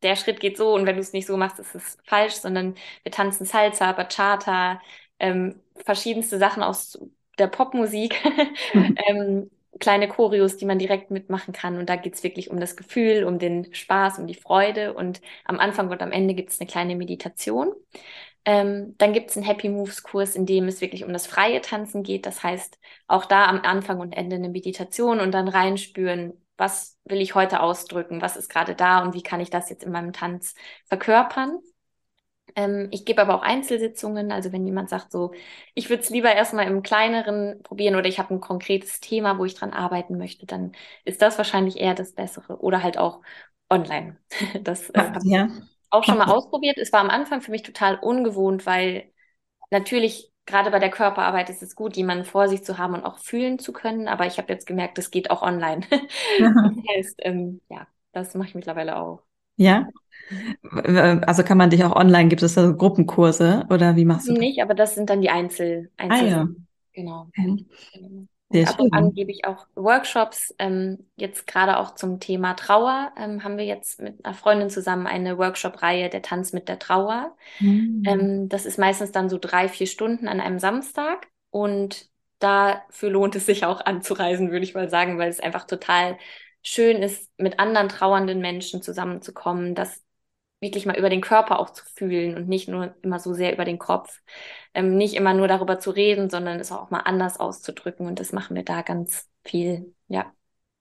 der 0.02 0.16
Schritt 0.16 0.40
geht 0.40 0.56
so 0.56 0.74
und 0.74 0.86
wenn 0.86 0.96
du 0.96 1.00
es 1.00 1.12
nicht 1.12 1.26
so 1.26 1.36
machst, 1.36 1.58
ist 1.58 1.74
es 1.74 1.98
falsch, 2.04 2.34
sondern 2.34 2.74
wir 3.02 3.12
tanzen 3.12 3.46
Salsa, 3.46 3.92
Bachata, 3.92 4.80
ähm, 5.18 5.60
verschiedenste 5.76 6.38
Sachen 6.38 6.62
aus 6.62 6.98
der 7.38 7.48
Popmusik, 7.48 8.22
mhm. 8.74 8.94
ähm, 9.08 9.50
kleine 9.80 10.08
Choreos, 10.08 10.56
die 10.56 10.66
man 10.66 10.78
direkt 10.78 11.10
mitmachen 11.10 11.52
kann. 11.52 11.78
Und 11.78 11.88
da 11.88 11.96
geht's 11.96 12.22
wirklich 12.22 12.50
um 12.50 12.60
das 12.60 12.76
Gefühl, 12.76 13.24
um 13.24 13.38
den 13.38 13.72
Spaß, 13.74 14.18
um 14.18 14.26
die 14.26 14.34
Freude. 14.34 14.94
Und 14.94 15.20
am 15.44 15.58
Anfang 15.58 15.90
und 15.90 16.02
am 16.02 16.12
Ende 16.12 16.34
gibt's 16.34 16.60
eine 16.60 16.68
kleine 16.68 16.96
Meditation. 16.96 17.72
Ähm, 18.44 18.94
dann 18.98 19.12
gibt's 19.12 19.36
einen 19.36 19.46
Happy 19.46 19.68
Moves 19.68 20.02
Kurs, 20.02 20.36
in 20.36 20.46
dem 20.46 20.68
es 20.68 20.80
wirklich 20.80 21.04
um 21.04 21.12
das 21.12 21.26
freie 21.26 21.60
Tanzen 21.60 22.02
geht. 22.02 22.26
Das 22.26 22.42
heißt, 22.42 22.78
auch 23.06 23.24
da 23.24 23.46
am 23.46 23.60
Anfang 23.62 24.00
und 24.00 24.12
Ende 24.12 24.36
eine 24.36 24.48
Meditation 24.50 25.20
und 25.20 25.32
dann 25.32 25.48
reinspüren, 25.48 26.34
was 26.56 26.98
will 27.04 27.20
ich 27.20 27.34
heute 27.34 27.60
ausdrücken, 27.60 28.20
was 28.22 28.36
ist 28.36 28.48
gerade 28.48 28.74
da 28.74 29.02
und 29.02 29.14
wie 29.14 29.22
kann 29.22 29.40
ich 29.40 29.50
das 29.50 29.70
jetzt 29.70 29.82
in 29.84 29.92
meinem 29.92 30.12
Tanz 30.12 30.54
verkörpern. 30.86 31.58
Ähm, 32.56 32.88
ich 32.92 33.04
gebe 33.04 33.20
aber 33.20 33.34
auch 33.34 33.42
Einzelsitzungen, 33.42 34.30
also 34.30 34.52
wenn 34.52 34.66
jemand 34.66 34.88
sagt, 34.88 35.10
so, 35.10 35.32
ich 35.74 35.90
würde 35.90 36.02
es 36.02 36.10
lieber 36.10 36.32
erstmal 36.32 36.66
im 36.66 36.82
kleineren 36.82 37.62
probieren 37.62 37.96
oder 37.96 38.06
ich 38.06 38.18
habe 38.18 38.34
ein 38.34 38.40
konkretes 38.40 39.00
Thema, 39.00 39.38
wo 39.38 39.44
ich 39.44 39.54
dran 39.54 39.72
arbeiten 39.72 40.16
möchte, 40.18 40.46
dann 40.46 40.72
ist 41.04 41.22
das 41.22 41.36
wahrscheinlich 41.38 41.78
eher 41.78 41.94
das 41.94 42.12
Bessere 42.12 42.58
oder 42.58 42.82
halt 42.82 42.98
auch 42.98 43.22
online. 43.70 44.18
Das 44.62 44.90
äh, 44.90 44.98
habe 44.98 45.20
ja. 45.24 45.46
ich 45.46 45.62
auch 45.90 46.04
schon 46.04 46.18
mal 46.18 46.30
ausprobiert. 46.30 46.78
Es 46.78 46.92
war 46.92 47.00
am 47.00 47.10
Anfang 47.10 47.40
für 47.40 47.50
mich 47.50 47.62
total 47.62 47.98
ungewohnt, 47.98 48.66
weil 48.66 49.12
natürlich 49.70 50.30
gerade 50.46 50.70
bei 50.70 50.78
der 50.78 50.90
Körperarbeit 50.90 51.50
ist 51.50 51.62
es 51.62 51.74
gut, 51.74 51.96
jemanden 51.96 52.24
vor 52.24 52.48
sich 52.48 52.64
zu 52.64 52.78
haben 52.78 52.94
und 52.94 53.04
auch 53.04 53.18
fühlen 53.18 53.58
zu 53.58 53.72
können. 53.72 54.08
Aber 54.08 54.26
ich 54.26 54.38
habe 54.38 54.52
jetzt 54.52 54.66
gemerkt, 54.66 54.98
das 54.98 55.10
geht 55.10 55.30
auch 55.30 55.42
online. 55.42 55.80
das 56.38 56.96
heißt, 56.96 57.20
ähm, 57.22 57.60
ja, 57.68 57.86
das 58.12 58.34
mache 58.34 58.48
ich 58.48 58.54
mittlerweile 58.54 58.96
auch. 58.96 59.22
Ja. 59.56 59.88
Also 61.26 61.42
kann 61.42 61.58
man 61.58 61.70
dich 61.70 61.84
auch 61.84 61.94
online, 61.94 62.28
gibt 62.28 62.42
es 62.42 62.54
da 62.54 62.70
Gruppenkurse 62.70 63.66
oder 63.70 63.96
wie 63.96 64.04
machst 64.04 64.26
du 64.26 64.32
das? 64.32 64.40
Nicht, 64.40 64.62
aber 64.62 64.74
das 64.74 64.94
sind 64.94 65.10
dann 65.10 65.20
die 65.20 65.30
Einzel, 65.30 65.90
Einzel 65.96 66.26
ah, 66.26 66.30
ja. 66.30 66.48
Genau. 66.94 67.28
Okay. 67.28 67.66
Sehr 68.50 68.68
ab 68.68 68.78
und 68.78 68.92
an 68.92 69.12
gebe 69.12 69.32
ich 69.32 69.44
auch 69.46 69.66
Workshops. 69.74 70.54
Ähm, 70.58 71.06
jetzt 71.16 71.46
gerade 71.46 71.78
auch 71.78 71.94
zum 71.94 72.20
Thema 72.20 72.54
Trauer 72.54 73.10
ähm, 73.18 73.42
haben 73.42 73.58
wir 73.58 73.64
jetzt 73.64 74.00
mit 74.00 74.24
einer 74.24 74.34
Freundin 74.34 74.70
zusammen 74.70 75.06
eine 75.06 75.38
Workshop-Reihe 75.38 76.08
Der 76.08 76.22
Tanz 76.22 76.52
mit 76.52 76.68
der 76.68 76.78
Trauer. 76.78 77.36
Mhm. 77.58 78.02
Ähm, 78.06 78.48
das 78.48 78.64
ist 78.64 78.78
meistens 78.78 79.12
dann 79.12 79.28
so 79.28 79.38
drei, 79.40 79.68
vier 79.68 79.88
Stunden 79.88 80.28
an 80.28 80.40
einem 80.40 80.58
Samstag. 80.58 81.26
Und 81.50 82.08
dafür 82.38 83.10
lohnt 83.10 83.34
es 83.34 83.46
sich 83.46 83.64
auch 83.64 83.84
anzureisen, 83.84 84.50
würde 84.50 84.64
ich 84.64 84.74
mal 84.74 84.88
sagen, 84.88 85.18
weil 85.18 85.30
es 85.30 85.40
einfach 85.40 85.64
total 85.64 86.16
schön 86.64 87.02
ist, 87.02 87.30
mit 87.38 87.60
anderen 87.60 87.88
trauernden 87.88 88.40
Menschen 88.40 88.82
zusammenzukommen, 88.82 89.74
dass 89.74 90.02
wirklich 90.60 90.86
mal 90.86 90.96
über 90.96 91.10
den 91.10 91.20
Körper 91.20 91.60
auch 91.60 91.70
zu 91.70 91.84
fühlen 91.94 92.36
und 92.36 92.48
nicht 92.48 92.68
nur 92.68 92.96
immer 93.02 93.20
so 93.20 93.34
sehr 93.34 93.52
über 93.52 93.64
den 93.64 93.78
Kopf. 93.78 94.20
Ähm, 94.72 94.96
nicht 94.96 95.14
immer 95.14 95.34
nur 95.34 95.46
darüber 95.46 95.78
zu 95.78 95.90
reden, 95.90 96.30
sondern 96.30 96.58
es 96.58 96.72
auch 96.72 96.90
mal 96.90 97.00
anders 97.00 97.38
auszudrücken. 97.38 98.06
Und 98.06 98.18
das 98.18 98.32
machen 98.32 98.56
wir 98.56 98.64
da 98.64 98.82
ganz 98.82 99.28
viel, 99.44 99.94
ja. 100.08 100.32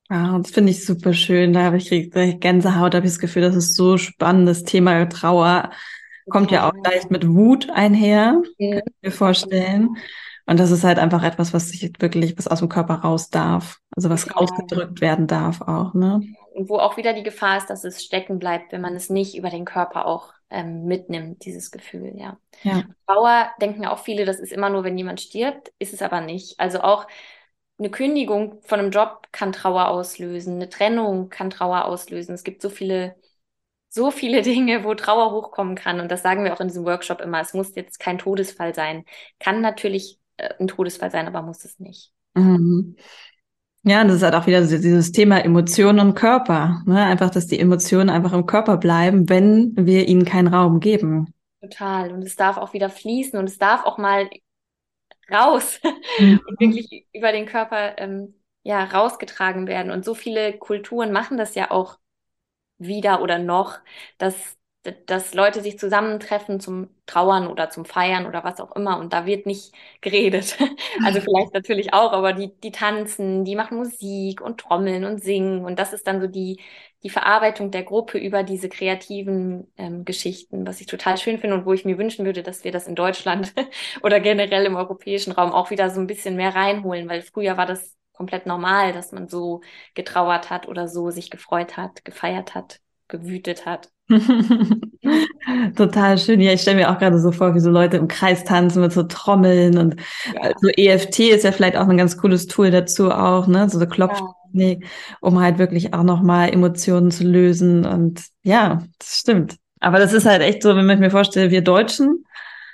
Ah, 0.09 0.37
das 0.39 0.51
finde 0.51 0.71
ich 0.71 0.85
super 0.85 1.13
schön. 1.13 1.53
Da 1.53 1.63
habe 1.63 1.77
ich 1.77 1.89
Gänsehaut, 1.89 2.95
habe 2.95 3.05
ich 3.05 3.11
das 3.11 3.19
Gefühl, 3.19 3.41
das 3.41 3.55
ist 3.55 3.75
so 3.75 3.97
spannendes 3.97 4.63
Thema 4.63 5.05
Trauer. 5.09 5.71
Kommt 6.29 6.51
ja, 6.51 6.59
ja 6.59 6.69
auch 6.69 6.85
leicht 6.85 7.11
mit 7.11 7.27
Wut 7.27 7.69
einher, 7.69 8.41
ja. 8.57 8.79
kann 8.79 8.83
ich 8.87 9.01
mir 9.01 9.11
vorstellen. 9.11 9.97
Und 10.45 10.59
das 10.59 10.71
ist 10.71 10.83
halt 10.83 10.99
einfach 10.99 11.23
etwas, 11.23 11.53
was 11.53 11.69
sich 11.69 11.93
wirklich 11.99 12.37
was 12.37 12.47
aus 12.47 12.59
dem 12.59 12.69
Körper 12.69 12.95
raus 12.95 13.29
darf. 13.29 13.79
Also 13.95 14.09
was 14.09 14.25
ja. 14.25 14.33
ausgedrückt 14.35 14.99
werden 14.99 15.27
darf 15.27 15.61
auch, 15.61 15.93
ne? 15.93 16.21
Und 16.53 16.69
wo 16.69 16.77
auch 16.77 16.97
wieder 16.97 17.13
die 17.13 17.23
Gefahr 17.23 17.57
ist, 17.57 17.69
dass 17.69 17.83
es 17.83 18.03
stecken 18.03 18.39
bleibt, 18.39 18.71
wenn 18.71 18.81
man 18.81 18.95
es 18.95 19.09
nicht 19.09 19.35
über 19.35 19.49
den 19.49 19.65
Körper 19.65 20.05
auch 20.05 20.33
ähm, 20.49 20.85
mitnimmt, 20.85 21.45
dieses 21.45 21.71
Gefühl, 21.71 22.13
ja. 22.15 22.37
ja. 22.63 22.83
Trauer 23.07 23.51
denken 23.59 23.85
auch 23.85 23.99
viele, 23.99 24.25
das 24.25 24.39
ist 24.39 24.51
immer 24.51 24.69
nur, 24.69 24.83
wenn 24.83 24.97
jemand 24.97 25.19
stirbt, 25.19 25.71
ist 25.79 25.93
es 25.93 26.01
aber 26.01 26.21
nicht. 26.21 26.59
Also 26.59 26.81
auch 26.81 27.07
eine 27.79 27.89
Kündigung 27.89 28.61
von 28.61 28.79
einem 28.79 28.91
Job 28.91 29.27
kann 29.31 29.51
Trauer 29.51 29.87
auslösen, 29.87 30.55
eine 30.55 30.69
Trennung 30.69 31.29
kann 31.29 31.49
Trauer 31.49 31.85
auslösen. 31.85 32.35
Es 32.35 32.43
gibt 32.43 32.61
so 32.61 32.69
viele, 32.69 33.15
so 33.89 34.11
viele 34.11 34.41
Dinge, 34.43 34.83
wo 34.83 34.93
Trauer 34.93 35.31
hochkommen 35.31 35.75
kann. 35.75 35.99
Und 35.99 36.11
das 36.11 36.21
sagen 36.21 36.43
wir 36.43 36.53
auch 36.53 36.59
in 36.59 36.67
diesem 36.67 36.85
Workshop 36.85 37.21
immer. 37.21 37.41
Es 37.41 37.53
muss 37.53 37.75
jetzt 37.75 37.99
kein 37.99 38.19
Todesfall 38.19 38.75
sein. 38.75 39.05
Kann 39.39 39.61
natürlich 39.61 40.19
ein 40.59 40.67
Todesfall 40.67 41.11
sein, 41.11 41.27
aber 41.27 41.41
muss 41.41 41.65
es 41.65 41.79
nicht. 41.79 42.11
Mhm. 42.33 42.95
Ja, 43.85 44.01
und 44.01 44.07
das 44.07 44.17
ist 44.17 44.23
halt 44.23 44.35
auch 44.35 44.47
wieder 44.47 44.61
dieses 44.61 45.11
Thema 45.11 45.43
Emotionen 45.43 45.99
und 45.99 46.15
Körper. 46.15 46.81
Ne? 46.85 47.03
Einfach, 47.03 47.29
dass 47.29 47.47
die 47.47 47.59
Emotionen 47.59 48.09
einfach 48.09 48.31
im 48.31 48.45
Körper 48.45 48.77
bleiben, 48.77 49.27
wenn 49.27 49.73
wir 49.75 50.07
ihnen 50.07 50.23
keinen 50.23 50.47
Raum 50.47 50.79
geben. 50.79 51.33
Total. 51.61 52.13
Und 52.13 52.23
es 52.23 52.37
darf 52.37 52.57
auch 52.57 52.71
wieder 52.71 52.89
fließen 52.89 53.37
und 53.37 53.49
es 53.49 53.57
darf 53.57 53.83
auch 53.83 53.97
mal 53.97 54.29
raus 55.29 55.81
mhm. 56.19 56.39
und 56.47 56.59
wirklich 56.59 57.07
über 57.13 57.33
den 57.33 57.45
Körper 57.45 57.97
ähm, 57.97 58.35
ja 58.63 58.85
rausgetragen 58.85 59.67
werden. 59.67 59.91
Und 59.91 60.05
so 60.05 60.15
viele 60.15 60.57
Kulturen 60.57 61.11
machen 61.11 61.37
das 61.37 61.53
ja 61.55 61.69
auch 61.69 61.99
wieder 62.77 63.21
oder 63.21 63.37
noch, 63.37 63.79
dass 64.17 64.57
dass 65.05 65.33
Leute 65.33 65.61
sich 65.61 65.79
zusammentreffen 65.79 66.59
zum 66.59 66.89
Trauern 67.05 67.47
oder 67.47 67.69
zum 67.69 67.85
Feiern 67.85 68.25
oder 68.25 68.43
was 68.43 68.59
auch 68.59 68.75
immer 68.75 68.99
und 68.99 69.13
da 69.13 69.25
wird 69.25 69.45
nicht 69.45 69.73
geredet. 70.01 70.57
Also 71.03 71.19
vielleicht 71.21 71.53
natürlich 71.53 71.93
auch, 71.93 72.13
aber 72.13 72.33
die, 72.33 72.53
die 72.61 72.71
tanzen, 72.71 73.43
die 73.45 73.55
machen 73.55 73.77
Musik 73.77 74.41
und 74.41 74.59
trommeln 74.61 75.03
und 75.05 75.21
singen 75.23 75.65
und 75.65 75.79
das 75.79 75.93
ist 75.93 76.07
dann 76.07 76.21
so 76.21 76.27
die, 76.27 76.59
die 77.03 77.09
Verarbeitung 77.09 77.71
der 77.71 77.83
Gruppe 77.83 78.17
über 78.17 78.43
diese 78.43 78.69
kreativen 78.69 79.71
ähm, 79.77 80.05
Geschichten, 80.05 80.65
was 80.67 80.79
ich 80.81 80.87
total 80.87 81.17
schön 81.17 81.39
finde 81.39 81.55
und 81.57 81.65
wo 81.65 81.73
ich 81.73 81.85
mir 81.85 81.97
wünschen 81.97 82.25
würde, 82.25 82.43
dass 82.43 82.63
wir 82.63 82.71
das 82.71 82.87
in 82.87 82.95
Deutschland 82.95 83.53
oder 84.03 84.19
generell 84.19 84.65
im 84.65 84.75
europäischen 84.75 85.31
Raum 85.33 85.51
auch 85.51 85.69
wieder 85.69 85.89
so 85.89 85.99
ein 85.99 86.07
bisschen 86.07 86.35
mehr 86.35 86.55
reinholen, 86.55 87.09
weil 87.09 87.21
früher 87.21 87.57
war 87.57 87.65
das 87.65 87.95
komplett 88.13 88.45
normal, 88.45 88.93
dass 88.93 89.11
man 89.11 89.27
so 89.27 89.61
getrauert 89.95 90.49
hat 90.49 90.67
oder 90.67 90.87
so 90.87 91.09
sich 91.09 91.29
gefreut 91.29 91.77
hat, 91.77 92.05
gefeiert 92.05 92.55
hat, 92.55 92.79
gewütet 93.07 93.65
hat. 93.65 93.92
Total 95.75 96.17
schön. 96.17 96.41
Ja, 96.41 96.51
ich 96.53 96.61
stelle 96.61 96.77
mir 96.77 96.91
auch 96.91 96.99
gerade 96.99 97.19
so 97.19 97.31
vor, 97.31 97.55
wie 97.55 97.59
so 97.59 97.69
Leute 97.69 97.97
im 97.97 98.07
Kreis 98.07 98.43
tanzen 98.43 98.81
mit 98.81 98.91
so 98.91 99.03
Trommeln 99.03 99.77
und 99.77 99.95
ja. 100.33 100.51
so 100.59 100.67
EFT 100.69 101.19
ist 101.19 101.43
ja 101.43 101.51
vielleicht 101.51 101.77
auch 101.77 101.87
ein 101.87 101.97
ganz 101.97 102.17
cooles 102.17 102.47
Tool 102.47 102.71
dazu 102.71 103.11
auch, 103.11 103.47
ne? 103.47 103.69
So 103.69 103.77
eine 103.77 103.87
Klopftechnik, 103.87 104.83
ja. 104.83 104.89
um 105.21 105.39
halt 105.39 105.57
wirklich 105.57 105.93
auch 105.93 106.03
nochmal 106.03 106.51
Emotionen 106.51 107.11
zu 107.11 107.23
lösen. 107.23 107.85
Und 107.85 108.23
ja, 108.43 108.83
das 108.99 109.19
stimmt. 109.19 109.55
Aber 109.79 109.99
das 109.99 110.13
ist 110.13 110.25
halt 110.25 110.41
echt 110.41 110.63
so, 110.63 110.75
wenn 110.75 110.89
ich 110.89 110.99
mir 110.99 111.11
vorstelle, 111.11 111.51
wir 111.51 111.61
Deutschen, 111.61 112.25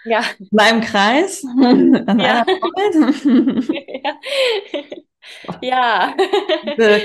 ja. 0.05 0.21
bleiben 0.51 0.81
Kreis 0.81 1.43
an 1.63 2.19
ja. 2.19 2.43
einer 2.43 2.45
ja. 4.03 4.13
Ja. 5.61 6.15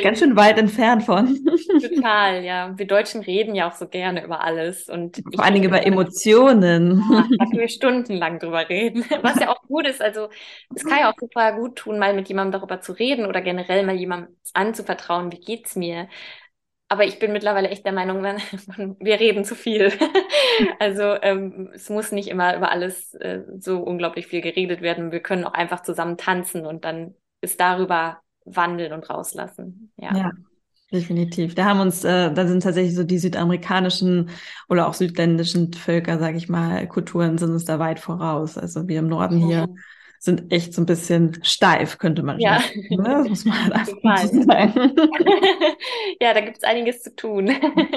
Ganz 0.03 0.19
schön 0.19 0.37
weit 0.37 0.59
entfernt 0.59 1.05
von. 1.05 1.39
Total, 1.81 2.45
ja. 2.45 2.77
Wir 2.77 2.87
Deutschen 2.87 3.23
reden 3.23 3.55
ja 3.55 3.69
auch 3.69 3.75
so 3.75 3.89
gerne 3.89 4.25
über 4.25 4.43
alles. 4.43 4.89
Und 4.89 5.23
Vor 5.35 5.45
allen 5.45 5.55
Dingen 5.55 5.67
über 5.67 5.85
Emotionen. 5.85 7.03
Ja, 7.11 7.27
da 7.39 7.45
können 7.45 7.59
wir 7.59 7.69
stundenlang 7.69 8.39
drüber 8.39 8.69
reden. 8.69 9.05
Was 9.23 9.41
ja 9.41 9.51
auch 9.51 9.63
gut 9.63 9.87
ist. 9.87 10.01
Also, 10.01 10.29
es 10.75 10.85
kann 10.85 11.01
ja 11.01 11.11
auch 11.11 11.19
super 11.19 11.53
gut 11.53 11.77
tun, 11.77 11.99
mal 11.99 12.15
mit 12.15 12.29
jemandem 12.29 12.61
darüber 12.61 12.81
zu 12.81 12.93
reden 12.93 13.27
oder 13.27 13.41
generell 13.41 13.85
mal 13.85 13.97
jemandem 13.97 14.37
anzuvertrauen, 14.53 15.33
wie 15.33 15.41
geht's 15.41 15.77
mir. 15.77 16.09
Aber 16.89 17.05
ich 17.05 17.19
bin 17.19 17.33
mittlerweile 17.33 17.71
echt 17.71 17.85
der 17.85 17.93
Meinung, 17.93 18.23
wir 19.01 19.21
reden 19.21 19.45
zu 19.45 19.55
viel. 19.55 19.93
also 20.79 21.15
ähm, 21.23 21.71
es 21.75 21.91
muss 21.91 22.13
nicht 22.13 22.29
immer 22.29 22.57
über 22.57 22.71
alles 22.71 23.15
äh, 23.15 23.41
so 23.59 23.79
unglaublich 23.79 24.27
viel 24.27 24.43
geredet 24.43 24.81
werden. 24.81 25.11
Wir 25.11 25.21
können 25.21 25.45
auch 25.45 25.55
einfach 25.55 25.83
zusammen 25.83 26.17
tanzen 26.17 26.67
und 26.67 26.85
dann 26.85 27.15
ist 27.45 27.61
darüber 27.61 28.19
wandeln 28.45 28.93
und 28.93 29.09
rauslassen. 29.09 29.93
Ja. 29.97 30.17
ja. 30.17 30.31
Definitiv. 30.93 31.55
Da 31.55 31.65
haben 31.65 31.81
uns, 31.81 32.05
äh, 32.05 32.33
da 32.33 32.47
sind 32.47 32.63
tatsächlich 32.63 32.95
so 32.95 33.03
die 33.03 33.19
südamerikanischen 33.19 34.31
oder 34.69 34.87
auch 34.87 34.95
südländischen 34.95 35.73
Völker, 35.73 36.19
sage 36.19 36.37
ich 36.37 36.49
mal, 36.49 36.87
Kulturen 36.87 37.37
sind 37.37 37.51
uns 37.51 37.65
da 37.65 37.79
weit 37.81 37.99
voraus. 37.99 38.57
Also 38.57 38.87
wir 38.87 39.01
im 39.01 39.09
Norden 39.09 39.39
hier 39.39 39.67
sind 40.25 40.53
echt 40.53 40.73
so 40.73 40.83
ein 40.83 40.87
bisschen 40.87 41.39
steif, 41.43 41.99
könnte 41.99 42.23
man 42.23 42.41
ja. 42.41 42.61
sagen. 42.61 43.03
Ne? 43.03 43.15
Das 43.19 43.29
muss 43.29 43.45
man 43.45 43.65
halt 43.65 43.73
einfach 43.75 44.19
so 44.27 44.43
sagen. 44.43 44.93
ja, 46.21 46.35
da 46.35 46.41
gibt 46.41 46.57
es 46.59 46.65
einiges 46.65 47.03
zu 47.03 47.15
tun. 47.15 47.51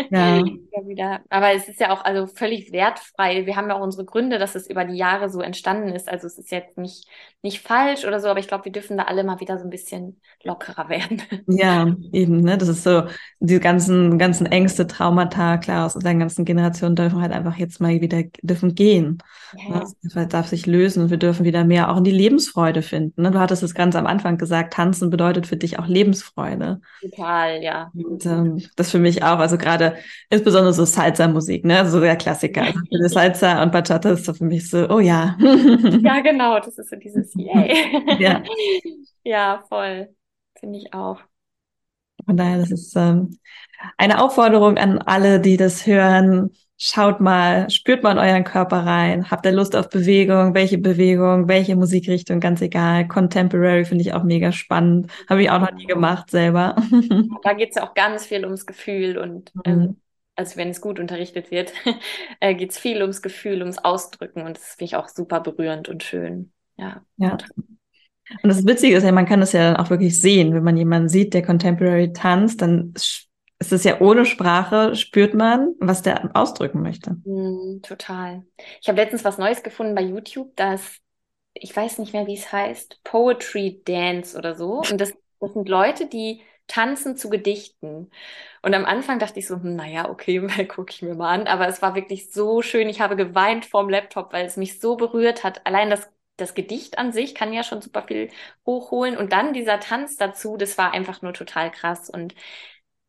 Ja. 0.10 0.44
wieder. 0.86 1.22
Aber 1.30 1.54
es 1.54 1.68
ist 1.68 1.80
ja 1.80 1.92
auch 1.92 2.04
also 2.04 2.28
völlig 2.28 2.72
wertfrei. 2.72 3.46
Wir 3.46 3.56
haben 3.56 3.70
ja 3.70 3.76
auch 3.76 3.84
unsere 3.84 4.06
Gründe, 4.06 4.38
dass 4.40 4.56
es 4.56 4.70
über 4.70 4.86
die 4.86 4.96
Jahre 4.96 5.30
so 5.30 5.42
entstanden 5.42 5.90
ist. 5.90 6.10
Also 6.10 6.28
es 6.28 6.38
ist 6.38 6.52
jetzt 6.52 6.78
nicht, 6.78 7.08
nicht 7.42 7.62
falsch 7.62 8.06
oder 8.06 8.20
so, 8.20 8.28
aber 8.28 8.40
ich 8.40 8.48
glaube, 8.48 8.66
wir 8.66 8.72
dürfen 8.72 8.98
da 8.98 9.04
alle 9.04 9.24
mal 9.24 9.40
wieder 9.40 9.58
so 9.58 9.64
ein 9.64 9.70
bisschen 9.70 10.22
lockerer 10.44 10.90
werden. 10.90 11.22
Ja, 11.48 11.96
eben, 12.12 12.42
ne? 12.42 12.58
Das 12.58 12.68
ist 12.68 12.84
so, 12.84 13.04
die 13.40 13.60
ganzen, 13.60 14.18
ganzen 14.20 14.46
Ängste, 14.46 14.88
Traumata, 14.88 15.58
klar, 15.58 15.86
aus 15.86 15.96
unseren 15.96 16.20
ganzen 16.20 16.46
Generationen 16.46 16.96
dürfen 16.96 17.22
halt 17.22 17.32
einfach 17.32 17.56
jetzt 17.58 17.80
mal 17.80 18.02
wieder 18.02 18.24
dürfen 18.42 18.76
gehen. 18.76 19.20
Ja. 19.70 19.86
Das 20.04 20.28
darf 20.30 20.48
sich 20.48 20.66
lösen 20.66 21.04
und 21.04 21.10
wir 21.10 21.18
dürfen 21.18 21.46
wieder 21.46 21.64
mehr 21.64 21.90
auch 21.90 21.98
in 21.98 22.04
die 22.04 22.17
Lebensfreude 22.18 22.82
finden. 22.82 23.22
Ne? 23.22 23.32
Du 23.32 23.40
hattest 23.40 23.64
es 23.64 23.74
ganz 23.74 23.96
am 23.96 24.08
Anfang 24.08 24.38
gesagt, 24.38 24.74
tanzen 24.74 25.10
bedeutet 25.10 25.48
für 25.48 25.58
dich 25.58 25.80
auch 25.80 25.88
Lebensfreude. 25.88 26.82
Total, 27.02 27.62
ja. 27.64 27.92
Und 27.94 28.26
ähm, 28.26 28.62
das 28.76 28.92
für 28.92 29.00
mich 29.00 29.24
auch, 29.24 29.40
also 29.40 29.58
gerade 29.58 29.96
insbesondere 30.30 30.74
so 30.74 30.86
Salsa-Musik, 30.86 31.66
ne? 31.66 31.80
Also 31.80 32.00
der 32.00 32.16
Klassiker. 32.16 32.64
Also 32.64 32.80
für 32.90 33.10
Salsa 33.10 33.64
und 33.64 33.72
Bachata 33.72 34.12
ist 34.12 34.26
für 34.38 34.44
mich 34.44 34.70
so, 34.70 34.90
oh 34.90 35.00
ja. 35.00 35.38
ja, 35.40 36.20
genau, 36.22 36.60
das 36.60 36.78
ist 36.78 36.90
so 36.90 36.96
dieses 36.96 37.34
Yay. 37.36 37.74
ja. 38.20 38.44
ja, 39.24 39.64
voll. 39.70 40.10
Finde 40.60 40.80
ich 40.80 40.94
auch. 40.94 41.20
Von 42.26 42.36
daher, 42.36 42.58
das 42.58 42.72
ist 42.72 42.96
ähm, 42.96 43.38
eine 43.98 44.22
Aufforderung 44.22 44.78
an 44.78 44.98
alle, 44.98 45.40
die 45.40 45.56
das 45.56 45.86
hören, 45.86 46.52
Schaut 46.80 47.20
mal, 47.20 47.68
spürt 47.72 48.04
mal 48.04 48.12
in 48.12 48.20
euren 48.20 48.44
Körper 48.44 48.86
rein. 48.86 49.32
Habt 49.32 49.48
ihr 49.48 49.52
Lust 49.52 49.76
auf 49.76 49.90
Bewegung? 49.90 50.54
Welche 50.54 50.78
Bewegung? 50.78 51.48
Welche 51.48 51.76
Musikrichtung? 51.76 52.40
Ganz 52.40 52.62
egal. 52.62 53.08
Contemporary 53.08 53.84
finde 53.84 54.04
ich 54.04 54.14
auch 54.14 54.24
mega 54.24 54.52
spannend. 54.52 55.12
Habe 55.28 55.42
ich 55.42 55.50
auch 55.50 55.60
noch 55.60 55.72
nie 55.72 55.88
gemacht 55.88 56.30
selber. 56.30 56.76
Da 57.44 57.54
geht 57.54 57.70
es 57.70 57.76
ja 57.76 57.88
auch 57.88 57.94
ganz 57.94 58.26
viel 58.26 58.44
ums 58.44 58.66
Gefühl 58.66 59.18
und 59.18 59.56
mhm. 59.56 59.62
ähm, 59.66 59.98
also 60.36 60.58
wenn 60.58 60.70
es 60.70 60.82
gut 60.82 61.00
unterrichtet 61.00 61.50
wird, 61.50 61.74
äh, 62.40 62.54
geht 62.54 62.72
es 62.72 62.78
viel 62.78 63.02
ums 63.02 63.22
Gefühl, 63.22 63.62
ums 63.62 63.80
Ausdrücken 63.80 64.44
und 64.44 64.58
das 64.58 64.76
finde 64.76 64.86
ich 64.86 64.96
auch 64.96 65.08
super 65.08 65.40
berührend 65.40 65.90
und 65.90 66.04
schön. 66.04 66.52
Ja. 66.78 67.02
ja. 67.18 67.38
Und 68.44 68.50
das 68.50 68.66
Witzige 68.68 68.98
ist 68.98 69.04
ja, 69.04 69.12
man 69.12 69.26
kann 69.26 69.40
das 69.40 69.54
ja 69.54 69.72
dann 69.72 69.78
auch 69.78 69.90
wirklich 69.90 70.20
sehen. 70.22 70.54
Wenn 70.54 70.64
man 70.64 70.78
jemanden 70.78 71.10
sieht, 71.10 71.34
der 71.34 71.44
Contemporary 71.44 72.14
tanzt, 72.14 72.62
dann 72.62 72.94
es 73.60 73.72
ist 73.72 73.86
ja 73.86 74.02
ohne 74.02 74.26
Sprache, 74.26 74.96
spürt 74.96 75.34
man, 75.34 75.74
was 75.80 76.02
der 76.02 76.30
ausdrücken 76.36 76.82
möchte. 76.82 77.18
Mm, 77.26 77.82
total. 77.82 78.46
Ich 78.82 78.88
habe 78.88 79.02
letztens 79.02 79.24
was 79.24 79.38
Neues 79.38 79.64
gefunden 79.64 79.96
bei 79.96 80.02
YouTube, 80.02 80.56
das, 80.56 80.98
ich 81.54 81.76
weiß 81.76 81.98
nicht 81.98 82.14
mehr, 82.14 82.28
wie 82.28 82.36
es 82.36 82.52
heißt, 82.52 83.04
Poetry 83.04 83.82
Dance 83.84 84.38
oder 84.38 84.56
so. 84.56 84.82
Und 84.90 85.02
das, 85.02 85.14
das 85.40 85.54
sind 85.54 85.68
Leute, 85.70 86.08
die 86.08 86.42
tanzen 86.68 87.16
zu 87.18 87.30
Gedichten. 87.30 88.12
Und 88.62 88.74
am 88.74 88.86
Anfang 88.86 89.20
dachte 89.20 89.40
ich 89.40 89.48
so, 89.48 89.56
hm, 89.56 89.76
naja, 89.76 90.10
okay, 90.10 90.40
mal 90.42 90.66
gucke 90.68 90.92
ich 90.92 91.02
mir 91.02 91.16
mal 91.16 91.34
an. 91.34 91.48
Aber 91.48 91.68
es 91.68 91.82
war 91.82 91.96
wirklich 91.96 92.32
so 92.32 92.62
schön. 92.62 92.90
Ich 92.90 93.02
habe 93.02 93.16
geweint 93.16 93.66
vorm 93.66 93.90
Laptop, 93.90 94.34
weil 94.34 94.46
es 94.46 94.58
mich 94.58 94.80
so 94.80 94.98
berührt 94.98 95.44
hat. 95.44 95.66
Allein 95.66 95.90
das, 95.90 96.08
das 96.36 96.54
Gedicht 96.54 97.00
an 97.00 97.12
sich 97.12 97.34
kann 97.34 97.54
ja 97.54 97.64
schon 97.64 97.82
super 97.82 98.04
viel 98.04 98.30
hochholen. 98.66 99.18
Und 99.18 99.32
dann 99.32 99.54
dieser 99.54 99.80
Tanz 99.80 100.18
dazu, 100.18 100.58
das 100.58 100.78
war 100.78 100.94
einfach 100.94 101.22
nur 101.22 101.34
total 101.34 101.72
krass. 101.72 102.10
Und 102.10 102.36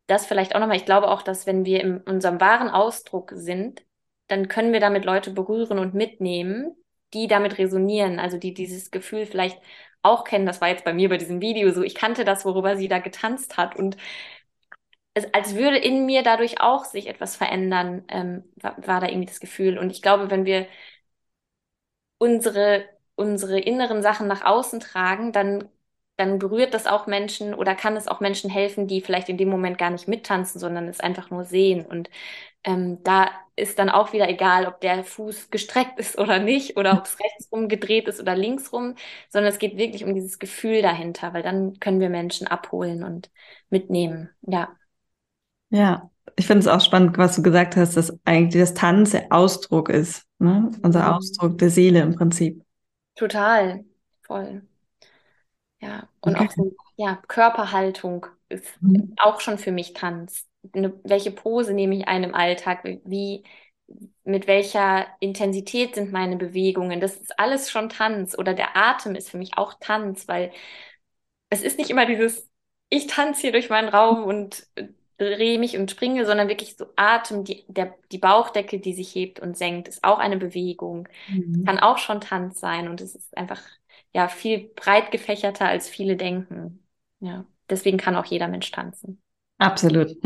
das 0.09 0.25
vielleicht 0.25 0.55
auch 0.55 0.59
nochmal, 0.59 0.77
ich 0.77 0.85
glaube 0.85 1.09
auch, 1.09 1.21
dass 1.21 1.45
wenn 1.47 1.65
wir 1.65 1.81
in 1.81 1.97
unserem 1.99 2.41
wahren 2.41 2.69
Ausdruck 2.69 3.31
sind, 3.35 3.83
dann 4.27 4.47
können 4.47 4.73
wir 4.73 4.79
damit 4.79 5.05
Leute 5.05 5.31
berühren 5.31 5.79
und 5.79 5.93
mitnehmen, 5.93 6.75
die 7.13 7.27
damit 7.27 7.57
resonieren, 7.57 8.19
also 8.19 8.37
die 8.37 8.53
dieses 8.53 8.91
Gefühl 8.91 9.25
vielleicht 9.25 9.59
auch 10.03 10.23
kennen. 10.23 10.45
Das 10.45 10.61
war 10.61 10.69
jetzt 10.69 10.85
bei 10.85 10.93
mir 10.93 11.09
bei 11.09 11.17
diesem 11.17 11.41
Video 11.41 11.71
so. 11.71 11.81
Ich 11.83 11.95
kannte 11.95 12.25
das, 12.25 12.45
worüber 12.45 12.77
sie 12.77 12.87
da 12.87 12.99
getanzt 12.99 13.57
hat 13.57 13.75
und 13.75 13.97
es, 15.13 15.25
als 15.33 15.55
würde 15.55 15.77
in 15.77 16.05
mir 16.05 16.23
dadurch 16.23 16.61
auch 16.61 16.85
sich 16.85 17.07
etwas 17.07 17.35
verändern, 17.35 18.03
ähm, 18.09 18.43
war, 18.55 18.75
war 18.87 19.01
da 19.01 19.07
irgendwie 19.07 19.27
das 19.27 19.39
Gefühl. 19.39 19.77
Und 19.77 19.89
ich 19.91 20.01
glaube, 20.01 20.29
wenn 20.31 20.45
wir 20.45 20.67
unsere, 22.17 22.87
unsere 23.15 23.59
inneren 23.59 24.01
Sachen 24.01 24.27
nach 24.27 24.43
außen 24.43 24.79
tragen, 24.79 25.31
dann 25.31 25.69
dann 26.19 26.37
berührt 26.37 26.73
das 26.73 26.85
auch 26.85 27.07
Menschen 27.07 27.53
oder 27.53 27.75
kann 27.75 27.95
es 27.95 28.07
auch 28.07 28.19
Menschen 28.19 28.49
helfen, 28.49 28.87
die 28.87 29.01
vielleicht 29.01 29.29
in 29.29 29.37
dem 29.37 29.49
Moment 29.49 29.77
gar 29.77 29.89
nicht 29.89 30.07
mittanzen, 30.07 30.59
sondern 30.59 30.87
es 30.89 30.99
einfach 30.99 31.29
nur 31.29 31.45
sehen. 31.45 31.85
Und 31.85 32.09
ähm, 32.65 33.01
da 33.03 33.29
ist 33.55 33.79
dann 33.79 33.89
auch 33.89 34.11
wieder 34.11 34.27
egal, 34.27 34.67
ob 34.67 34.81
der 34.81 35.03
Fuß 35.05 35.49
gestreckt 35.49 35.97
ist 35.97 36.17
oder 36.17 36.39
nicht 36.39 36.75
oder 36.77 36.93
ob 36.93 37.05
es 37.05 37.17
rechtsrum 37.23 37.69
gedreht 37.69 38.07
ist 38.09 38.19
oder 38.19 38.35
linksrum, 38.35 38.95
sondern 39.29 39.51
es 39.51 39.59
geht 39.59 39.77
wirklich 39.77 40.03
um 40.03 40.13
dieses 40.13 40.39
Gefühl 40.39 40.81
dahinter, 40.81 41.33
weil 41.33 41.43
dann 41.43 41.79
können 41.79 42.01
wir 42.01 42.09
Menschen 42.09 42.47
abholen 42.47 43.03
und 43.03 43.31
mitnehmen. 43.69 44.29
Ja. 44.41 44.75
Ja, 45.69 46.09
ich 46.35 46.47
finde 46.47 46.61
es 46.61 46.67
auch 46.67 46.81
spannend, 46.81 47.17
was 47.17 47.35
du 47.35 47.43
gesagt 47.43 47.75
hast, 47.75 47.95
dass 47.95 48.17
eigentlich 48.25 48.61
das 48.61 48.73
Tanz 48.73 49.11
der 49.11 49.31
Ausdruck 49.31 49.87
ist, 49.87 50.25
ne? 50.39 50.71
unser 50.81 51.03
mhm. 51.03 51.13
Ausdruck 51.13 51.57
der 51.59 51.69
Seele 51.69 52.01
im 52.01 52.15
Prinzip. 52.15 52.63
Total, 53.15 53.85
voll. 54.23 54.63
Ja, 55.81 56.07
und 56.21 56.35
okay. 56.35 56.47
auch 56.47 56.51
so, 56.51 56.75
ja, 56.97 57.19
Körperhaltung 57.27 58.25
ist 58.49 58.81
mhm. 58.81 59.13
auch 59.17 59.39
schon 59.39 59.57
für 59.57 59.71
mich 59.71 59.93
Tanz. 59.93 60.45
Ne, 60.73 60.93
welche 61.03 61.31
Pose 61.31 61.73
nehme 61.73 61.95
ich 61.95 62.07
ein 62.07 62.23
im 62.23 62.35
Alltag? 62.35 62.83
Wie, 63.05 63.43
mit 64.23 64.47
welcher 64.47 65.07
Intensität 65.19 65.95
sind 65.95 66.11
meine 66.11 66.35
Bewegungen? 66.35 66.99
Das 66.99 67.15
ist 67.15 67.39
alles 67.39 67.71
schon 67.71 67.89
Tanz. 67.89 68.37
Oder 68.37 68.53
der 68.53 68.75
Atem 68.75 69.15
ist 69.15 69.29
für 69.29 69.37
mich 69.37 69.57
auch 69.57 69.75
Tanz, 69.79 70.27
weil 70.27 70.51
es 71.49 71.61
ist 71.61 71.77
nicht 71.77 71.89
immer 71.89 72.05
dieses, 72.05 72.49
ich 72.89 73.07
tanze 73.07 73.41
hier 73.41 73.51
durch 73.51 73.69
meinen 73.69 73.89
Raum 73.89 74.23
und 74.23 74.67
drehe 75.17 75.59
mich 75.59 75.77
und 75.77 75.91
springe, 75.91 76.25
sondern 76.25 76.47
wirklich 76.47 76.77
so 76.77 76.85
Atem, 76.95 77.43
die, 77.43 77.65
der, 77.67 77.95
die 78.11 78.17
Bauchdecke, 78.17 78.79
die 78.79 78.93
sich 78.93 79.13
hebt 79.13 79.39
und 79.39 79.57
senkt, 79.57 79.87
ist 79.87 80.03
auch 80.03 80.19
eine 80.19 80.37
Bewegung. 80.37 81.07
Mhm. 81.27 81.65
Kann 81.65 81.79
auch 81.79 81.97
schon 81.97 82.21
Tanz 82.21 82.59
sein 82.59 82.87
und 82.87 83.01
es 83.01 83.15
ist 83.15 83.37
einfach 83.37 83.61
ja 84.13 84.27
viel 84.27 84.69
breit 84.75 85.11
gefächerter, 85.11 85.65
als 85.67 85.87
viele 85.87 86.15
denken. 86.15 86.83
Ja, 87.19 87.45
deswegen 87.69 87.97
kann 87.97 88.15
auch 88.15 88.25
jeder 88.25 88.47
Mensch 88.47 88.71
tanzen. 88.71 89.21
Absolut. 89.57 90.15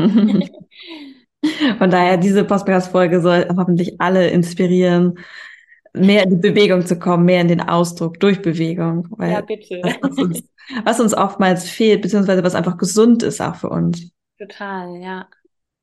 Von 1.78 1.90
daher, 1.90 2.16
diese 2.16 2.44
Podcast-Folge 2.44 3.20
soll 3.20 3.46
hoffentlich 3.56 4.00
alle 4.00 4.28
inspirieren, 4.28 5.18
mehr 5.92 6.22
in 6.24 6.30
die 6.30 6.48
Bewegung 6.48 6.86
zu 6.86 6.98
kommen, 6.98 7.26
mehr 7.26 7.40
in 7.40 7.48
den 7.48 7.60
Ausdruck 7.60 8.18
durch 8.20 8.40
Bewegung. 8.40 9.06
Weil 9.10 9.32
ja, 9.32 9.40
bitte. 9.42 9.80
Das, 9.82 9.96
was, 10.00 10.18
uns, 10.18 10.42
was 10.84 11.00
uns 11.00 11.14
oftmals 11.14 11.68
fehlt, 11.68 12.02
beziehungsweise 12.02 12.42
was 12.42 12.54
einfach 12.54 12.78
gesund 12.78 13.22
ist 13.22 13.42
auch 13.42 13.56
für 13.56 13.68
uns. 13.68 14.10
Total, 14.38 14.96
ja. 14.96 15.28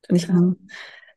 Total. 0.02 0.14
Nicht 0.14 0.30
nur, 0.30 0.56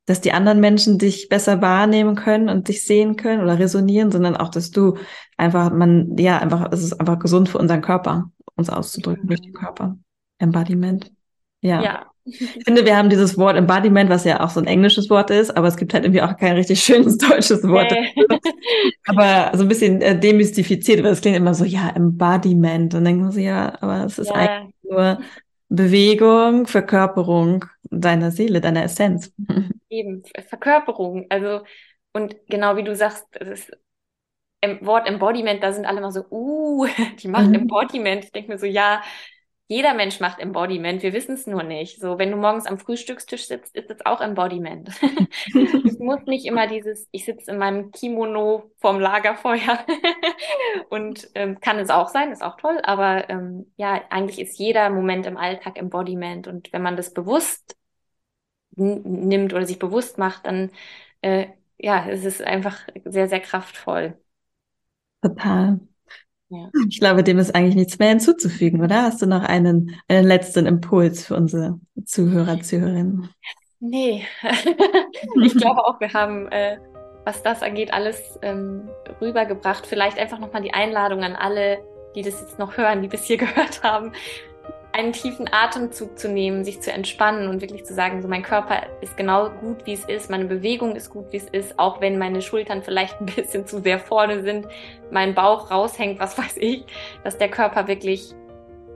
dass 0.06 0.20
die 0.20 0.32
anderen 0.32 0.60
Menschen 0.60 0.98
dich 0.98 1.28
besser 1.28 1.62
wahrnehmen 1.62 2.14
können 2.14 2.48
und 2.48 2.68
dich 2.68 2.84
sehen 2.84 3.16
können 3.16 3.42
oder 3.42 3.58
resonieren, 3.58 4.10
sondern 4.10 4.36
auch, 4.36 4.50
dass 4.50 4.70
du 4.70 4.96
einfach, 5.36 5.72
man, 5.72 6.16
ja, 6.18 6.38
einfach, 6.38 6.70
es 6.72 6.82
ist 6.82 7.00
einfach 7.00 7.18
gesund 7.18 7.48
für 7.48 7.58
unseren 7.58 7.80
Körper, 7.80 8.30
uns 8.56 8.68
auszudrücken 8.68 9.26
durch 9.26 9.40
den 9.40 9.54
Körper. 9.54 9.96
Embodiment. 10.38 11.10
Ja. 11.60 11.82
ja. 11.82 12.06
Ich 12.26 12.64
finde, 12.64 12.86
wir 12.86 12.96
haben 12.96 13.10
dieses 13.10 13.36
Wort 13.36 13.56
Embodiment, 13.56 14.08
was 14.08 14.24
ja 14.24 14.40
auch 14.40 14.48
so 14.48 14.58
ein 14.58 14.66
englisches 14.66 15.10
Wort 15.10 15.30
ist, 15.30 15.54
aber 15.54 15.68
es 15.68 15.76
gibt 15.76 15.92
halt 15.92 16.04
irgendwie 16.04 16.22
auch 16.22 16.36
kein 16.36 16.54
richtig 16.56 16.80
schönes 16.84 17.18
deutsches 17.18 17.62
Wort. 17.64 17.92
Nee. 17.92 18.26
aber 19.06 19.56
so 19.56 19.62
ein 19.62 19.68
bisschen 19.68 20.00
äh, 20.00 20.18
demystifiziert, 20.18 21.02
weil 21.02 21.12
es 21.12 21.20
klingt 21.20 21.36
immer 21.36 21.54
so, 21.54 21.64
ja, 21.64 21.90
Embodiment. 21.90 22.94
Und 22.94 23.04
dann 23.04 23.04
denken 23.04 23.32
sie, 23.32 23.44
ja, 23.44 23.74
aber 23.80 24.04
es 24.04 24.18
ist 24.18 24.28
ja. 24.28 24.34
eigentlich 24.34 24.74
nur 24.82 25.18
Bewegung, 25.68 26.66
Verkörperung 26.66 27.64
deiner 27.84 28.30
Seele, 28.30 28.60
deiner 28.60 28.84
Essenz. 28.84 29.32
Eben, 29.88 30.22
Verkörperung. 30.48 31.26
Also, 31.30 31.64
und 32.12 32.36
genau 32.48 32.76
wie 32.76 32.84
du 32.84 32.94
sagst, 32.94 33.26
das 33.32 33.70
Wort 34.80 35.06
Embodiment, 35.08 35.62
da 35.62 35.72
sind 35.72 35.84
alle 35.84 35.98
immer 35.98 36.12
so, 36.12 36.24
uh, 36.30 36.86
die 37.22 37.28
macht 37.28 37.48
mhm. 37.48 37.54
Embodiment. 37.54 38.24
Ich 38.24 38.32
denke 38.32 38.52
mir 38.52 38.58
so, 38.58 38.66
ja, 38.66 39.02
jeder 39.66 39.94
Mensch 39.94 40.20
macht 40.20 40.40
Embodiment, 40.40 41.02
wir 41.02 41.14
wissen 41.14 41.34
es 41.34 41.46
nur 41.46 41.62
nicht. 41.62 41.98
So, 41.98 42.18
wenn 42.18 42.30
du 42.30 42.36
morgens 42.36 42.66
am 42.66 42.78
Frühstückstisch 42.78 43.46
sitzt, 43.46 43.74
ist 43.74 43.90
es 43.90 44.04
auch 44.04 44.20
Embodiment. 44.20 44.90
es 45.86 45.98
muss 45.98 46.20
nicht 46.26 46.44
immer 46.44 46.66
dieses, 46.66 47.08
ich 47.12 47.24
sitze 47.24 47.50
in 47.50 47.58
meinem 47.58 47.90
Kimono 47.90 48.70
vorm 48.80 49.00
Lagerfeuer 49.00 49.84
und 50.90 51.28
ähm, 51.34 51.60
kann 51.60 51.78
es 51.78 51.88
auch 51.88 52.08
sein, 52.08 52.30
ist 52.30 52.42
auch 52.42 52.56
toll, 52.56 52.78
aber 52.82 53.30
ähm, 53.30 53.72
ja, 53.76 54.02
eigentlich 54.10 54.38
ist 54.40 54.58
jeder 54.58 54.90
Moment 54.90 55.24
im 55.26 55.38
Alltag 55.38 55.78
Embodiment 55.78 56.46
und 56.46 56.72
wenn 56.72 56.82
man 56.82 56.96
das 56.96 57.14
bewusst 57.14 57.76
nimmt 58.76 59.54
oder 59.54 59.66
sich 59.66 59.78
bewusst 59.78 60.18
macht, 60.18 60.46
dann 60.46 60.70
äh, 61.22 61.46
ja, 61.78 62.06
es 62.08 62.24
ist 62.24 62.42
einfach 62.42 62.86
sehr, 63.04 63.28
sehr 63.28 63.40
kraftvoll. 63.40 64.18
Total. 65.22 65.80
Ja. 66.50 66.70
Ich 66.88 67.00
glaube, 67.00 67.22
dem 67.22 67.38
ist 67.38 67.54
eigentlich 67.54 67.74
nichts 67.74 67.98
mehr 67.98 68.10
hinzuzufügen, 68.10 68.82
oder? 68.82 69.02
Hast 69.02 69.22
du 69.22 69.26
noch 69.26 69.42
einen, 69.42 69.96
einen 70.08 70.26
letzten 70.26 70.66
Impuls 70.66 71.26
für 71.26 71.36
unsere 71.36 71.80
Zuhörer, 72.04 72.60
Zuhörerinnen? 72.60 73.28
Nee, 73.80 74.24
ich 75.42 75.54
glaube 75.56 75.84
auch, 75.84 76.00
wir 76.00 76.12
haben, 76.12 76.48
äh, 76.48 76.78
was 77.24 77.42
das 77.42 77.62
angeht, 77.62 77.92
alles 77.92 78.38
ähm, 78.42 78.88
rübergebracht. 79.20 79.86
Vielleicht 79.86 80.18
einfach 80.18 80.38
nochmal 80.38 80.62
die 80.62 80.74
Einladung 80.74 81.22
an 81.22 81.34
alle, 81.34 81.78
die 82.14 82.22
das 82.22 82.40
jetzt 82.40 82.58
noch 82.58 82.76
hören, 82.76 83.02
die 83.02 83.08
bis 83.08 83.24
hier 83.24 83.36
gehört 83.38 83.82
haben 83.82 84.12
einen 84.94 85.12
tiefen 85.12 85.46
Atemzug 85.50 86.16
zu 86.16 86.28
nehmen, 86.28 86.64
sich 86.64 86.80
zu 86.80 86.92
entspannen 86.92 87.48
und 87.48 87.60
wirklich 87.60 87.84
zu 87.84 87.92
sagen, 87.92 88.22
so 88.22 88.28
mein 88.28 88.44
Körper 88.44 88.84
ist 89.00 89.16
genau 89.16 89.50
gut, 89.50 89.84
wie 89.86 89.94
es 89.94 90.04
ist, 90.04 90.30
meine 90.30 90.44
Bewegung 90.44 90.94
ist 90.94 91.10
gut, 91.10 91.26
wie 91.32 91.38
es 91.38 91.48
ist, 91.50 91.78
auch 91.80 92.00
wenn 92.00 92.16
meine 92.16 92.40
Schultern 92.40 92.80
vielleicht 92.82 93.20
ein 93.20 93.26
bisschen 93.36 93.66
zu 93.66 93.80
sehr 93.80 93.98
vorne 93.98 94.42
sind, 94.42 94.68
mein 95.10 95.34
Bauch 95.34 95.70
raushängt, 95.70 96.20
was 96.20 96.38
weiß 96.38 96.58
ich, 96.58 96.84
dass 97.24 97.36
der 97.36 97.48
Körper 97.48 97.88
wirklich 97.88 98.34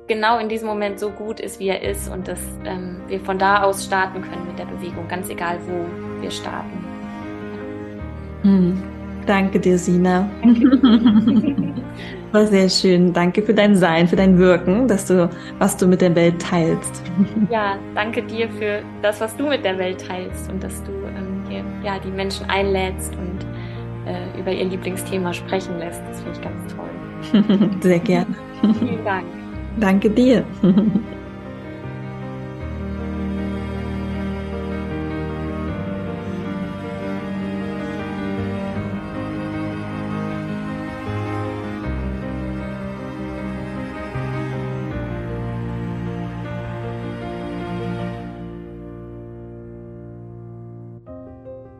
genau 0.06 0.38
in 0.38 0.48
diesem 0.48 0.68
Moment 0.68 1.00
so 1.00 1.10
gut 1.10 1.40
ist, 1.40 1.58
wie 1.58 1.68
er 1.68 1.82
ist 1.82 2.08
und 2.08 2.28
dass 2.28 2.40
ähm, 2.64 3.00
wir 3.08 3.18
von 3.18 3.36
da 3.36 3.64
aus 3.64 3.84
starten 3.84 4.22
können 4.22 4.46
mit 4.46 4.56
der 4.56 4.66
Bewegung, 4.66 5.08
ganz 5.08 5.28
egal, 5.28 5.58
wo 5.66 6.22
wir 6.22 6.30
starten. 6.30 6.84
Hm. 8.42 8.82
Danke 9.26 9.58
dir, 9.58 9.76
Sina. 9.76 10.30
Danke. 10.42 11.74
War 12.32 12.46
sehr 12.46 12.68
schön. 12.68 13.12
Danke 13.12 13.42
für 13.42 13.54
dein 13.54 13.76
Sein, 13.76 14.06
für 14.06 14.16
dein 14.16 14.38
Wirken, 14.38 14.86
dass 14.86 15.06
du, 15.06 15.30
was 15.58 15.76
du 15.76 15.86
mit 15.86 16.00
der 16.00 16.14
Welt 16.14 16.40
teilst. 16.40 17.02
Ja, 17.50 17.76
danke 17.94 18.22
dir 18.22 18.48
für 18.50 18.82
das, 19.02 19.20
was 19.20 19.36
du 19.36 19.48
mit 19.48 19.64
der 19.64 19.78
Welt 19.78 20.06
teilst 20.06 20.50
und 20.52 20.62
dass 20.62 20.82
du 20.84 20.92
ähm, 20.92 21.42
hier, 21.48 21.64
ja, 21.82 21.98
die 21.98 22.10
Menschen 22.10 22.48
einlädst 22.48 23.12
und 23.16 23.46
äh, 24.06 24.38
über 24.38 24.52
ihr 24.52 24.66
Lieblingsthema 24.66 25.32
sprechen 25.32 25.78
lässt. 25.78 26.02
Das 26.08 26.20
finde 26.20 26.38
ich 26.38 26.44
ganz 26.44 26.74
toll. 26.74 27.70
Sehr 27.80 27.98
gerne. 27.98 28.34
Vielen 28.78 29.04
Dank. 29.04 29.24
Danke 29.80 30.10
dir. 30.10 30.44